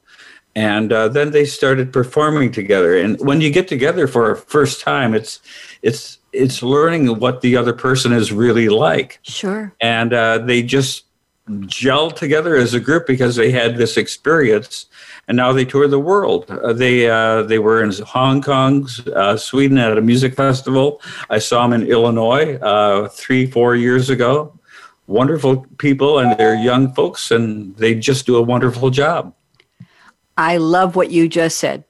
and 0.59 0.93
uh, 0.93 1.09
then 1.09 1.31
they 1.31 1.45
started 1.45 1.93
performing 1.93 2.51
together 2.51 2.97
and 2.97 3.19
when 3.21 3.41
you 3.41 3.51
get 3.51 3.69
together 3.69 4.07
for 4.07 4.31
a 4.31 4.37
first 4.37 4.81
time 4.81 5.15
it's 5.15 5.41
it's 5.83 6.19
it's 6.33 6.63
learning 6.63 7.19
what 7.19 7.41
the 7.41 7.57
other 7.57 7.73
person 7.73 8.13
is 8.13 8.33
really 8.33 8.69
like. 8.69 9.19
Sure. 9.23 9.75
And 9.81 10.13
uh, 10.13 10.39
they 10.39 10.63
just 10.63 11.05
gelled 11.49 12.17
together 12.17 12.57
as 12.57 12.75
a 12.75 12.81
group 12.81 13.07
because 13.07 13.37
they 13.37 13.51
had 13.51 13.77
this 13.77 13.97
experience, 13.97 14.87
and 15.27 15.37
now 15.37 15.53
they 15.53 15.65
tour 15.65 15.89
the 15.89 15.99
world. 15.99 16.51
Uh, 16.51 16.73
they 16.73 17.09
uh, 17.09 17.43
they 17.43 17.59
were 17.59 17.83
in 17.83 17.91
Hong 18.07 18.43
Kong, 18.43 18.89
uh, 19.15 19.37
Sweden 19.37 19.79
at 19.79 19.97
a 19.97 20.03
music 20.03 20.35
festival. 20.35 21.01
I 21.31 21.39
saw 21.39 21.67
them 21.67 21.81
in 21.81 21.89
Illinois 21.89 22.57
uh, 22.57 23.09
three 23.09 23.47
four 23.47 23.77
years 23.77 24.11
ago. 24.11 24.55
Wonderful 25.07 25.65
people, 25.79 26.19
and 26.19 26.39
they're 26.39 26.55
young 26.55 26.93
folks, 26.93 27.31
and 27.31 27.75
they 27.77 27.95
just 27.95 28.27
do 28.27 28.37
a 28.37 28.43
wonderful 28.43 28.91
job. 28.91 29.35
I 30.39 30.57
love 30.57 30.97
what 30.97 31.11
you 31.11 31.29
just 31.29 31.59
said. 31.59 31.85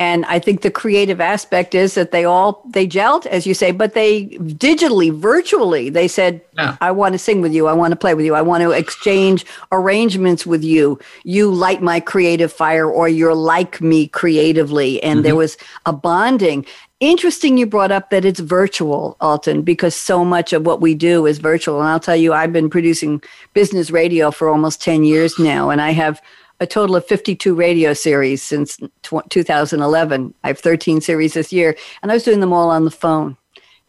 And 0.00 0.24
i 0.26 0.38
think 0.38 0.60
the 0.60 0.70
creative 0.70 1.20
aspect 1.20 1.74
is 1.74 1.94
that 1.94 2.12
they 2.12 2.24
all 2.24 2.62
they 2.68 2.86
gelled 2.86 3.26
as 3.26 3.46
you 3.46 3.54
say 3.54 3.72
but 3.72 3.94
they 3.94 4.26
digitally 4.66 5.12
virtually 5.12 5.90
they 5.90 6.06
said 6.06 6.40
yeah. 6.56 6.76
i 6.80 6.92
want 6.92 7.14
to 7.14 7.18
sing 7.18 7.40
with 7.40 7.52
you. 7.52 7.66
I 7.66 7.72
want 7.72 7.90
to 7.90 7.96
play 7.96 8.14
with 8.14 8.24
you. 8.24 8.34
I 8.36 8.42
want 8.42 8.62
to 8.62 8.70
exchange 8.70 9.44
arrangements 9.72 10.46
with 10.46 10.62
you. 10.62 10.98
You 11.24 11.52
light 11.52 11.82
my 11.82 11.98
creative 11.98 12.52
fire 12.52 12.88
or 12.88 13.08
you're 13.08 13.34
like 13.34 13.80
me 13.80 14.06
creatively. 14.06 15.02
And 15.02 15.18
mm-hmm. 15.18 15.24
there 15.24 15.36
was 15.36 15.56
a 15.84 15.92
bonding. 15.92 16.64
Interesting 17.00 17.58
you 17.58 17.66
brought 17.66 17.92
up 17.92 18.10
that 18.10 18.24
it's 18.24 18.40
virtual 18.40 19.16
alton 19.20 19.62
because 19.62 19.94
so 19.96 20.24
much 20.24 20.52
of 20.52 20.64
what 20.66 20.80
we 20.80 20.94
do 20.94 21.26
is 21.26 21.38
virtual. 21.38 21.80
And 21.80 21.88
i'll 21.88 22.00
tell 22.00 22.16
you 22.16 22.32
i've 22.32 22.52
been 22.52 22.70
producing 22.70 23.20
business 23.52 23.90
radio 23.90 24.30
for 24.30 24.48
almost 24.48 24.80
10 24.82 25.02
years 25.02 25.38
now 25.38 25.70
and 25.70 25.80
i 25.80 25.90
have 25.90 26.20
a 26.60 26.66
total 26.66 26.96
of 26.96 27.06
52 27.06 27.54
radio 27.54 27.92
series 27.92 28.42
since 28.42 28.78
2011. 29.02 30.34
I 30.44 30.48
have 30.48 30.58
13 30.58 31.00
series 31.00 31.34
this 31.34 31.52
year, 31.52 31.76
and 32.02 32.10
I 32.10 32.14
was 32.14 32.24
doing 32.24 32.40
them 32.40 32.52
all 32.52 32.70
on 32.70 32.84
the 32.84 32.90
phone. 32.90 33.36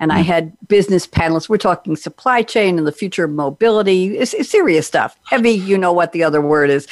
And 0.01 0.13
I 0.13 0.21
hmm. 0.21 0.27
had 0.27 0.67
business 0.69 1.05
panelists. 1.05 1.49
We're 1.49 1.57
talking 1.57 1.97
supply 1.97 2.41
chain 2.41 2.77
and 2.77 2.87
the 2.87 2.91
future 2.91 3.25
of 3.25 3.31
mobility. 3.31 4.17
It's, 4.17 4.33
it's 4.33 4.49
serious 4.49 4.87
stuff. 4.87 5.17
Heavy, 5.25 5.51
you 5.51 5.77
know 5.77 5.91
what 5.91 6.13
the 6.13 6.23
other 6.23 6.39
word 6.39 6.69
is. 6.69 6.87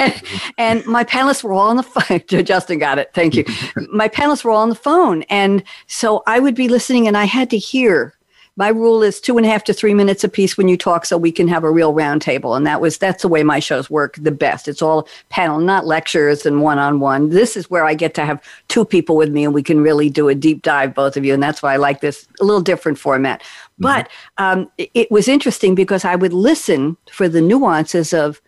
and 0.58 0.84
my 0.84 1.04
panelists 1.04 1.44
were 1.44 1.52
all 1.52 1.68
on 1.68 1.76
the 1.76 1.82
phone. 1.84 2.20
Justin 2.44 2.80
got 2.80 2.98
it. 2.98 3.10
Thank 3.14 3.36
you. 3.36 3.44
my 3.92 4.08
panelists 4.08 4.42
were 4.42 4.50
all 4.50 4.62
on 4.62 4.70
the 4.70 4.74
phone. 4.74 5.22
And 5.24 5.62
so 5.86 6.24
I 6.26 6.40
would 6.40 6.56
be 6.56 6.68
listening 6.68 7.06
and 7.06 7.16
I 7.16 7.26
had 7.26 7.48
to 7.50 7.58
hear 7.58 8.17
my 8.58 8.68
rule 8.68 9.04
is 9.04 9.20
two 9.20 9.36
and 9.38 9.46
a 9.46 9.48
half 9.48 9.62
to 9.62 9.72
three 9.72 9.94
minutes 9.94 10.24
a 10.24 10.28
piece 10.28 10.58
when 10.58 10.66
you 10.66 10.76
talk 10.76 11.06
so 11.06 11.16
we 11.16 11.30
can 11.30 11.46
have 11.46 11.62
a 11.62 11.70
real 11.70 11.94
roundtable 11.94 12.56
and 12.56 12.66
that 12.66 12.80
was 12.80 12.98
that's 12.98 13.22
the 13.22 13.28
way 13.28 13.42
my 13.42 13.60
shows 13.60 13.88
work 13.88 14.16
the 14.20 14.32
best 14.32 14.68
it's 14.68 14.82
all 14.82 15.08
panel 15.30 15.60
not 15.60 15.86
lectures 15.86 16.44
and 16.44 16.60
one-on-one 16.60 17.30
this 17.30 17.56
is 17.56 17.70
where 17.70 17.86
i 17.86 17.94
get 17.94 18.14
to 18.14 18.26
have 18.26 18.42
two 18.66 18.84
people 18.84 19.16
with 19.16 19.30
me 19.30 19.44
and 19.44 19.54
we 19.54 19.62
can 19.62 19.80
really 19.80 20.10
do 20.10 20.28
a 20.28 20.34
deep 20.34 20.62
dive 20.62 20.92
both 20.92 21.16
of 21.16 21.24
you 21.24 21.32
and 21.32 21.42
that's 21.42 21.62
why 21.62 21.72
i 21.72 21.76
like 21.76 22.00
this 22.00 22.26
a 22.40 22.44
little 22.44 22.60
different 22.60 22.98
format 22.98 23.40
mm-hmm. 23.40 23.84
but 23.84 24.08
um, 24.36 24.70
it 24.76 25.10
was 25.10 25.28
interesting 25.28 25.74
because 25.74 26.04
i 26.04 26.16
would 26.16 26.32
listen 26.32 26.96
for 27.10 27.28
the 27.28 27.40
nuances 27.40 28.12
of 28.12 28.42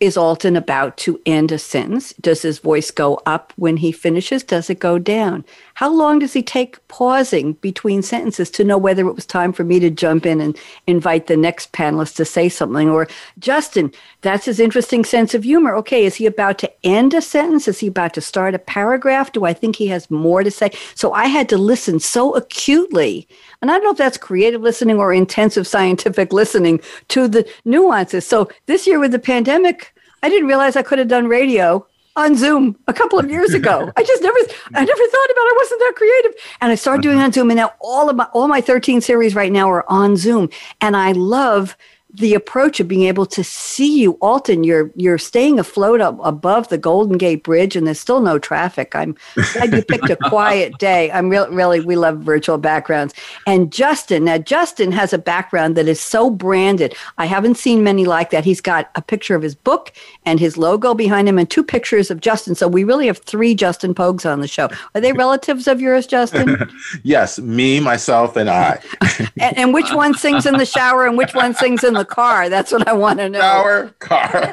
is 0.00 0.16
Alton 0.16 0.56
about 0.56 0.96
to 0.98 1.20
end 1.24 1.52
a 1.52 1.58
sentence? 1.58 2.12
Does 2.14 2.42
his 2.42 2.58
voice 2.58 2.90
go 2.90 3.20
up 3.26 3.52
when 3.56 3.76
he 3.78 3.92
finishes? 3.92 4.42
Does 4.42 4.68
it 4.68 4.78
go 4.78 4.98
down? 4.98 5.44
How 5.74 5.92
long 5.92 6.20
does 6.20 6.32
he 6.32 6.42
take 6.42 6.86
pausing 6.88 7.54
between 7.54 8.00
sentences 8.00 8.48
to 8.50 8.64
know 8.64 8.78
whether 8.78 9.06
it 9.08 9.14
was 9.14 9.26
time 9.26 9.52
for 9.52 9.64
me 9.64 9.80
to 9.80 9.90
jump 9.90 10.24
in 10.24 10.40
and 10.40 10.56
invite 10.86 11.26
the 11.26 11.36
next 11.36 11.72
panelist 11.72 12.14
to 12.16 12.24
say 12.24 12.48
something? 12.48 12.88
Or, 12.88 13.08
Justin, 13.40 13.92
that's 14.20 14.44
his 14.44 14.60
interesting 14.60 15.04
sense 15.04 15.34
of 15.34 15.42
humor. 15.42 15.74
Okay, 15.76 16.04
is 16.04 16.14
he 16.14 16.26
about 16.26 16.58
to 16.58 16.72
end 16.86 17.12
a 17.12 17.20
sentence? 17.20 17.66
Is 17.66 17.80
he 17.80 17.88
about 17.88 18.14
to 18.14 18.20
start 18.20 18.54
a 18.54 18.58
paragraph? 18.60 19.32
Do 19.32 19.44
I 19.44 19.52
think 19.52 19.74
he 19.74 19.88
has 19.88 20.10
more 20.10 20.44
to 20.44 20.50
say? 20.50 20.70
So 20.94 21.12
I 21.12 21.26
had 21.26 21.48
to 21.48 21.58
listen 21.58 21.98
so 21.98 22.34
acutely. 22.36 23.26
And 23.60 23.70
I 23.70 23.74
don't 23.74 23.84
know 23.84 23.90
if 23.90 23.96
that's 23.96 24.16
creative 24.16 24.62
listening 24.62 24.98
or 24.98 25.12
intensive 25.12 25.66
scientific 25.66 26.32
listening 26.32 26.80
to 27.08 27.26
the 27.26 27.48
nuances. 27.64 28.24
So 28.24 28.48
this 28.66 28.86
year 28.86 29.00
with 29.00 29.10
the 29.10 29.18
pandemic, 29.18 29.92
I 30.22 30.28
didn't 30.28 30.48
realize 30.48 30.76
I 30.76 30.82
could 30.82 31.00
have 31.00 31.08
done 31.08 31.26
radio 31.26 31.84
on 32.16 32.36
Zoom 32.36 32.76
a 32.86 32.94
couple 32.94 33.18
of 33.18 33.30
years 33.30 33.54
ago. 33.54 33.90
I 33.96 34.02
just 34.02 34.22
never, 34.22 34.38
I 34.74 34.84
never 34.84 35.06
thought 35.06 35.30
about. 35.30 35.44
It. 35.44 35.52
I 35.52 35.54
wasn't 35.56 35.80
that 35.80 35.92
creative, 35.96 36.32
and 36.60 36.72
I 36.72 36.74
started 36.74 37.02
doing 37.02 37.16
uh-huh. 37.16 37.26
on 37.26 37.32
Zoom, 37.32 37.50
and 37.50 37.56
now 37.56 37.72
all 37.80 38.08
of 38.08 38.16
my 38.16 38.24
all 38.32 38.48
my 38.48 38.60
thirteen 38.60 39.00
series 39.00 39.34
right 39.34 39.52
now 39.52 39.70
are 39.70 39.84
on 39.90 40.16
Zoom, 40.16 40.48
and 40.80 40.96
I 40.96 41.12
love 41.12 41.76
the 42.14 42.34
approach 42.34 42.78
of 42.78 42.86
being 42.86 43.02
able 43.02 43.26
to 43.26 43.42
see 43.42 44.00
you, 44.00 44.12
Alton, 44.20 44.62
you're 44.62 44.90
you're 44.94 45.18
staying 45.18 45.58
afloat 45.58 46.00
up 46.00 46.16
above 46.22 46.68
the 46.68 46.78
Golden 46.78 47.18
Gate 47.18 47.42
Bridge, 47.42 47.74
and 47.74 47.86
there's 47.86 47.98
still 47.98 48.20
no 48.20 48.38
traffic. 48.38 48.94
I'm 48.94 49.16
glad 49.34 49.74
you 49.74 49.82
picked 49.82 50.08
a 50.08 50.16
quiet 50.16 50.78
day. 50.78 51.10
I'm 51.10 51.28
really, 51.28 51.52
really, 51.52 51.80
we 51.80 51.96
love 51.96 52.18
virtual 52.18 52.56
backgrounds. 52.56 53.14
And 53.48 53.72
Justin, 53.72 54.24
now 54.24 54.38
Justin 54.38 54.92
has 54.92 55.12
a 55.12 55.18
background 55.18 55.76
that 55.76 55.88
is 55.88 56.00
so 56.00 56.30
branded. 56.30 56.94
I 57.18 57.26
haven't 57.26 57.56
seen 57.56 57.82
many 57.82 58.04
like 58.04 58.30
that. 58.30 58.44
He's 58.44 58.60
got 58.60 58.90
a 58.94 59.02
picture 59.02 59.34
of 59.34 59.42
his 59.42 59.56
book 59.56 59.92
and 60.24 60.38
his 60.38 60.56
logo 60.56 60.94
behind 60.94 61.28
him, 61.28 61.38
and 61.38 61.50
two 61.50 61.64
pictures 61.64 62.12
of 62.12 62.20
Justin. 62.20 62.54
So 62.54 62.68
we 62.68 62.84
really 62.84 63.08
have 63.08 63.18
three 63.18 63.56
Justin 63.56 63.92
Pogues 63.92 64.30
on 64.30 64.40
the 64.40 64.48
show. 64.48 64.68
Are 64.94 65.00
they 65.00 65.12
relatives 65.12 65.66
of 65.66 65.80
yours, 65.80 66.06
Justin? 66.06 66.70
yes, 67.02 67.40
me, 67.40 67.80
myself, 67.80 68.36
and 68.36 68.48
I. 68.48 68.80
and, 69.40 69.58
and 69.58 69.74
which 69.74 69.92
one 69.92 70.14
sings 70.14 70.46
in 70.46 70.58
the 70.58 70.66
shower, 70.66 71.06
and 71.06 71.18
which 71.18 71.34
one 71.34 71.54
sings 71.54 71.82
in 71.82 71.94
the 71.94 72.03
car. 72.04 72.48
That's 72.48 72.72
what 72.72 72.86
I 72.86 72.92
want 72.92 73.18
to 73.18 73.28
know. 73.28 73.40
Our 73.40 73.88
car. 73.98 74.30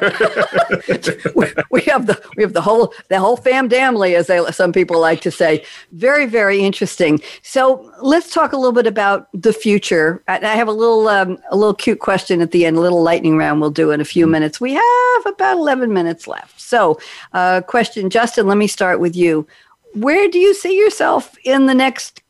we, 1.70 1.80
have 1.82 2.06
the 2.06 2.22
we 2.36 2.42
have 2.42 2.52
the 2.52 2.60
whole 2.62 2.94
the 3.08 3.18
whole 3.18 3.36
fam 3.36 3.68
family, 3.68 4.14
as 4.14 4.26
they, 4.26 4.44
some 4.52 4.72
people 4.72 5.00
like 5.00 5.20
to 5.22 5.30
say. 5.30 5.64
Very 5.92 6.26
very 6.26 6.60
interesting. 6.60 7.20
So 7.42 7.92
let's 8.00 8.32
talk 8.32 8.52
a 8.52 8.56
little 8.56 8.72
bit 8.72 8.86
about 8.86 9.28
the 9.32 9.52
future. 9.52 10.22
I, 10.28 10.38
I 10.38 10.54
have 10.54 10.68
a 10.68 10.72
little 10.72 11.08
um, 11.08 11.38
a 11.50 11.56
little 11.56 11.74
cute 11.74 12.00
question 12.00 12.40
at 12.40 12.50
the 12.50 12.66
end. 12.66 12.76
A 12.76 12.80
little 12.80 13.02
lightning 13.02 13.36
round 13.36 13.60
we'll 13.60 13.70
do 13.70 13.90
in 13.90 14.00
a 14.00 14.04
few 14.04 14.26
minutes. 14.26 14.60
We 14.60 14.72
have 14.72 15.26
about 15.26 15.56
eleven 15.56 15.92
minutes 15.92 16.26
left. 16.26 16.60
So, 16.60 16.98
uh, 17.32 17.60
question, 17.62 18.10
Justin. 18.10 18.46
Let 18.46 18.58
me 18.58 18.66
start 18.66 19.00
with 19.00 19.16
you. 19.16 19.46
Where 19.94 20.28
do 20.28 20.38
you 20.38 20.54
see 20.54 20.78
yourself 20.78 21.36
in 21.44 21.66
the 21.66 21.74
next 21.74 22.22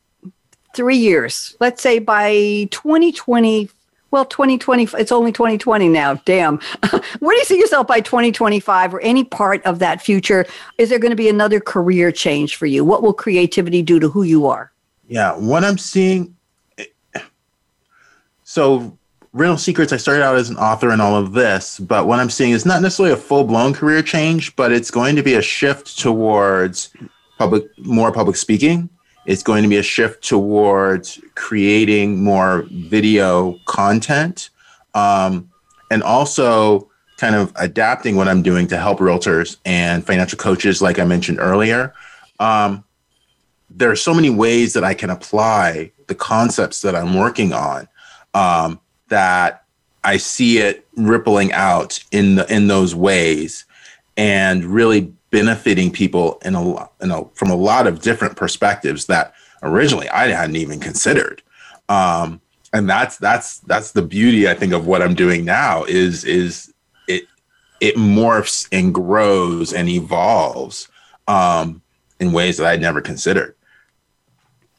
three 0.75 0.97
years? 0.97 1.55
Let's 1.59 1.81
say 1.81 1.99
by 1.99 2.67
2020 2.71 3.69
well 4.13 4.23
2020 4.23 4.89
it's 4.93 5.11
only 5.11 5.31
2020 5.31 5.89
now 5.89 6.13
damn. 6.23 6.57
Where 7.19 7.35
do 7.35 7.39
you 7.39 7.45
see 7.45 7.59
yourself 7.59 7.87
by 7.87 7.99
2025 7.99 8.93
or 8.93 9.01
any 9.01 9.23
part 9.23 9.61
of 9.65 9.79
that 9.79 10.01
future? 10.01 10.45
Is 10.77 10.89
there 10.89 10.99
going 10.99 11.11
to 11.11 11.17
be 11.17 11.27
another 11.27 11.59
career 11.59 12.11
change 12.11 12.55
for 12.55 12.67
you? 12.67 12.85
What 12.85 13.01
will 13.01 13.13
creativity 13.13 13.81
do 13.81 13.99
to 13.99 14.07
who 14.07 14.23
you 14.23 14.45
are? 14.45 14.71
Yeah 15.07 15.33
what 15.33 15.63
i'm 15.63 15.77
seeing 15.77 16.35
so 18.43 18.97
rental 19.33 19.57
secrets 19.57 19.91
i 19.91 19.97
started 19.97 20.23
out 20.23 20.35
as 20.35 20.49
an 20.49 20.57
author 20.57 20.91
and 20.91 21.01
all 21.01 21.15
of 21.15 21.33
this 21.33 21.79
but 21.79 22.07
what 22.07 22.19
i'm 22.19 22.29
seeing 22.29 22.51
is 22.51 22.65
not 22.65 22.81
necessarily 22.81 23.13
a 23.13 23.17
full-blown 23.17 23.73
career 23.73 24.01
change 24.01 24.55
but 24.55 24.71
it's 24.71 24.91
going 24.91 25.15
to 25.15 25.23
be 25.23 25.33
a 25.33 25.41
shift 25.41 25.97
towards 25.97 26.93
public 27.37 27.65
more 27.79 28.11
public 28.11 28.35
speaking 28.35 28.89
it's 29.25 29.43
going 29.43 29.63
to 29.63 29.69
be 29.69 29.77
a 29.77 29.83
shift 29.83 30.23
towards 30.23 31.19
creating 31.35 32.23
more 32.23 32.65
video 32.71 33.57
content 33.65 34.49
um, 34.93 35.49
and 35.91 36.03
also 36.03 36.89
kind 37.17 37.35
of 37.35 37.53
adapting 37.55 38.15
what 38.15 38.27
I'm 38.27 38.41
doing 38.41 38.67
to 38.67 38.77
help 38.77 38.99
realtors 38.99 39.57
and 39.65 40.05
financial 40.05 40.37
coaches, 40.37 40.81
like 40.81 40.99
I 40.99 41.05
mentioned 41.05 41.39
earlier. 41.39 41.93
Um, 42.39 42.83
there 43.69 43.89
are 43.89 43.95
so 43.95 44.13
many 44.13 44.29
ways 44.29 44.73
that 44.73 44.83
I 44.83 44.93
can 44.93 45.09
apply 45.09 45.91
the 46.07 46.15
concepts 46.15 46.81
that 46.81 46.95
I'm 46.95 47.13
working 47.15 47.53
on 47.53 47.87
um, 48.33 48.79
that 49.07 49.63
I 50.03 50.17
see 50.17 50.57
it 50.57 50.85
rippling 50.95 51.53
out 51.53 52.03
in 52.11 52.35
the 52.35 52.53
in 52.53 52.67
those 52.67 52.93
ways 52.93 53.65
and 54.17 54.65
really 54.65 55.13
benefiting 55.33 55.91
people 55.91 56.39
in 56.45 56.53
a, 56.53 56.89
in 57.01 57.09
a 57.09 57.25
from 57.33 57.49
a 57.49 57.55
lot 57.55 57.87
of 57.87 58.01
different 58.01 58.37
perspectives 58.37 59.07
that 59.07 59.33
originally 59.63 60.07
I 60.09 60.27
hadn't 60.27 60.57
even 60.57 60.79
considered. 60.79 61.41
Um, 61.89 62.39
and 62.71 62.87
that's 62.87 63.17
that's 63.17 63.57
that's 63.61 63.93
the 63.93 64.03
beauty 64.03 64.47
I 64.47 64.53
think 64.53 64.73
of 64.73 64.85
what 64.85 65.01
I'm 65.01 65.15
doing 65.15 65.43
now 65.43 65.85
is 65.85 66.23
is 66.23 66.71
it 67.07 67.23
it 67.81 67.95
morphs 67.95 68.67
and 68.71 68.93
grows 68.93 69.73
and 69.73 69.89
evolves 69.89 70.87
um, 71.27 71.81
in 72.19 72.31
ways 72.31 72.57
that 72.57 72.67
I'd 72.67 72.81
never 72.81 73.01
considered. 73.01 73.55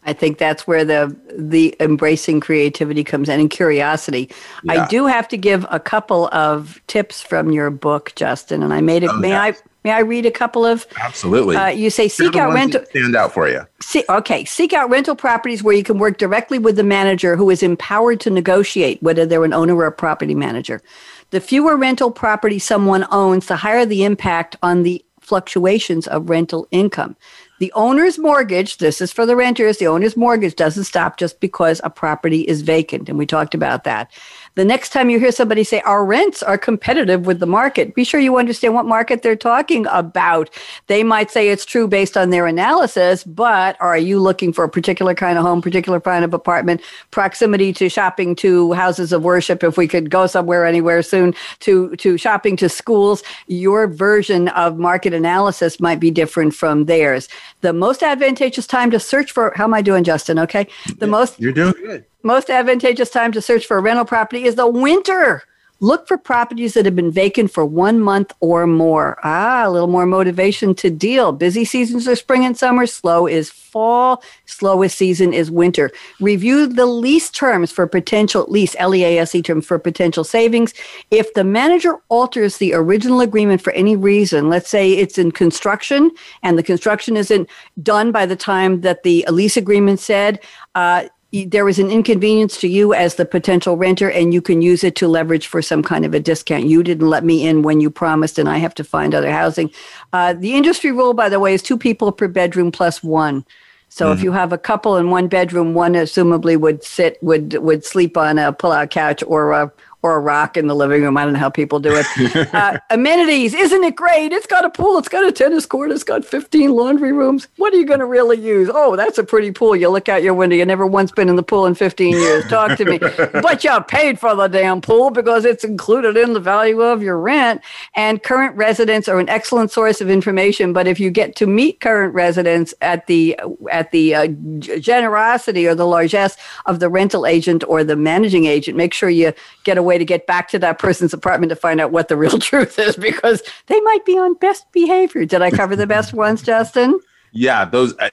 I 0.07 0.13
think 0.13 0.39
that's 0.39 0.69
where 0.69 0.85
the 0.85 1.17
the 1.37 1.75
embracing 1.81 2.39
creativity 2.39 3.03
comes 3.03 3.29
in 3.29 3.41
and 3.41 3.51
curiosity. 3.51 4.31
Yeah. 4.63 4.85
I 4.85 4.87
do 4.87 5.07
have 5.07 5.27
to 5.29 5.37
give 5.37 5.67
a 5.69 5.81
couple 5.81 6.29
of 6.29 6.81
tips 6.87 7.23
from 7.23 7.51
your 7.51 7.71
book, 7.71 8.13
Justin, 8.15 8.63
and 8.63 8.73
I 8.73 8.81
made 8.81 9.03
it. 9.03 9.11
Oh, 9.11 9.17
may 9.17 9.35
I 9.35 9.55
may 9.85 9.93
I 9.93 10.01
read 10.01 10.27
a 10.27 10.31
couple 10.31 10.65
of? 10.65 10.87
Absolutely. 11.01 11.57
Uh, 11.57 11.69
you 11.69 11.91
say 11.91 12.09
seek 12.09 12.35
out 12.35 12.53
rental. 12.53 12.85
Stand 12.87 13.15
out 13.15 13.33
for 13.33 13.49
you. 13.49 13.67
See, 13.81 14.05
okay, 14.09 14.45
seek 14.45 14.73
out 14.73 14.91
rental 14.91 15.15
properties 15.15 15.63
where 15.63 15.75
you 15.75 15.85
can 15.85 15.99
work 15.99 16.19
directly 16.19 16.59
with 16.59 16.77
the 16.77 16.83
manager 16.83 17.37
who 17.37 17.51
is 17.51 17.63
empowered 17.63 18.21
to 18.21 18.31
negotiate, 18.31 19.03
whether 19.03 19.27
they're 19.27 19.45
an 19.45 19.53
owner 19.53 19.77
or 19.77 19.87
a 19.87 19.93
property 19.93 20.35
manager. 20.35 20.83
The 21.31 21.41
fewer 21.41 21.77
rental 21.77 22.11
properties 22.11 22.65
someone 22.65 23.07
owns, 23.11 23.47
the 23.47 23.57
higher 23.57 23.85
the 23.85 24.05
impact 24.05 24.57
on 24.63 24.83
the 24.83 25.05
fluctuations 25.21 26.07
of 26.07 26.29
rental 26.29 26.69
income. 26.71 27.17
The 27.59 27.73
owner's 27.75 28.19
mortgage, 28.19 28.79
this 28.79 29.01
is 29.01 29.13
for 29.13 29.25
the 29.25 29.37
renters, 29.37 29.79
the 29.79 29.87
owner's 29.87 30.17
mortgage 30.17 30.55
doesn't 30.55 30.85
stop 30.85 31.17
just 31.17 31.41
because 31.41 31.81
a 31.83 31.91
property 31.91 32.43
is 32.43 32.63
vacant. 32.63 33.09
And 33.09 33.17
we 33.17 33.27
talked 33.27 33.55
about 33.55 33.85
that. 33.85 34.11
The 34.57 34.65
next 34.65 34.91
time 34.91 35.11
you 35.11 35.19
hear 35.19 35.33
somebody 35.33 35.65
say 35.65 35.81
our 35.81 36.05
rents 36.05 36.41
are 36.41 36.57
competitive 36.57 37.27
with 37.27 37.41
the 37.41 37.47
market, 37.47 37.93
be 37.95 38.05
sure 38.05 38.21
you 38.21 38.37
understand 38.37 38.73
what 38.73 38.87
market 38.87 39.23
they're 39.23 39.35
talking 39.35 39.85
about. 39.91 40.49
They 40.87 41.03
might 41.03 41.33
say 41.33 41.49
it's 41.49 41.65
true 41.65 41.89
based 41.89 42.17
on 42.17 42.31
their 42.31 42.47
analysis, 42.47 43.25
but 43.25 43.77
are 43.81 43.99
you 43.99 44.21
looking 44.21 44.53
for 44.53 44.63
a 44.63 44.69
particular 44.69 45.13
kind 45.13 45.39
of 45.39 45.45
home, 45.45 45.61
particular 45.61 46.01
kind 46.01 46.25
of 46.25 46.35
apartment, 46.35 46.83
proximity 47.11 47.73
to 47.73 47.89
shopping 47.89 48.37
to 48.37 48.73
houses 48.73 49.13
of 49.13 49.25
worship, 49.25 49.65
if 49.65 49.77
we 49.77 49.89
could 49.89 50.09
go 50.09 50.29
somewhere 50.29 50.65
anywhere 50.65 51.03
soon, 51.03 51.35
to, 51.61 51.97
to 51.97 52.17
shopping 52.17 52.57
to 52.59 52.69
schools? 52.69 53.25
Your 53.49 53.89
version 53.89 54.49
of 54.49 54.79
market 54.79 55.13
analysis 55.13 55.81
might 55.81 55.99
be 55.99 56.13
different 56.13 56.55
from 56.55 56.85
theirs. 56.85 57.29
The 57.63 57.73
most 57.73 58.05
advantageous 58.05 58.69
time 58.69 58.93
to 58.93 59.01
search 59.01 59.33
for, 59.33 59.53
how 59.57 59.65
am 59.65 59.75
I 59.75 59.83
doing, 59.83 60.05
Justin? 60.05 60.39
Okay. 60.39 60.69
The 60.99 61.09
most. 61.09 61.41
You're 61.41 61.53
doing 61.53 61.73
good 61.73 62.05
most 62.25 62.51
advantageous 62.51 63.11
time 63.11 63.33
to 63.33 63.43
search 63.43 63.67
for 63.67 63.79
a 63.79 63.81
rental 63.81 64.05
property 64.05 64.45
is 64.45 64.55
the 64.57 64.67
winter. 64.67 65.45
Look 65.81 66.07
for 66.07 66.17
properties 66.17 66.75
that 66.75 66.87
have 66.87 66.97
been 66.97 67.11
vacant 67.11 67.51
for 67.51 67.67
one 67.67 68.01
month 68.01 68.33
or 68.41 68.67
more. 68.67 69.19
Ah, 69.25 69.65
a 69.67 69.71
little 69.71 69.89
more 69.89 70.07
motivation 70.07 70.75
to 70.77 70.89
deal. 70.89 71.33
Busy 71.33 71.65
seasons 71.65 72.07
are 72.07 72.15
spring 72.17 72.45
and 72.45 72.57
summer. 72.57 72.87
Slow 72.87 73.27
is 73.27 73.51
fall. 73.51 74.23
Slowest 74.47 74.97
season 74.97 75.35
is 75.35 75.51
winter. 75.51 75.91
Review 76.21 76.69
the 76.69 76.87
lease 76.87 77.29
terms 77.29 77.73
for 77.73 77.89
potential 77.89 78.47
lease, 78.49 78.77
L-E-A-S-E 78.79 79.43
term 79.43 79.61
for 79.61 79.79
potential 79.79 80.23
savings. 80.23 80.73
If 81.11 81.35
the 81.35 81.45
manager 81.45 81.99
alters 82.09 82.59
the 82.59 82.73
original 82.73 83.21
agreement 83.21 83.61
for 83.61 83.73
any 83.73 83.97
reason, 83.97 84.49
let's 84.49 84.71
say 84.71 84.93
it's 84.93 85.19
in 85.19 85.33
construction 85.33 86.13
and 86.43 86.57
the 86.57 86.63
construction 86.63 87.17
isn't 87.17 87.51
done 87.83 88.13
by 88.13 88.27
the 88.27 88.37
time 88.37 88.83
that 88.83 89.03
the 89.03 89.27
lease 89.29 89.57
agreement 89.57 89.99
said, 89.99 90.41
uh, 90.77 91.09
there 91.43 91.65
was 91.65 91.81
an 91.81 91.91
inconvenience 91.91 92.61
to 92.61 92.69
you 92.69 92.95
as 92.95 93.17
the 93.17 93.25
potential 93.25 93.77
renter 93.77 94.09
and 94.09 94.33
you 94.33 94.41
can 94.41 94.63
use 94.63 94.85
it 94.85 94.95
to 94.97 95.09
leverage 95.09 95.49
for 95.49 95.61
some 95.61 95.83
kind 95.83 96.05
of 96.05 96.15
a 96.15 96.21
discount. 96.21 96.67
You 96.67 96.85
didn't 96.85 97.09
let 97.09 97.25
me 97.25 97.45
in 97.45 97.63
when 97.63 97.81
you 97.81 97.91
promised 97.91 98.39
and 98.39 98.49
I 98.49 98.59
have 98.59 98.75
to 98.77 98.85
find 98.85 99.15
other 99.15 99.33
housing. 99.33 99.73
Uh, 100.13 100.35
the 100.35 100.55
industry 100.55 100.93
rule, 100.93 101.13
by 101.13 101.29
the 101.29 101.41
way, 101.41 101.53
is 101.53 101.63
two 101.63 101.77
people 101.77 102.13
per 102.13 102.29
bedroom 102.29 102.71
plus 102.71 103.03
one. 103.03 103.45
So 103.89 104.07
mm-hmm. 104.07 104.19
if 104.19 104.25
you 104.25 104.33
have 104.33 104.53
a 104.53 104.59
couple 104.59 104.97
in 104.97 105.11
one 105.11 105.27
bedroom, 105.27 105.75
one 105.75 105.95
assumably 105.95 106.57
would 106.57 106.85
sit 106.85 107.19
would 107.23 107.55
would 107.55 107.85
sleep 107.85 108.17
on 108.17 108.39
a 108.39 108.53
pull-out 108.53 108.91
couch 108.91 109.23
or 109.27 109.53
a 109.53 109.73
or 110.05 110.17
a 110.17 110.21
rock 110.21 110.59
in 110.59 110.67
the 110.67 110.77
living 110.77 111.01
room. 111.01 111.17
I 111.17 111.25
don't 111.25 111.33
know 111.33 111.39
how 111.39 111.49
people 111.49 111.81
do 111.81 111.95
it. 111.95 112.07
uh, 112.55 112.79
amenities, 112.91 113.55
isn't 113.55 113.83
it 113.83 113.97
great? 113.97 114.33
It's 114.33 114.47
got 114.47 114.67
a 114.67 114.69
pool, 114.69 114.99
it's 114.99 115.09
got 115.09 115.25
a 115.25 115.33
tennis 115.33 115.65
court, 115.65 115.91
it's 115.91 116.05
got 116.05 116.27
15 116.27 116.73
laundry 116.73 117.11
rooms. 117.11 117.49
What 117.57 117.73
are 117.73 117.79
you 117.79 117.87
going 117.87 118.01
to 118.01 118.07
really 118.07 118.39
use? 118.39 118.71
Oh, 118.71 118.97
that's 118.97 119.17
a 119.17 119.25
pretty 119.25 119.51
pool. 119.51 119.75
You 119.75 119.89
look 119.89 120.11
out 120.11 120.23
your 120.23 120.35
window, 120.35 120.57
you 120.57 120.67
never 120.67 120.87
once 120.87 121.11
been 121.11 121.31
in 121.31 121.37
the 121.37 121.43
pool 121.43 121.65
in 121.65 121.75
15 121.75 122.13
years. 122.13 122.47
Talk 122.49 122.77
to 122.77 122.85
me. 122.85 122.99
but 123.33 123.65
you 123.65 123.81
paid 123.89 124.21
for 124.21 124.35
the 124.35 124.47
damn 124.47 124.83
pool 124.83 125.09
because 125.09 125.47
it's 125.47 125.65
included 125.65 126.19
in 126.19 126.35
the 126.35 126.41
value 126.41 126.83
of 126.83 127.03
your 127.03 127.19
rent. 127.19 127.63
And 127.97 128.23
current 128.23 128.55
residents 128.57 129.09
are 129.09 129.19
an 129.19 129.31
excellent 129.31 129.71
source 129.71 130.03
of 130.03 130.11
information. 130.11 130.75
But 130.75 130.87
if 130.87 131.01
you 131.01 131.11
get 131.11 131.35
to 131.37 131.47
meet 131.47 131.81
current 131.81 132.13
residents 132.13 132.75
at 132.83 133.07
the 133.07 133.41
at 133.73 133.91
the 133.91 134.15
uh, 134.15 134.27
generosity 134.59 135.67
or 135.67 135.75
the 135.75 135.87
largesse 135.87 136.37
of 136.67 136.79
the 136.79 136.91
rental 136.91 137.25
agent 137.25 137.65
or 137.67 137.83
the 137.85 137.97
managing 137.97 138.45
agent, 138.45 138.77
make 138.77 138.93
sure 138.93 139.09
you 139.09 139.33
get 139.65 139.79
a 139.79 139.94
way 139.95 139.99
to 139.99 140.05
get 140.05 140.27
back 140.27 140.49
to 140.49 140.59
that 140.59 140.79
person's 140.79 141.15
apartment 141.15 141.51
to 141.51 141.57
find 141.57 141.81
out 141.81 141.93
what 141.93 142.09
the 142.09 142.17
real 142.17 142.39
truth 142.51 142.79
is 142.79 142.97
because 142.97 143.43
they 143.67 143.81
might 143.81 144.05
be 144.05 144.19
on 144.19 144.35
best 144.35 144.71
behavior. 144.73 145.25
Did 145.25 145.43
I 145.43 145.51
cover 145.51 145.77
the 145.77 145.87
best 145.87 146.13
ones, 146.13 146.43
Justin? 146.43 146.99
Yeah, 147.33 147.65
those 147.65 147.97
uh, 147.99 148.11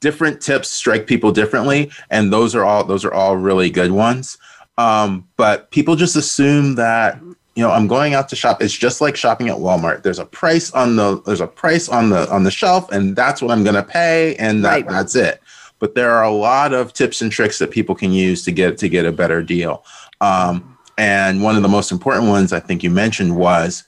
different 0.00 0.40
tips 0.40 0.70
strike 0.70 1.06
people 1.06 1.32
differently, 1.32 1.90
and 2.10 2.32
those 2.32 2.54
are 2.54 2.64
all 2.64 2.84
those 2.84 3.04
are 3.04 3.12
all 3.12 3.36
really 3.36 3.70
good 3.70 3.92
ones. 3.92 4.38
Um, 4.78 5.26
but 5.36 5.70
people 5.70 5.96
just 5.96 6.16
assume 6.16 6.74
that 6.74 7.20
you 7.54 7.62
know 7.62 7.70
i'm 7.70 7.86
going 7.86 8.12
out 8.12 8.28
to 8.28 8.36
shop 8.36 8.60
it's 8.60 8.74
just 8.74 9.00
like 9.00 9.16
shopping 9.16 9.48
at 9.48 9.56
walmart 9.56 10.02
there's 10.02 10.18
a 10.18 10.26
price 10.26 10.70
on 10.72 10.96
the 10.96 11.22
there's 11.22 11.40
a 11.40 11.46
price 11.46 11.88
on 11.88 12.10
the 12.10 12.30
on 12.30 12.42
the 12.44 12.50
shelf 12.50 12.92
and 12.92 13.16
that's 13.16 13.40
what 13.40 13.50
i'm 13.50 13.64
going 13.64 13.74
to 13.74 13.82
pay 13.82 14.36
and 14.36 14.62
that, 14.62 14.72
right. 14.72 14.88
that's 14.88 15.14
it 15.14 15.40
but 15.78 15.94
there 15.94 16.10
are 16.10 16.24
a 16.24 16.30
lot 16.30 16.74
of 16.74 16.92
tips 16.92 17.22
and 17.22 17.32
tricks 17.32 17.58
that 17.58 17.70
people 17.70 17.94
can 17.94 18.12
use 18.12 18.44
to 18.44 18.52
get 18.52 18.76
to 18.76 18.90
get 18.90 19.06
a 19.06 19.10
better 19.10 19.42
deal 19.42 19.86
um, 20.20 20.75
and 20.98 21.42
one 21.42 21.56
of 21.56 21.62
the 21.62 21.68
most 21.68 21.92
important 21.92 22.28
ones 22.28 22.52
i 22.52 22.60
think 22.60 22.82
you 22.82 22.90
mentioned 22.90 23.36
was 23.36 23.84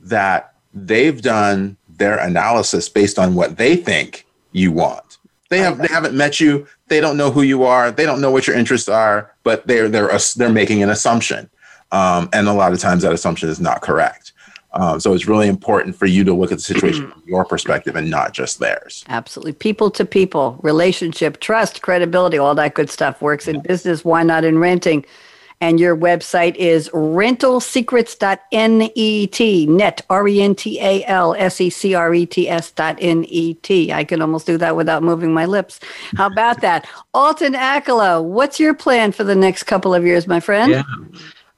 that 0.00 0.54
they've 0.74 1.22
done 1.22 1.76
their 1.88 2.18
analysis 2.18 2.88
based 2.88 3.18
on 3.18 3.34
what 3.34 3.56
they 3.56 3.76
think 3.76 4.26
you 4.52 4.70
want 4.70 5.18
they 5.48 5.58
have 5.58 5.78
they 5.78 5.88
haven't 5.88 6.14
met 6.14 6.40
you 6.40 6.66
they 6.88 7.00
don't 7.00 7.16
know 7.16 7.30
who 7.30 7.42
you 7.42 7.64
are 7.64 7.90
they 7.90 8.04
don't 8.04 8.20
know 8.20 8.30
what 8.30 8.46
your 8.46 8.56
interests 8.56 8.88
are 8.88 9.32
but 9.42 9.66
they're 9.66 9.88
they're 9.88 10.10
they're 10.36 10.50
making 10.50 10.82
an 10.82 10.90
assumption 10.90 11.48
um, 11.92 12.28
and 12.32 12.48
a 12.48 12.52
lot 12.52 12.72
of 12.72 12.78
times 12.78 13.02
that 13.02 13.12
assumption 13.12 13.48
is 13.48 13.60
not 13.60 13.80
correct. 13.82 14.32
Um, 14.72 15.00
so 15.00 15.14
it's 15.14 15.26
really 15.26 15.48
important 15.48 15.96
for 15.96 16.04
you 16.04 16.22
to 16.24 16.34
look 16.34 16.52
at 16.52 16.58
the 16.58 16.64
situation 16.64 17.10
from 17.10 17.22
your 17.26 17.46
perspective 17.46 17.96
and 17.96 18.10
not 18.10 18.32
just 18.32 18.58
theirs. 18.58 19.04
Absolutely. 19.08 19.54
People 19.54 19.90
to 19.92 20.04
people, 20.04 20.58
relationship, 20.62 21.40
trust, 21.40 21.80
credibility, 21.80 22.36
all 22.36 22.54
that 22.56 22.74
good 22.74 22.90
stuff 22.90 23.22
works 23.22 23.48
in 23.48 23.60
business. 23.62 24.04
Why 24.04 24.22
not 24.22 24.44
in 24.44 24.58
renting? 24.58 25.06
And 25.60 25.78
your 25.80 25.96
website 25.96 26.54
is 26.56 26.90
rentalsecrets.net, 26.90 29.68
net, 29.68 30.02
R 30.10 30.28
E 30.28 30.42
N 30.42 30.54
T 30.54 30.78
A 30.80 31.02
L 31.06 31.34
S 31.34 31.58
E 31.60 31.70
C 31.70 31.94
R 31.94 32.14
E 32.14 32.26
T 32.26 32.48
S 32.48 32.70
dot 32.72 32.98
N 33.00 33.24
E 33.28 33.54
T. 33.54 33.92
I 33.92 34.04
can 34.04 34.20
almost 34.20 34.46
do 34.46 34.58
that 34.58 34.76
without 34.76 35.02
moving 35.02 35.32
my 35.32 35.46
lips. 35.46 35.80
How 36.16 36.26
about 36.26 36.60
that? 36.60 36.86
Alton 37.14 37.54
Akala, 37.54 38.22
what's 38.22 38.60
your 38.60 38.74
plan 38.74 39.12
for 39.12 39.24
the 39.24 39.34
next 39.34 39.62
couple 39.62 39.94
of 39.94 40.04
years, 40.04 40.26
my 40.26 40.40
friend? 40.40 40.72
Yeah. 40.72 40.82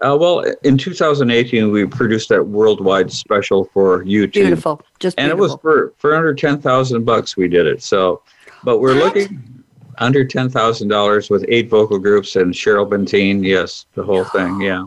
Uh, 0.00 0.16
well, 0.16 0.44
in 0.62 0.78
2018, 0.78 1.72
we 1.72 1.84
produced 1.84 2.28
that 2.28 2.46
worldwide 2.46 3.10
special 3.10 3.64
for 3.72 4.04
YouTube. 4.04 4.34
Beautiful, 4.34 4.80
just 5.00 5.16
beautiful. 5.16 5.32
and 5.32 5.32
it 5.32 5.42
was 5.42 5.56
for 5.60 5.92
for 5.98 6.14
under 6.14 6.32
ten 6.34 6.60
thousand 6.60 7.04
bucks. 7.04 7.36
We 7.36 7.48
did 7.48 7.66
it. 7.66 7.82
So, 7.82 8.22
but 8.62 8.78
we're 8.78 8.94
what? 8.94 9.16
looking 9.16 9.57
under 10.00 10.24
ten 10.24 10.48
thousand 10.48 10.88
dollars 10.88 11.30
with 11.30 11.44
eight 11.48 11.68
vocal 11.68 11.98
groups 11.98 12.36
and 12.36 12.54
Cheryl 12.54 12.88
Bentyne. 12.88 13.44
Yes, 13.44 13.86
the 13.94 14.02
whole 14.02 14.24
thing. 14.24 14.60
Yeah. 14.60 14.84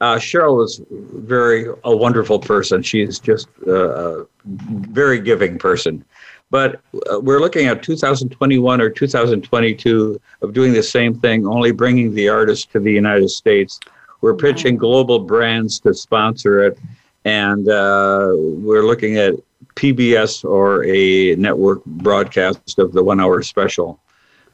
Uh, 0.00 0.16
Cheryl 0.16 0.56
was 0.56 0.82
very 0.90 1.66
a 1.84 1.96
wonderful 1.96 2.38
person. 2.38 2.82
She's 2.82 3.18
just 3.18 3.48
uh, 3.66 4.22
a 4.22 4.26
very 4.44 5.20
giving 5.20 5.58
person. 5.58 6.04
But 6.50 6.80
uh, 7.10 7.20
we're 7.20 7.40
looking 7.40 7.66
at 7.66 7.82
2021 7.82 8.80
or 8.80 8.90
2022 8.90 10.20
of 10.42 10.52
doing 10.52 10.72
the 10.72 10.82
same 10.82 11.18
thing, 11.18 11.46
only 11.46 11.72
bringing 11.72 12.14
the 12.14 12.28
artist 12.28 12.70
to 12.72 12.80
the 12.80 12.92
United 12.92 13.30
States 13.30 13.80
we're 14.24 14.34
pitching 14.34 14.78
global 14.78 15.18
brands 15.18 15.78
to 15.80 15.92
sponsor 15.92 16.64
it, 16.64 16.78
and 17.26 17.68
uh, 17.68 18.30
we're 18.32 18.86
looking 18.86 19.18
at 19.18 19.34
PBS 19.76 20.46
or 20.46 20.82
a 20.86 21.36
network 21.36 21.84
broadcast 21.84 22.78
of 22.78 22.92
the 22.94 23.04
one 23.04 23.20
hour 23.20 23.42
special. 23.42 24.00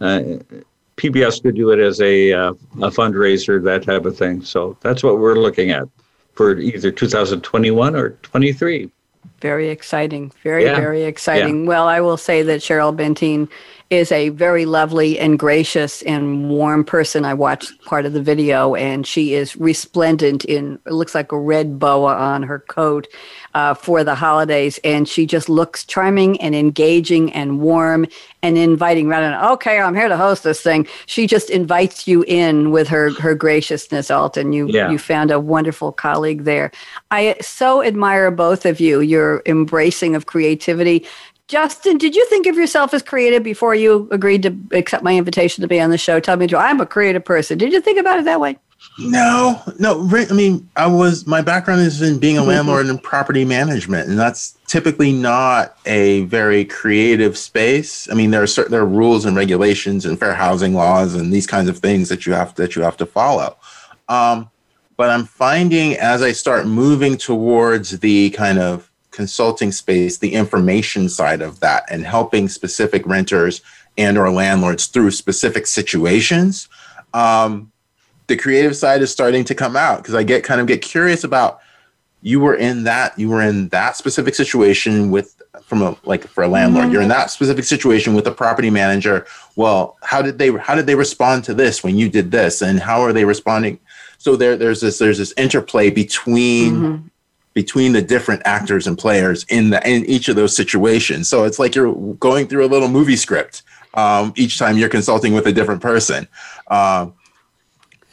Uh, 0.00 0.38
PBS 0.96 1.42
could 1.42 1.54
do 1.54 1.70
it 1.70 1.78
as 1.78 2.00
a, 2.00 2.32
uh, 2.32 2.50
a 2.50 2.90
fundraiser, 2.90 3.62
that 3.64 3.82
type 3.82 4.04
of 4.04 4.16
thing. 4.16 4.42
So 4.42 4.76
that's 4.80 5.02
what 5.02 5.18
we're 5.18 5.36
looking 5.38 5.70
at 5.70 5.88
for 6.34 6.58
either 6.58 6.90
2021 6.90 7.96
or 7.96 8.10
23. 8.22 8.90
Very 9.40 9.68
exciting. 9.70 10.32
Very, 10.42 10.64
yeah. 10.64 10.76
very 10.76 11.04
exciting. 11.04 11.62
Yeah. 11.62 11.68
Well, 11.68 11.88
I 11.88 12.00
will 12.00 12.16
say 12.16 12.42
that 12.42 12.60
Cheryl 12.60 12.94
Bentyne 12.94 13.48
is 13.90 14.12
a 14.12 14.28
very 14.28 14.64
lovely 14.66 15.18
and 15.18 15.36
gracious 15.36 16.00
and 16.02 16.48
warm 16.48 16.84
person. 16.84 17.24
I 17.24 17.34
watched 17.34 17.84
part 17.84 18.06
of 18.06 18.12
the 18.12 18.22
video, 18.22 18.76
and 18.76 19.04
she 19.04 19.34
is 19.34 19.56
resplendent 19.56 20.44
in 20.44 20.78
it 20.86 20.92
looks 20.92 21.12
like 21.12 21.32
a 21.32 21.38
red 21.38 21.80
boa 21.80 22.14
on 22.14 22.44
her 22.44 22.60
coat 22.60 23.08
uh, 23.54 23.74
for 23.74 24.04
the 24.04 24.14
holidays, 24.14 24.78
and 24.84 25.08
she 25.08 25.26
just 25.26 25.48
looks 25.48 25.84
charming 25.84 26.40
and 26.40 26.54
engaging 26.54 27.32
and 27.32 27.60
warm 27.60 28.06
and 28.42 28.56
inviting. 28.56 29.08
Rather 29.08 29.30
than 29.30 29.44
okay, 29.52 29.80
I'm 29.80 29.96
here 29.96 30.08
to 30.08 30.16
host 30.16 30.44
this 30.44 30.60
thing, 30.60 30.86
she 31.06 31.26
just 31.26 31.50
invites 31.50 32.06
you 32.06 32.22
in 32.28 32.70
with 32.70 32.86
her 32.86 33.10
her 33.20 33.34
graciousness. 33.34 34.08
Alton, 34.08 34.52
you 34.52 34.68
yeah. 34.68 34.88
you 34.88 34.98
found 34.98 35.32
a 35.32 35.40
wonderful 35.40 35.90
colleague 35.90 36.44
there. 36.44 36.70
I 37.10 37.34
so 37.40 37.82
admire 37.82 38.30
both 38.30 38.64
of 38.66 38.78
you. 38.78 39.00
Your 39.00 39.42
embracing 39.46 40.14
of 40.14 40.26
creativity 40.26 41.04
Justin, 41.50 41.98
did 41.98 42.14
you 42.14 42.24
think 42.26 42.46
of 42.46 42.54
yourself 42.54 42.94
as 42.94 43.02
creative 43.02 43.42
before 43.42 43.74
you 43.74 44.06
agreed 44.12 44.44
to 44.44 44.56
accept 44.70 45.02
my 45.02 45.16
invitation 45.16 45.62
to 45.62 45.66
be 45.66 45.80
on 45.80 45.90
the 45.90 45.98
show? 45.98 46.20
Tell 46.20 46.36
me, 46.36 46.46
I'm 46.56 46.80
a 46.80 46.86
creative 46.86 47.24
person. 47.24 47.58
Did 47.58 47.72
you 47.72 47.80
think 47.80 47.98
about 47.98 48.20
it 48.20 48.24
that 48.26 48.38
way? 48.38 48.56
No, 49.00 49.60
no. 49.80 50.08
I 50.12 50.32
mean, 50.32 50.70
I 50.76 50.86
was 50.86 51.26
my 51.26 51.42
background 51.42 51.80
is 51.80 52.02
in 52.02 52.20
being 52.20 52.38
a 52.38 52.44
landlord 52.44 52.86
and 52.86 53.02
property 53.02 53.44
management, 53.44 54.08
and 54.08 54.16
that's 54.16 54.58
typically 54.68 55.10
not 55.10 55.76
a 55.86 56.20
very 56.26 56.64
creative 56.64 57.36
space. 57.36 58.08
I 58.08 58.14
mean, 58.14 58.30
there 58.30 58.44
are 58.44 58.46
certain 58.46 58.70
there 58.70 58.82
are 58.82 58.86
rules 58.86 59.24
and 59.24 59.34
regulations 59.34 60.06
and 60.06 60.20
fair 60.20 60.34
housing 60.34 60.72
laws 60.72 61.16
and 61.16 61.32
these 61.32 61.48
kinds 61.48 61.68
of 61.68 61.78
things 61.78 62.08
that 62.10 62.26
you 62.26 62.32
have 62.32 62.54
that 62.54 62.76
you 62.76 62.82
have 62.82 62.96
to 62.98 63.06
follow. 63.06 63.56
Um, 64.08 64.50
but 64.96 65.10
I'm 65.10 65.24
finding 65.24 65.96
as 65.96 66.22
I 66.22 66.30
start 66.30 66.68
moving 66.68 67.16
towards 67.16 67.98
the 67.98 68.30
kind 68.30 68.60
of 68.60 68.89
consulting 69.10 69.72
space 69.72 70.18
the 70.18 70.34
information 70.34 71.08
side 71.08 71.42
of 71.42 71.60
that 71.60 71.84
and 71.90 72.04
helping 72.04 72.48
specific 72.48 73.04
renters 73.06 73.60
and 73.98 74.16
or 74.16 74.30
landlords 74.30 74.86
through 74.86 75.10
specific 75.10 75.66
situations 75.66 76.68
um, 77.12 77.70
the 78.28 78.36
creative 78.36 78.76
side 78.76 79.02
is 79.02 79.10
starting 79.10 79.44
to 79.44 79.54
come 79.54 79.76
out 79.76 79.98
because 79.98 80.14
i 80.14 80.22
get 80.22 80.44
kind 80.44 80.60
of 80.60 80.66
get 80.66 80.82
curious 80.82 81.24
about 81.24 81.60
you 82.22 82.40
were 82.40 82.54
in 82.54 82.84
that 82.84 83.18
you 83.18 83.28
were 83.28 83.42
in 83.42 83.68
that 83.68 83.96
specific 83.96 84.34
situation 84.34 85.10
with 85.10 85.40
from 85.62 85.82
a 85.82 85.96
like 86.04 86.26
for 86.26 86.44
a 86.44 86.48
landlord 86.48 86.84
mm-hmm. 86.84 86.92
you're 86.92 87.02
in 87.02 87.08
that 87.08 87.30
specific 87.30 87.64
situation 87.64 88.14
with 88.14 88.26
a 88.26 88.30
property 88.30 88.70
manager. 88.70 89.26
Well 89.56 89.96
how 90.02 90.22
did 90.22 90.38
they 90.38 90.50
how 90.56 90.74
did 90.74 90.86
they 90.86 90.94
respond 90.94 91.44
to 91.44 91.54
this 91.54 91.82
when 91.82 91.96
you 91.96 92.08
did 92.08 92.30
this 92.30 92.62
and 92.62 92.80
how 92.80 93.00
are 93.00 93.12
they 93.12 93.24
responding? 93.24 93.78
So 94.18 94.36
there 94.36 94.56
there's 94.56 94.80
this 94.80 94.98
there's 94.98 95.18
this 95.18 95.34
interplay 95.36 95.90
between 95.90 96.72
mm-hmm 96.74 97.06
between 97.54 97.92
the 97.92 98.02
different 98.02 98.42
actors 98.44 98.86
and 98.86 98.96
players 98.96 99.44
in 99.48 99.70
the 99.70 99.88
in 99.88 100.04
each 100.06 100.28
of 100.28 100.36
those 100.36 100.54
situations. 100.54 101.28
So 101.28 101.44
it's 101.44 101.58
like 101.58 101.74
you're 101.74 101.94
going 102.14 102.46
through 102.46 102.64
a 102.64 102.68
little 102.68 102.88
movie 102.88 103.16
script 103.16 103.62
um, 103.94 104.32
each 104.36 104.58
time 104.58 104.78
you're 104.78 104.88
consulting 104.88 105.34
with 105.34 105.46
a 105.46 105.52
different 105.52 105.82
person. 105.82 106.28
Um, 106.68 107.14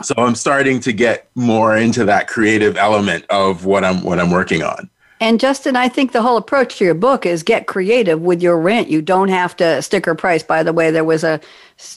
so 0.02 0.14
I'm 0.18 0.36
starting 0.36 0.80
to 0.82 0.94
get 0.94 1.30
more 1.36 1.76
into 1.76 2.06
that 2.06 2.28
creative 2.28 2.78
element 2.78 3.26
of 3.30 3.66
what 3.66 3.84
I'm 3.84 4.04
what 4.04 4.20
I'm 4.20 4.32
working 4.32 4.64
on. 4.64 4.90
And 5.20 5.40
Justin, 5.40 5.76
I 5.76 5.90
think 5.90 6.12
the 6.12 6.22
whole 6.22 6.38
approach 6.38 6.78
to 6.78 6.86
your 6.86 6.94
book 6.94 7.26
is 7.26 7.42
get 7.42 7.66
creative 7.66 8.22
with 8.22 8.42
your 8.42 8.60
rent. 8.60 8.88
You 8.88 9.02
don't 9.02 9.30
have 9.30 9.56
to 9.58 9.82
sticker 9.82 10.14
price. 10.14 10.44
By 10.44 10.62
the 10.62 10.74
way, 10.74 10.92
there 10.92 11.04
was 11.04 11.24
a 11.24 11.40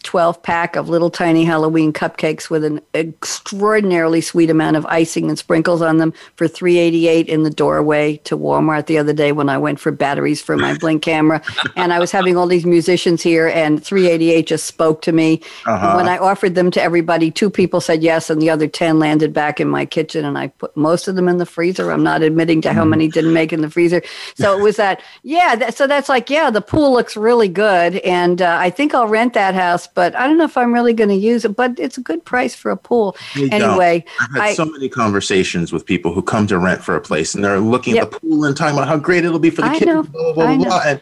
12 0.03 0.43
pack 0.43 0.77
of 0.77 0.89
little 0.89 1.11
tiny 1.11 1.45
Halloween 1.45 1.93
cupcakes 1.93 2.51
with 2.51 2.65
an 2.65 2.81
extraordinarily 2.95 4.21
sweet 4.21 4.51
amount 4.51 4.77
of 4.77 4.87
icing 4.87 5.29
and 5.29 5.39
sprinkles 5.39 5.83
on 5.83 5.99
them 5.99 6.13
for 6.37 6.49
388 6.49 7.29
in 7.29 7.43
the 7.43 7.51
doorway 7.51 8.17
to 8.19 8.37
Walmart 8.37 8.87
the 8.87 8.99
other 8.99 9.13
day 9.13 9.33
when 9.33 9.49
I 9.49 9.59
went 9.59 9.81
for 9.81 9.93
batteries 9.93 10.43
for 10.43 10.57
my 10.57 10.77
blink 10.77 11.03
camera 11.03 11.43
and 11.77 11.93
I 11.93 11.99
was 11.99 12.11
having 12.11 12.37
all 12.37 12.47
these 12.47 12.67
musicians 12.67 13.23
here 13.23 13.49
and 13.49 13.83
388 13.83 14.47
just 14.47 14.67
spoke 14.67 15.03
to 15.03 15.13
me 15.13 15.43
uh-huh. 15.67 15.95
when 15.97 16.09
I 16.09 16.19
offered 16.19 16.55
them 16.55 16.71
to 16.73 16.83
everybody 16.83 17.31
two 17.31 17.51
people 17.51 17.81
said 17.81 18.03
yes 18.03 18.31
and 18.31 18.41
the 18.41 18.51
other 18.51 18.67
10 18.67 18.99
landed 18.99 19.33
back 19.33 19.61
in 19.61 19.69
my 19.69 19.87
kitchen 19.87 20.25
and 20.25 20.37
I 20.37 20.49
put 20.49 20.77
most 20.77 21.09
of 21.09 21.17
them 21.17 21.29
in 21.29 21.39
the 21.39 21.47
freezer 21.47 21.91
I'm 21.91 22.03
not 22.03 22.23
admitting 22.23 22.61
to 22.63 22.73
how 22.73 22.85
mm. 22.85 22.91
many 22.91 23.09
didn't 23.09 23.33
make 23.33 23.53
in 23.53 23.61
the 23.61 23.71
freezer. 23.71 24.03
So 24.37 24.57
it 24.59 24.63
was 24.63 24.77
that, 24.77 25.03
yeah. 25.23 25.57
That, 25.57 25.75
so 25.77 25.87
that's 25.87 26.09
like, 26.09 26.31
yeah, 26.31 26.51
the 26.51 26.61
pool 26.61 26.93
looks 26.93 27.17
really 27.17 27.49
good. 27.49 27.97
And 27.97 28.43
uh, 28.43 28.57
I 28.59 28.71
think 28.71 28.95
I'll 28.95 29.09
rent 29.09 29.35
that 29.35 29.55
house, 29.55 29.70
but 29.95 30.15
I 30.15 30.27
don't 30.27 30.39
know 30.39 30.45
if 30.45 30.57
I'm 30.57 30.73
really 30.73 30.93
going 30.93 31.11
to 31.11 31.17
use 31.17 31.45
it, 31.45 31.57
but 31.57 31.79
it's 31.79 31.99
a 31.99 32.01
good 32.01 32.25
price 32.25 32.55
for 32.55 32.71
a 32.71 32.77
pool. 32.77 33.17
They 33.35 33.51
anyway, 33.51 34.01
don't. 34.01 34.23
I've 34.23 34.31
had 34.31 34.43
I, 34.43 34.55
so 34.55 34.65
many 34.65 34.89
conversations 34.89 35.73
with 35.73 35.85
people 35.87 36.13
who 36.13 36.23
come 36.23 36.47
to 36.49 36.59
rent 36.59 36.83
for 36.83 36.97
a 36.97 37.01
place 37.01 37.35
and 37.35 37.45
they're 37.45 37.61
looking 37.61 37.95
yep. 37.95 38.07
at 38.07 38.11
the 38.13 38.21
pool 38.21 38.45
and 38.45 38.57
talking 38.57 38.77
about 38.77 38.89
how 38.89 38.97
great 38.97 39.25
it'll 39.25 39.39
be 39.39 39.51
for 39.51 39.63
the 39.63 39.69
I 39.69 39.79
kids. 39.79 39.87
Know, 39.87 40.03
blah, 40.03 40.33
blah, 40.33 40.57
blah, 40.57 40.65
blah. 40.65 40.83
And 40.85 41.01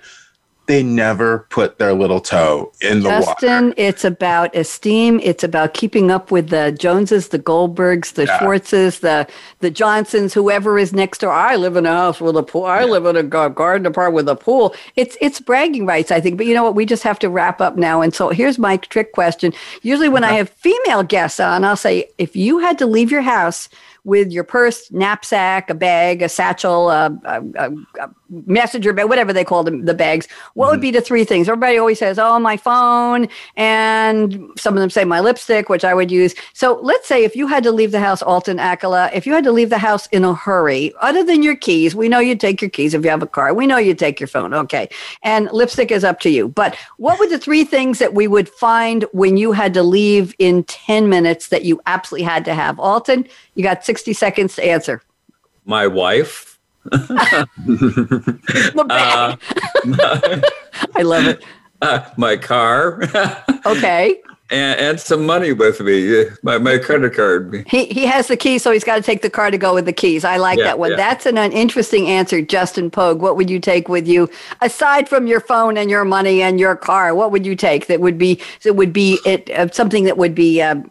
they 0.69 0.83
never 0.83 1.47
put 1.49 1.79
their 1.79 1.95
little 1.95 2.21
toe 2.21 2.71
in 2.83 3.01
the 3.01 3.09
Justin, 3.09 3.69
water. 3.69 3.75
it's 3.79 4.05
about 4.05 4.55
esteem. 4.55 5.19
It's 5.23 5.43
about 5.43 5.73
keeping 5.73 6.11
up 6.11 6.31
with 6.31 6.51
the 6.51 6.73
Joneses, 6.73 7.29
the 7.29 7.39
Goldbergs, 7.39 8.13
the 8.13 8.27
yeah. 8.27 8.39
Schwartzes, 8.39 9.01
the 9.01 9.27
the 9.61 9.71
Johnsons, 9.71 10.35
whoever 10.35 10.79
is 10.79 10.93
next 10.93 11.23
door. 11.23 11.33
I 11.33 11.57
live 11.57 11.77
in 11.77 11.87
a 11.87 11.93
house 11.93 12.21
with 12.21 12.37
a 12.37 12.43
pool. 12.43 12.67
I 12.67 12.81
yeah. 12.81 12.85
live 12.85 13.07
in 13.07 13.17
a 13.17 13.23
garden 13.23 13.87
apartment 13.87 14.15
with 14.15 14.29
a 14.29 14.37
pool. 14.37 14.75
It's 14.95 15.17
it's 15.23 15.41
bragging 15.41 15.87
rights, 15.87 16.11
I 16.11 16.21
think. 16.21 16.37
But 16.37 16.45
you 16.45 16.53
know 16.53 16.65
what? 16.65 16.75
We 16.75 16.85
just 16.85 17.03
have 17.03 17.19
to 17.21 17.31
wrap 17.31 17.63
up 17.63 17.79
now. 17.79 18.03
And 18.03 18.15
so 18.15 18.29
here's 18.29 18.59
my 18.59 18.77
trick 18.77 19.13
question. 19.13 19.55
Usually, 19.81 20.11
when 20.11 20.23
okay. 20.23 20.35
I 20.35 20.37
have 20.37 20.51
female 20.51 21.03
guests 21.03 21.41
on, 21.41 21.65
I'll 21.65 21.77
say, 21.77 22.11
if 22.19 22.37
you 22.37 22.59
had 22.59 22.77
to 22.79 22.87
leave 22.87 23.11
your 23.11 23.23
house 23.23 23.71
with 24.09 24.33
your 24.33 24.43
purse, 24.43 24.91
knapsack, 24.91 25.69
a 25.69 25.75
bag, 25.75 26.23
a 26.23 26.29
satchel, 26.29 26.91
a, 26.91 27.17
a, 27.25 27.71
a, 27.99 28.11
messenger 28.31 28.93
bag, 28.93 29.09
whatever 29.09 29.33
they 29.33 29.45
call 29.45 29.63
them, 29.63 29.85
the 29.85 29.95
bags. 29.95 30.27
What 30.55 30.67
mm-hmm. 30.67 30.71
would 30.73 30.81
be 30.81 30.91
the 30.91 31.01
three 31.01 31.25
things? 31.25 31.49
Everybody 31.49 31.79
always 31.79 31.99
says, 31.99 32.19
oh, 32.19 32.39
my 32.39 32.57
phone, 32.57 33.29
and 33.57 34.51
some 34.57 34.75
of 34.75 34.81
them 34.81 34.91
say 34.91 35.05
my 35.05 35.21
lipstick, 35.21 35.69
which 35.69 35.85
I 35.85 35.95
would 35.95 36.11
use. 36.11 36.35
So 36.55 36.81
let's 36.83 37.07
say 37.07 37.25
if 37.25 37.37
you 37.37 37.47
had 37.47 37.63
to 37.65 37.73
leave 37.73 37.93
the 37.93 38.01
house, 38.01 38.23
Alton 38.23 38.59
Akala, 38.59 39.11
if 39.13 39.27
you 39.27 39.33
had 39.33 39.45
to 39.45 39.53
leave 39.53 39.71
the 39.71 39.79
house 39.79 40.07
in 40.09 40.25
a 40.25 40.35
hurry, 40.35 40.93
other 41.01 41.23
than 41.23 41.43
your 41.43 41.57
keys, 41.57 41.95
we 41.95 42.09
know 42.09 42.19
you 42.19 42.35
take 42.35 42.61
your 42.61 42.71
keys 42.71 42.95
if 42.95 43.05
you 43.05 43.11
have 43.11 43.23
a 43.23 43.27
car. 43.27 43.53
We 43.55 43.67
know 43.67 43.79
you 43.79 43.95
take 43.95 44.21
your 44.21 44.27
phone. 44.27 44.55
Okay. 44.55 44.89
And 45.23 45.51
lipstick 45.53 45.91
is 45.91 46.05
up 46.05 46.21
to 46.21 46.31
you. 46.31 46.49
But 46.49 46.77
what 46.97 47.19
were 47.19 47.29
the 47.29 47.39
three 47.39 47.65
things 47.65 47.99
that 47.99 48.15
we 48.15 48.27
would 48.27 48.49
find 48.49 49.05
when 49.13 49.37
you 49.37 49.53
had 49.53 49.75
to 49.75 49.83
leave 49.83 50.35
in 50.39 50.65
10 50.65 51.09
minutes 51.09 51.49
that 51.49 51.65
you 51.65 51.81
absolutely 51.87 52.25
had 52.25 52.45
to 52.47 52.55
have? 52.55 52.79
Alton, 52.79 53.29
you 53.59 53.65
got 53.65 53.85
60 53.85 54.13
seconds 54.13 54.55
to 54.55 54.65
answer. 54.65 55.03
My 55.65 55.89
wife. 55.89 56.61
the 56.85 58.39
bag. 58.87 59.41
Uh, 60.01 60.41
I 60.95 61.03
love 61.03 61.27
it. 61.27 61.45
Uh, 61.83 62.09
my 62.17 62.37
car. 62.37 63.03
okay. 63.67 64.21
And, 64.51 64.81
and, 64.81 65.01
some 65.01 65.27
money 65.27 65.53
with 65.53 65.81
me, 65.81 66.27
my, 66.43 66.57
my 66.57 66.79
credit 66.79 67.15
card. 67.15 67.67
He, 67.69 67.87
he 67.87 68.07
has 68.07 68.29
the 68.29 68.37
key, 68.37 68.59
so 68.59 68.71
he's 68.71 68.85
got 68.85 68.95
to 68.95 69.03
take 69.03 69.23
the 69.23 69.29
car 69.29 69.51
to 69.51 69.59
go 69.59 69.75
with 69.75 69.87
the 69.87 69.93
keys. 69.93 70.25
I 70.25 70.37
like 70.37 70.59
yeah, 70.59 70.65
that 70.65 70.79
one. 70.79 70.93
Yeah. 70.93 70.97
That's 70.97 71.27
an, 71.27 71.37
an 71.37 71.51
interesting 71.51 72.07
answer, 72.07 72.41
Justin 72.41 72.91
Pogue. 72.91 73.21
What 73.21 73.37
would 73.37 73.51
you 73.51 73.59
take 73.59 73.89
with 73.89 74.07
you 74.07 74.31
aside 74.63 75.09
from 75.09 75.27
your 75.27 75.41
phone 75.41 75.77
and 75.77 75.91
your 75.91 76.05
money 76.05 76.43
and 76.43 76.61
your 76.61 76.77
car? 76.77 77.15
What 77.15 77.33
would 77.33 77.45
you 77.45 77.57
take 77.57 77.89
that 77.89 78.01
would 78.01 78.19
be 78.19 78.41
that 78.63 78.75
would 78.75 78.93
be 78.93 79.19
it 79.27 79.51
uh, 79.51 79.69
something 79.71 80.05
that 80.05 80.17
would 80.17 80.35
be 80.35 80.63
um, 80.63 80.91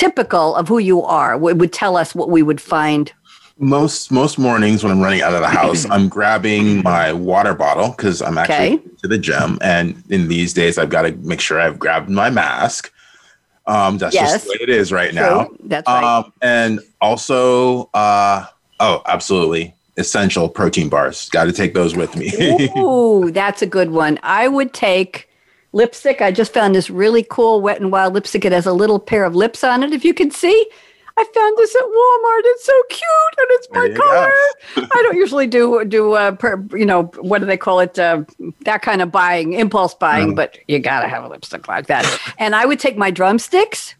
typical 0.00 0.56
of 0.56 0.66
who 0.66 0.78
you 0.78 1.02
are 1.02 1.36
would, 1.36 1.60
would 1.60 1.74
tell 1.74 1.94
us 1.94 2.14
what 2.14 2.30
we 2.30 2.42
would 2.42 2.60
find 2.60 3.12
most 3.58 4.10
most 4.10 4.38
mornings 4.38 4.82
when 4.82 4.90
I'm 4.90 5.00
running 5.00 5.20
out 5.20 5.34
of 5.34 5.42
the 5.42 5.48
house, 5.60 5.84
I'm 5.90 6.08
grabbing 6.08 6.82
my 6.82 7.12
water 7.12 7.52
bottle 7.52 7.90
because 7.90 8.22
I'm 8.22 8.38
actually 8.38 8.78
okay. 8.78 8.88
to 9.02 9.08
the 9.08 9.18
gym, 9.18 9.58
and 9.60 10.02
in 10.08 10.28
these 10.28 10.54
days, 10.54 10.78
I've 10.78 10.88
got 10.88 11.02
to 11.02 11.12
make 11.18 11.40
sure 11.40 11.60
I've 11.60 11.78
grabbed 11.78 12.08
my 12.08 12.30
mask. 12.30 12.90
Um, 13.66 13.98
that's 13.98 14.14
yes. 14.14 14.32
just 14.32 14.44
the 14.46 14.50
way 14.52 14.58
it 14.62 14.70
is 14.70 14.90
right 14.90 15.10
True. 15.10 15.20
now. 15.20 15.50
That's 15.64 15.86
right. 15.86 16.02
Um, 16.02 16.32
and 16.40 16.80
also, 17.02 17.90
uh, 17.92 18.46
oh, 18.80 19.02
absolutely 19.04 19.74
essential 19.98 20.48
protein 20.48 20.88
bars. 20.88 21.28
Got 21.28 21.44
to 21.44 21.52
take 21.52 21.74
those 21.74 21.94
with 21.94 22.16
me. 22.16 22.70
Ooh, 22.78 23.30
that's 23.30 23.60
a 23.60 23.66
good 23.66 23.90
one. 23.90 24.18
I 24.22 24.48
would 24.48 24.72
take 24.72 25.29
lipstick. 25.72 26.20
I 26.20 26.32
just 26.32 26.52
found 26.52 26.74
this 26.74 26.90
really 26.90 27.22
cool 27.22 27.60
Wet 27.60 27.80
and 27.80 27.92
Wild 27.92 28.14
lipstick. 28.14 28.44
It 28.44 28.52
has 28.52 28.66
a 28.66 28.72
little 28.72 28.98
pair 28.98 29.24
of 29.24 29.34
lips 29.34 29.64
on 29.64 29.82
it, 29.82 29.92
if 29.92 30.04
you 30.04 30.14
can 30.14 30.30
see. 30.30 30.66
I 31.16 31.24
found 31.34 31.58
this 31.58 31.74
at 31.74 31.82
Walmart. 31.82 32.40
It's 32.44 32.64
so 32.64 32.82
cute, 32.88 33.38
and 33.38 33.46
it's 33.50 33.68
my 33.72 33.88
color. 33.90 34.88
I 34.94 35.02
don't 35.02 35.16
usually 35.16 35.46
do 35.46 35.84
do 35.84 36.12
uh, 36.14 36.32
per, 36.32 36.64
you 36.72 36.86
know 36.86 37.04
what 37.18 37.40
do 37.40 37.46
they 37.46 37.56
call 37.56 37.80
it? 37.80 37.98
Uh, 37.98 38.24
that 38.64 38.82
kind 38.82 39.02
of 39.02 39.12
buying, 39.12 39.52
impulse 39.52 39.94
buying. 39.94 40.32
Mm. 40.32 40.36
But 40.36 40.58
you 40.68 40.78
gotta 40.78 41.08
have 41.08 41.24
a 41.24 41.28
lipstick 41.28 41.68
like 41.68 41.88
that. 41.88 42.06
And 42.38 42.54
I 42.54 42.64
would 42.64 42.80
take 42.80 42.96
my 42.96 43.10
drumsticks, 43.10 43.94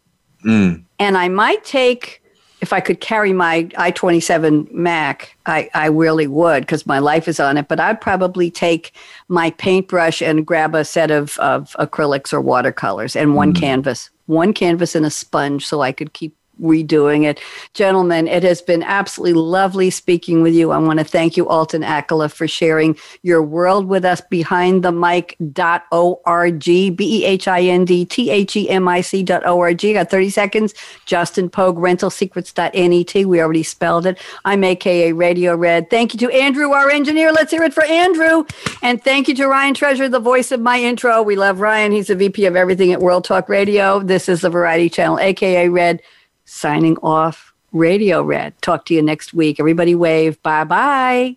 mm. 0.47 0.83
and 0.99 1.19
I 1.19 1.29
might 1.29 1.63
take 1.65 2.20
if 2.61 2.73
I 2.73 2.81
could 2.81 3.01
carry 3.01 3.33
my 3.33 3.69
i 3.77 3.91
twenty 3.91 4.21
seven 4.21 4.69
Mac, 4.71 5.37
I, 5.47 5.71
I 5.75 5.87
really 5.87 6.27
would 6.27 6.63
because 6.63 6.87
my 6.87 6.99
life 6.99 7.29
is 7.29 7.41
on 7.41 7.57
it. 7.57 7.69
But 7.69 7.81
I'd 7.81 8.01
probably 8.01 8.51
take 8.51 8.93
my 9.29 9.51
paintbrush 9.53 10.23
and 10.23 10.47
grab 10.47 10.75
a 10.75 10.85
set 10.85 11.11
of, 11.11 11.39
of 11.39 11.75
acrylics 11.79 12.33
or 12.33 12.41
watercolors 12.41 13.17
and 13.17 13.35
one 13.35 13.53
mm. 13.53 13.61
canvas, 13.61 14.11
one 14.27 14.53
canvas 14.53 14.95
and 14.95 15.07
a 15.07 15.11
sponge 15.11 15.67
so 15.67 15.81
I 15.81 15.93
could 15.93 16.13
keep 16.13 16.35
redoing 16.61 17.25
it. 17.25 17.41
Gentlemen, 17.75 18.29
it 18.29 18.43
has 18.43 18.63
been 18.63 18.83
absolutely 18.83 19.41
lovely 19.41 19.91
speaking 19.91 20.43
with 20.43 20.55
you. 20.55 20.71
I 20.71 20.79
want 20.79 20.99
to 20.99 21.05
thank 21.05 21.37
you, 21.37 21.49
Alton 21.49 21.83
Akala, 21.83 22.31
for 22.33 22.47
sharing 22.47 22.97
your 23.23 23.43
world 23.43 23.87
with 23.87 24.05
us 24.05 24.21
behind 24.21 24.83
the 24.83 24.93
mic.org, 24.93 26.65
B 26.65 26.97
E 26.99 27.25
H 27.25 27.49
I 27.49 27.63
N 27.63 27.85
D 27.85 28.05
T 28.05 28.31
H 28.31 28.57
E 28.57 28.69
M 28.69 28.89
I 28.89 29.01
C 29.01 29.23
dot 29.23 29.45
O 29.47 29.61
R 29.61 29.75
G. 29.75 29.93
Got 29.93 30.11
30 30.11 30.31
seconds. 30.31 30.75
Justin 31.07 31.49
Pogue, 31.49 31.79
rentalsecrets.net. 31.79 33.27
We 33.27 33.41
already 33.41 33.63
spelled 33.63 34.07
it. 34.07 34.19
I'm 34.45 34.65
AKA 34.65 35.13
Radio 35.13 35.57
Red. 35.57 35.91
Thank 35.91 36.15
you 36.15 36.19
to 36.21 36.31
Andrew, 36.31 36.71
our 36.73 36.91
engineer. 36.91 37.33
Let's 37.33 37.51
hear 37.51 37.63
it 37.63 37.75
for 37.75 37.85
Andrew. 37.85 38.45
And 38.83 39.03
thank 39.03 39.29
you 39.29 39.35
to 39.37 39.47
Ryan 39.47 39.75
Treasure, 39.75 40.09
the 40.09 40.21
voice 40.21 40.53
of 40.53 40.61
my 40.61 40.79
intro. 40.79 41.23
We 41.23 41.37
love 41.37 41.61
Ryan. 41.61 41.93
He's 41.93 42.09
the 42.09 42.15
VP 42.15 42.47
of 42.47 42.57
everything 42.57 42.93
at 42.93 43.01
World 43.01 43.25
Talk 43.25 43.49
Radio. 43.49 44.01
This 44.01 44.29
is 44.29 44.43
the 44.43 44.51
Variety 44.51 44.89
Channel, 44.89 45.19
AKA 45.19 45.69
Red 45.69 46.03
signing 46.51 46.97
off 46.99 47.53
Radio 47.73 48.23
Red. 48.23 48.61
Talk 48.61 48.85
to 48.87 48.95
you 48.95 49.03
next 49.03 49.33
week. 49.33 49.61
Everybody 49.61 49.95
wave. 49.95 50.43
Bye 50.43 50.65
bye. 50.65 51.37